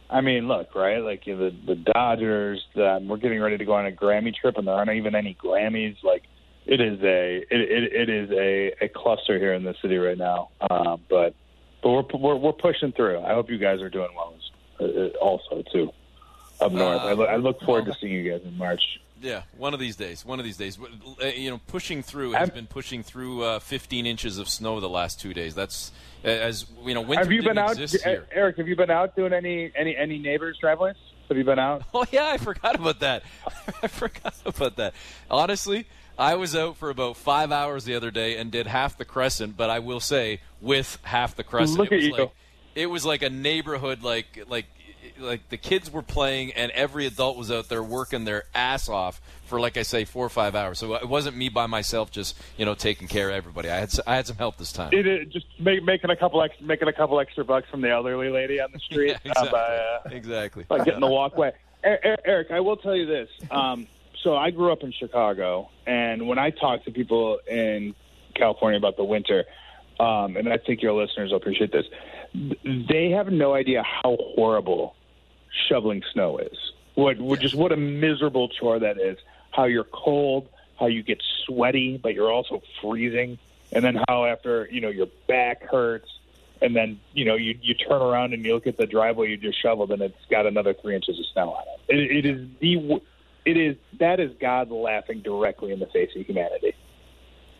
I 0.09 0.21
mean, 0.21 0.47
look, 0.47 0.73
right? 0.75 0.99
Like 0.99 1.27
you 1.27 1.35
know, 1.35 1.49
the 1.49 1.75
the 1.75 1.91
Dodgers. 1.93 2.63
Um, 2.75 3.07
we're 3.07 3.17
getting 3.17 3.39
ready 3.41 3.57
to 3.57 3.65
go 3.65 3.73
on 3.73 3.85
a 3.85 3.91
Grammy 3.91 4.33
trip, 4.35 4.57
and 4.57 4.67
there 4.67 4.73
aren't 4.75 4.89
even 4.91 5.15
any 5.15 5.37
Grammys. 5.41 5.95
Like 6.03 6.23
it 6.65 6.81
is 6.81 6.99
a 7.03 7.37
it 7.49 7.61
it, 7.61 7.93
it 7.93 8.09
is 8.09 8.31
a, 8.31 8.85
a 8.85 8.89
cluster 8.89 9.37
here 9.37 9.53
in 9.53 9.63
the 9.63 9.75
city 9.81 9.97
right 9.97 10.17
now. 10.17 10.49
Um, 10.69 11.01
but 11.09 11.35
but 11.83 11.89
we're, 11.91 12.03
we're 12.19 12.35
we're 12.37 12.53
pushing 12.53 12.91
through. 12.91 13.19
I 13.21 13.33
hope 13.33 13.49
you 13.51 13.59
guys 13.59 13.81
are 13.81 13.89
doing 13.89 14.09
well 14.15 14.33
also 15.21 15.63
too 15.71 15.91
up 16.61 16.71
north. 16.71 17.01
I, 17.01 17.13
look, 17.13 17.29
I 17.29 17.35
look 17.37 17.61
forward 17.61 17.85
to 17.85 17.93
seeing 17.99 18.13
you 18.13 18.31
guys 18.31 18.41
in 18.45 18.57
March. 18.57 18.81
Yeah, 19.21 19.43
one 19.57 19.73
of 19.73 19.79
these 19.81 19.97
days. 19.97 20.25
One 20.25 20.39
of 20.39 20.45
these 20.45 20.55
days. 20.57 20.77
Uh, 21.21 21.25
You 21.25 21.49
know, 21.51 21.59
pushing 21.67 22.01
through 22.03 22.31
has 22.33 22.49
been 22.49 22.67
pushing 22.67 23.03
through 23.03 23.43
uh, 23.43 23.59
15 23.59 24.05
inches 24.05 24.37
of 24.37 24.47
snow 24.47 24.79
the 24.79 24.89
last 24.89 25.19
two 25.19 25.33
days. 25.33 25.53
That's 25.55 25.91
uh, 26.23 26.27
as 26.29 26.65
you 26.85 26.93
know. 26.93 27.01
Winter 27.01 27.23
Have 27.25 27.31
you 27.31 27.43
been 27.43 27.57
out. 27.57 27.77
Eric? 28.31 28.57
Have 28.57 28.67
you 28.67 28.75
been 28.77 28.89
out 28.91 29.15
doing 29.17 29.33
any 29.33 29.71
any 29.75 29.95
any 29.95 30.19
neighbors 30.19 30.57
driveways? 30.59 30.95
Have 31.27 31.37
you 31.37 31.43
been 31.43 31.59
out? 31.59 31.83
Oh 31.93 32.05
yeah, 32.11 32.27
I 32.27 32.37
forgot 32.37 32.75
about 32.75 32.99
that. 33.01 33.23
I 33.83 33.87
forgot 33.87 34.35
about 34.45 34.77
that. 34.77 34.93
Honestly, 35.29 35.85
I 36.17 36.35
was 36.35 36.55
out 36.55 36.77
for 36.77 36.89
about 36.89 37.17
five 37.17 37.51
hours 37.51 37.83
the 37.83 37.95
other 37.95 38.11
day 38.11 38.37
and 38.37 38.51
did 38.51 38.67
half 38.67 38.97
the 38.97 39.05
crescent, 39.05 39.55
but 39.57 39.69
I 39.69 39.79
will 39.79 39.99
say 39.99 40.39
with 40.61 40.97
half 41.03 41.35
the 41.35 41.43
crescent, 41.43 41.77
Look 41.77 41.91
it 41.91 41.95
at 41.97 42.01
you. 42.03 42.11
like 42.15 42.31
it 42.79 42.85
was 42.89 43.05
like 43.05 43.21
a 43.21 43.29
neighborhood, 43.29 44.03
like 44.03 44.45
like 44.47 44.65
like 45.19 45.49
the 45.49 45.57
kids 45.57 45.91
were 45.91 46.01
playing 46.01 46.53
and 46.53 46.71
every 46.71 47.05
adult 47.05 47.37
was 47.37 47.51
out 47.51 47.67
there 47.67 47.83
working 47.83 48.23
their 48.23 48.45
ass 48.55 48.87
off 48.87 49.19
for 49.45 49.59
like 49.59 49.75
I 49.75 49.83
say 49.83 50.05
four 50.05 50.25
or 50.25 50.29
five 50.29 50.55
hours. 50.55 50.79
So 50.79 50.95
it 50.95 51.09
wasn't 51.09 51.35
me 51.35 51.49
by 51.49 51.67
myself, 51.67 52.09
just 52.09 52.39
you 52.57 52.65
know 52.65 52.75
taking 52.75 53.07
care 53.07 53.29
of 53.29 53.35
everybody. 53.35 53.69
I 53.69 53.77
had 53.79 53.91
I 54.07 54.15
had 54.15 54.27
some 54.27 54.37
help 54.37 54.57
this 54.57 54.71
time. 54.71 54.91
It 54.93 55.05
is 55.05 55.27
just 55.31 55.45
make, 55.59 55.83
making 55.83 56.09
a 56.09 56.15
couple 56.15 56.41
extra, 56.41 56.65
making 56.65 56.87
a 56.87 56.93
couple 56.93 57.19
extra 57.19 57.43
bucks 57.43 57.67
from 57.69 57.81
the 57.81 57.89
elderly 57.89 58.29
lady 58.29 58.61
on 58.61 58.71
the 58.71 58.79
street 58.91 59.17
Yeah, 59.25 59.33
uh, 59.35 59.43
exactly. 59.43 59.51
by, 59.51 59.59
uh, 59.59 59.99
exactly. 60.15 60.63
by 60.69 60.83
getting 60.83 61.01
the 61.01 61.07
walkway. 61.07 61.51
Eric, 61.83 62.51
I 62.51 62.59
will 62.61 62.77
tell 62.77 62.95
you 62.95 63.05
this. 63.05 63.29
Um, 63.51 63.87
so 64.23 64.35
I 64.35 64.51
grew 64.51 64.71
up 64.71 64.83
in 64.83 64.91
Chicago, 64.91 65.69
and 65.85 66.27
when 66.27 66.37
I 66.37 66.49
talk 66.49 66.83
to 66.85 66.91
people 66.91 67.39
in 67.49 67.95
California 68.35 68.77
about 68.77 68.97
the 68.97 69.03
winter, 69.05 69.45
um, 69.99 70.37
and 70.37 70.51
I 70.51 70.57
think 70.57 70.81
your 70.81 70.93
listeners 70.93 71.31
will 71.31 71.37
appreciate 71.37 71.71
this, 71.71 71.85
th- 71.85 72.18
they 72.33 73.11
have 73.11 73.31
no 73.31 73.53
idea 73.53 73.83
how 73.83 74.17
horrible 74.35 74.95
shoveling 75.67 76.03
snow 76.13 76.37
is. 76.37 76.57
What, 76.95 77.19
what 77.19 77.39
just 77.39 77.55
what 77.55 77.71
a 77.71 77.77
miserable 77.77 78.49
chore 78.49 78.79
that 78.79 78.99
is. 78.99 79.17
How 79.51 79.65
you're 79.65 79.85
cold, 79.85 80.47
how 80.79 80.87
you 80.87 81.01
get 81.01 81.21
sweaty, 81.45 81.97
but 81.97 82.13
you're 82.13 82.31
also 82.31 82.61
freezing, 82.81 83.37
and 83.71 83.83
then 83.83 83.99
how 84.07 84.25
after 84.25 84.67
you 84.71 84.81
know 84.81 84.89
your 84.89 85.07
back 85.27 85.63
hurts, 85.63 86.09
and 86.61 86.75
then 86.75 86.99
you 87.13 87.25
know 87.25 87.35
you 87.35 87.57
you 87.61 87.73
turn 87.73 88.01
around 88.01 88.33
and 88.33 88.43
you 88.45 88.53
look 88.53 88.67
at 88.67 88.77
the 88.77 88.85
driveway 88.85 89.29
you 89.29 89.37
just 89.37 89.61
shoveled, 89.61 89.91
and 89.91 90.01
it's 90.01 90.25
got 90.29 90.45
another 90.45 90.73
three 90.73 90.95
inches 90.95 91.19
of 91.19 91.25
snow 91.27 91.51
on 91.51 91.63
it. 91.67 91.95
It, 91.95 92.17
it 92.17 92.25
is 92.25 92.47
the 92.59 93.01
it 93.45 93.57
is 93.57 93.77
that 93.99 94.19
is 94.19 94.31
God 94.39 94.69
laughing 94.69 95.21
directly 95.21 95.71
in 95.71 95.79
the 95.79 95.87
face 95.87 96.15
of 96.15 96.25
humanity. 96.25 96.73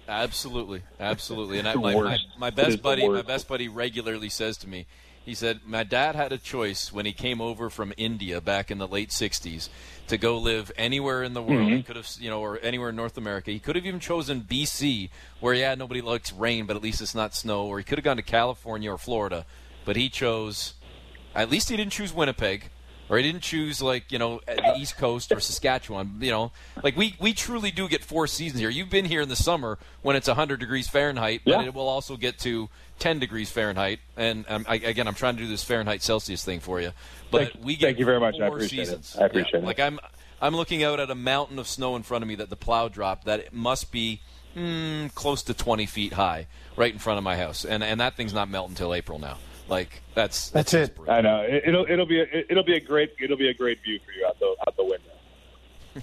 Absolutely, 0.10 0.82
absolutely. 1.00 1.60
And 1.60 1.68
I, 1.68 1.76
my, 1.76 1.94
my, 1.94 2.18
my 2.38 2.50
best 2.50 2.82
buddy, 2.82 3.08
my 3.08 3.22
best 3.22 3.48
buddy, 3.48 3.68
regularly 3.68 4.30
says 4.30 4.58
to 4.58 4.68
me, 4.68 4.88
he 5.24 5.36
said, 5.36 5.60
"My 5.68 5.84
dad 5.84 6.16
had 6.16 6.32
a 6.32 6.40
choice 6.40 6.92
when 6.92 7.06
he 7.06 7.14
came 7.14 7.40
over 7.40 7.70
from 7.70 7.94
India 7.96 8.42
back 8.42 8.72
in 8.72 8.80
the 8.80 8.88
late 8.88 9.10
'60s 9.10 9.70
to 10.08 10.18
go 10.18 10.40
live 10.40 10.72
anywhere 10.76 11.22
in 11.22 11.36
the 11.36 11.44
world. 11.44 11.68
Mm-hmm. 11.68 11.76
He 11.76 11.84
could 11.84 11.96
have, 11.96 12.10
you 12.20 12.32
know, 12.32 12.42
or 12.42 12.60
anywhere 12.64 12.90
in 12.90 12.96
North 12.96 13.20
America. 13.20 13.52
He 13.52 13.60
could 13.60 13.76
have 13.76 13.86
even 13.86 14.00
chosen 14.00 14.42
BC, 14.42 15.12
where 15.40 15.54
yeah, 15.54 15.76
nobody 15.76 16.02
likes 16.02 16.34
rain, 16.34 16.66
but 16.66 16.76
at 16.76 16.82
least 16.82 17.02
it's 17.02 17.14
not 17.14 17.36
snow. 17.36 17.68
Or 17.68 17.78
he 17.78 17.84
could 17.84 18.00
have 18.00 18.06
gone 18.06 18.18
to 18.18 18.24
California 18.24 18.92
or 18.92 18.98
Florida, 18.98 19.46
but 19.86 19.96
he 19.96 20.10
chose. 20.10 20.74
At 21.36 21.52
least 21.52 21.70
he 21.70 21.78
didn't 21.78 21.94
choose 21.94 22.12
Winnipeg." 22.14 22.72
Or 23.10 23.18
he 23.18 23.24
didn't 23.24 23.42
choose 23.42 23.82
like 23.82 24.12
you 24.12 24.20
know 24.20 24.40
the 24.46 24.76
East 24.78 24.98
Coast 24.98 25.32
or 25.32 25.40
Saskatchewan. 25.40 26.18
You 26.22 26.30
know, 26.32 26.52
like 26.84 26.96
we 26.96 27.16
we 27.20 27.34
truly 27.34 27.72
do 27.72 27.88
get 27.90 28.04
four 28.04 28.28
seasons 28.28 28.60
here. 28.60 28.70
You've 28.70 28.90
been 28.92 29.06
here 29.06 29.22
in 29.22 29.30
the 29.30 29.36
summer 29.36 29.80
when 30.04 30.16
it's 30.16 30.28
100 30.28 30.60
degrees 30.60 30.88
Fahrenheit, 30.88 31.42
but 31.44 31.52
Yeah. 31.52 31.64
it 31.64 31.74
will 31.74 31.88
also 31.88 32.18
get 32.18 32.38
to 32.40 32.70
10 33.00 33.18
degrees 33.18 33.50
Fahrenheit. 33.50 34.00
And 34.16 34.46
um, 34.48 34.64
I, 34.70 34.76
again, 34.76 35.08
I'm 35.08 35.16
trying 35.16 35.38
to 35.38 35.42
do 35.44 35.48
this 35.50 35.64
Fahrenheit 35.64 36.04
Celsius 36.04 36.44
thing 36.44 36.60
for 36.60 36.80
you. 36.80 36.92
But 37.32 37.52
Thank- 37.54 37.66
we 37.66 37.76
get 37.76 37.88
thank 37.88 38.00
you 38.00 38.06
very 38.06 38.20
much. 38.20 38.36
I 38.40 38.46
appreciate 38.48 38.90
it. 38.90 39.16
I 39.20 39.26
appreciate 39.26 39.54
Yeah, 39.54 39.60
it. 39.60 39.66
Like 39.66 39.80
I'm 39.80 40.00
I'm 40.42 40.56
looking 40.56 40.84
out 40.84 41.00
at 41.00 41.10
a 41.10 41.16
mountain 41.16 41.58
of 41.58 41.68
snow 41.68 41.96
in 41.96 42.04
front 42.04 42.24
of 42.24 42.28
me 42.28 42.36
that 42.36 42.50
the 42.52 42.56
plow 42.56 42.90
dropped. 42.90 43.26
That 43.26 43.40
it 43.40 43.54
must 43.54 43.92
be 43.92 44.22
mm, 44.56 45.12
close 45.16 45.42
to 45.44 45.54
20 45.56 45.86
feet 45.88 46.14
high, 46.14 46.46
right 46.78 46.94
in 46.94 47.00
front 47.00 47.18
of 47.18 47.24
my 47.24 47.38
house, 47.38 47.66
and 47.66 47.84
and 47.84 48.00
that 48.02 48.16
thing's 48.16 48.34
not 48.36 48.50
melting 48.50 48.74
until 48.74 48.94
April 48.94 49.18
now. 49.18 49.38
Like 49.70 50.02
that's 50.16 50.50
That's 50.50 50.72
just 50.72 50.92
it. 50.92 50.96
brutal. 50.96 51.14
I 51.14 51.22
know 51.22 51.42
it, 51.42 51.64
it'll 51.66 51.86
it'll 51.90 52.06
be 52.06 52.20
a, 52.22 52.26
it'll 52.50 52.64
be 52.64 52.76
a 52.76 52.80
great 52.80 53.14
it'll 53.22 53.38
be 53.38 53.50
a 53.50 53.54
great 53.54 53.82
view 53.84 54.00
for 54.06 54.12
you 54.12 54.26
out 54.26 54.40
the 54.40 54.56
out 54.68 54.76
the 54.76 54.84
window. 54.84 55.06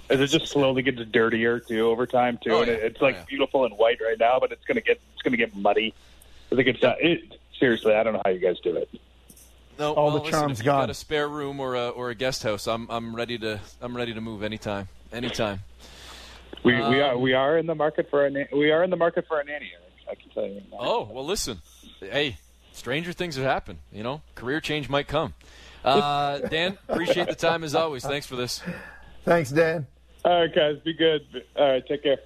As 0.09 0.19
it 0.19 0.27
just 0.27 0.51
slowly 0.51 0.81
gets 0.81 0.99
dirtier 1.11 1.59
too 1.59 1.87
over 1.89 2.05
time 2.05 2.37
too, 2.43 2.51
Oh, 2.51 2.61
and 2.61 2.67
yeah. 2.71 2.77
it's 2.77 3.01
like 3.01 3.15
Oh, 3.15 3.19
yeah. 3.19 3.25
beautiful 3.27 3.65
and 3.65 3.77
white 3.77 3.99
right 4.01 4.17
now, 4.19 4.39
but 4.39 4.51
it's 4.51 4.63
gonna 4.65 4.81
get 4.81 4.99
it's 5.13 5.21
gonna 5.21 5.37
get 5.37 5.55
muddy. 5.55 5.93
I 6.51 6.55
think 6.55 6.67
it's 6.67 6.83
uh, 6.83 6.95
it, 6.99 7.37
seriously. 7.59 7.93
I 7.93 8.03
don't 8.03 8.13
know 8.13 8.21
how 8.23 8.31
you 8.31 8.39
guys 8.39 8.59
do 8.61 8.75
it. 8.77 8.89
No, 9.79 9.93
All 9.93 10.05
well, 10.07 10.13
the 10.15 10.19
listen, 10.23 10.31
charm's 10.31 10.51
if 10.59 10.65
you've 10.65 10.65
gone. 10.65 10.81
Got 10.83 10.89
a 10.89 10.93
spare 10.95 11.27
room 11.27 11.59
or 11.59 11.75
a 11.75 11.89
or 11.89 12.09
a 12.09 12.15
guest 12.15 12.43
house? 12.43 12.67
I'm 12.67 12.89
I'm 12.89 13.15
ready 13.15 13.37
to 13.39 13.59
I'm 13.81 13.95
ready 13.95 14.13
to 14.13 14.21
move 14.21 14.43
anytime. 14.43 14.87
Anytime. 15.11 15.59
We 16.63 16.73
we 16.73 16.79
Um, 16.81 16.93
are 16.95 17.17
we 17.17 17.33
are 17.33 17.57
in 17.57 17.65
the 17.67 17.75
market 17.75 18.09
for 18.09 18.25
a 18.25 18.29
na- 18.29 18.45
we 18.53 18.71
are 18.71 18.83
in 18.83 18.89
the 18.89 18.95
market 18.95 19.27
for 19.27 19.39
a 19.39 19.43
nanny. 19.43 19.71
I 20.09 20.15
can 20.15 20.29
tell 20.31 20.45
you. 20.45 20.55
Right. 20.55 20.63
Oh 20.79 21.07
well, 21.11 21.25
listen. 21.25 21.59
Hey, 21.99 22.37
stranger 22.77 23.11
things 23.13 23.35
have 23.35 23.45
happened. 23.45 23.79
You 23.91 24.03
know, 24.03 24.21
career 24.35 24.59
change 24.61 24.89
might 24.89 25.07
come. 25.07 25.33
Uh, 25.85 26.39
Dan, 26.39 26.77
appreciate 26.89 27.27
the 27.29 27.35
time 27.35 27.63
as 27.63 27.73
always. 27.73 28.03
Thanks 28.03 28.25
for 28.25 28.35
this. 28.35 28.61
Thanks, 29.23 29.51
Dan. 29.51 29.87
All 30.25 30.41
right, 30.41 30.53
guys, 30.53 30.79
be 30.83 30.91
good. 30.91 31.21
All 31.55 31.65
right, 31.69 31.87
take 31.87 32.03
care. 32.03 32.17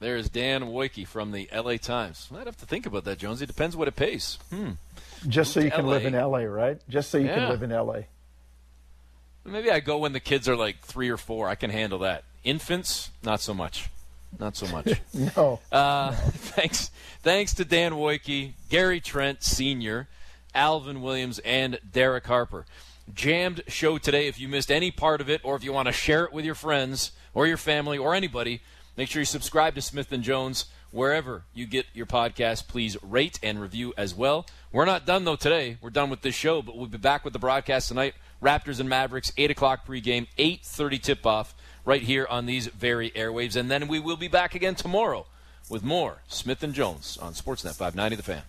There 0.00 0.16
is 0.16 0.28
Dan 0.28 0.64
Woike 0.64 1.06
from 1.06 1.32
the 1.32 1.48
L.A. 1.50 1.78
Times. 1.78 2.28
I'd 2.36 2.44
have 2.46 2.58
to 2.58 2.66
think 2.66 2.84
about 2.84 3.04
that, 3.04 3.16
Jonesy. 3.16 3.46
Depends 3.46 3.74
what 3.74 3.88
it 3.88 3.96
pays. 3.96 4.38
Hmm. 4.50 4.72
Just 5.28 5.52
so 5.52 5.60
you 5.60 5.70
to 5.70 5.76
can 5.76 5.86
live 5.86 6.04
in 6.04 6.12
LA, 6.12 6.40
right? 6.40 6.78
Just 6.90 7.10
so 7.10 7.16
you 7.16 7.26
Yeah. 7.28 7.36
can 7.36 7.48
live 7.48 7.62
in 7.62 7.70
LA. 7.70 8.00
Maybe 9.46 9.70
I 9.70 9.80
go 9.80 9.96
when 9.96 10.12
the 10.12 10.20
kids 10.20 10.46
are 10.46 10.56
like 10.56 10.80
three 10.80 11.08
or 11.08 11.16
four. 11.16 11.48
I 11.48 11.54
can 11.54 11.70
handle 11.70 12.00
that. 12.00 12.24
Infants, 12.44 13.10
not 13.22 13.40
so 13.40 13.54
much. 13.54 13.88
Not 14.38 14.56
so 14.56 14.66
much. 14.68 15.00
No. 15.36 15.60
Uh, 15.70 16.12
thanks, 16.30 16.90
thanks 17.22 17.54
to 17.54 17.64
Dan 17.64 17.92
Woike, 17.92 18.52
Gary 18.68 19.00
Trent 19.00 19.42
Sr., 19.42 20.08
Alvin 20.54 21.02
Williams, 21.02 21.38
and 21.40 21.78
Derek 21.92 22.26
Harper. 22.26 22.66
Jammed 23.12 23.62
show 23.66 23.98
today. 23.98 24.28
If 24.28 24.38
you 24.40 24.48
missed 24.48 24.70
any 24.70 24.90
part 24.90 25.20
of 25.20 25.28
it, 25.28 25.40
or 25.44 25.56
if 25.56 25.64
you 25.64 25.72
want 25.72 25.86
to 25.86 25.92
share 25.92 26.24
it 26.24 26.32
with 26.32 26.44
your 26.44 26.54
friends 26.54 27.12
or 27.34 27.46
your 27.46 27.56
family 27.56 27.98
or 27.98 28.14
anybody, 28.14 28.60
make 28.96 29.08
sure 29.08 29.20
you 29.20 29.26
subscribe 29.26 29.74
to 29.74 29.82
Smith 29.82 30.12
and 30.12 30.22
Jones 30.22 30.66
wherever 30.90 31.44
you 31.54 31.66
get 31.66 31.86
your 31.92 32.06
podcast. 32.06 32.68
Please 32.68 32.96
rate 33.02 33.38
and 33.42 33.60
review 33.60 33.92
as 33.96 34.14
well. 34.14 34.46
We're 34.72 34.84
not 34.84 35.06
done 35.06 35.24
though 35.24 35.36
today. 35.36 35.78
We're 35.80 35.90
done 35.90 36.10
with 36.10 36.22
this 36.22 36.34
show, 36.34 36.62
but 36.62 36.76
we'll 36.76 36.86
be 36.86 36.98
back 36.98 37.24
with 37.24 37.32
the 37.32 37.38
broadcast 37.38 37.88
tonight. 37.88 38.14
Raptors 38.42 38.80
and 38.80 38.88
Mavericks, 38.88 39.32
eight 39.36 39.50
o'clock 39.50 39.86
pregame, 39.86 40.26
eight 40.38 40.64
thirty 40.64 40.98
tip 40.98 41.26
off, 41.26 41.54
right 41.84 42.02
here 42.02 42.26
on 42.28 42.46
these 42.46 42.66
very 42.66 43.10
airwaves, 43.10 43.56
and 43.56 43.70
then 43.70 43.88
we 43.88 43.98
will 43.98 44.16
be 44.16 44.28
back 44.28 44.54
again 44.54 44.74
tomorrow 44.74 45.26
with 45.68 45.82
more 45.82 46.22
Smith 46.28 46.62
and 46.62 46.74
Jones 46.74 47.18
on 47.20 47.32
Sportsnet 47.32 47.76
590 47.76 48.16
The 48.16 48.22
Fan. 48.22 48.42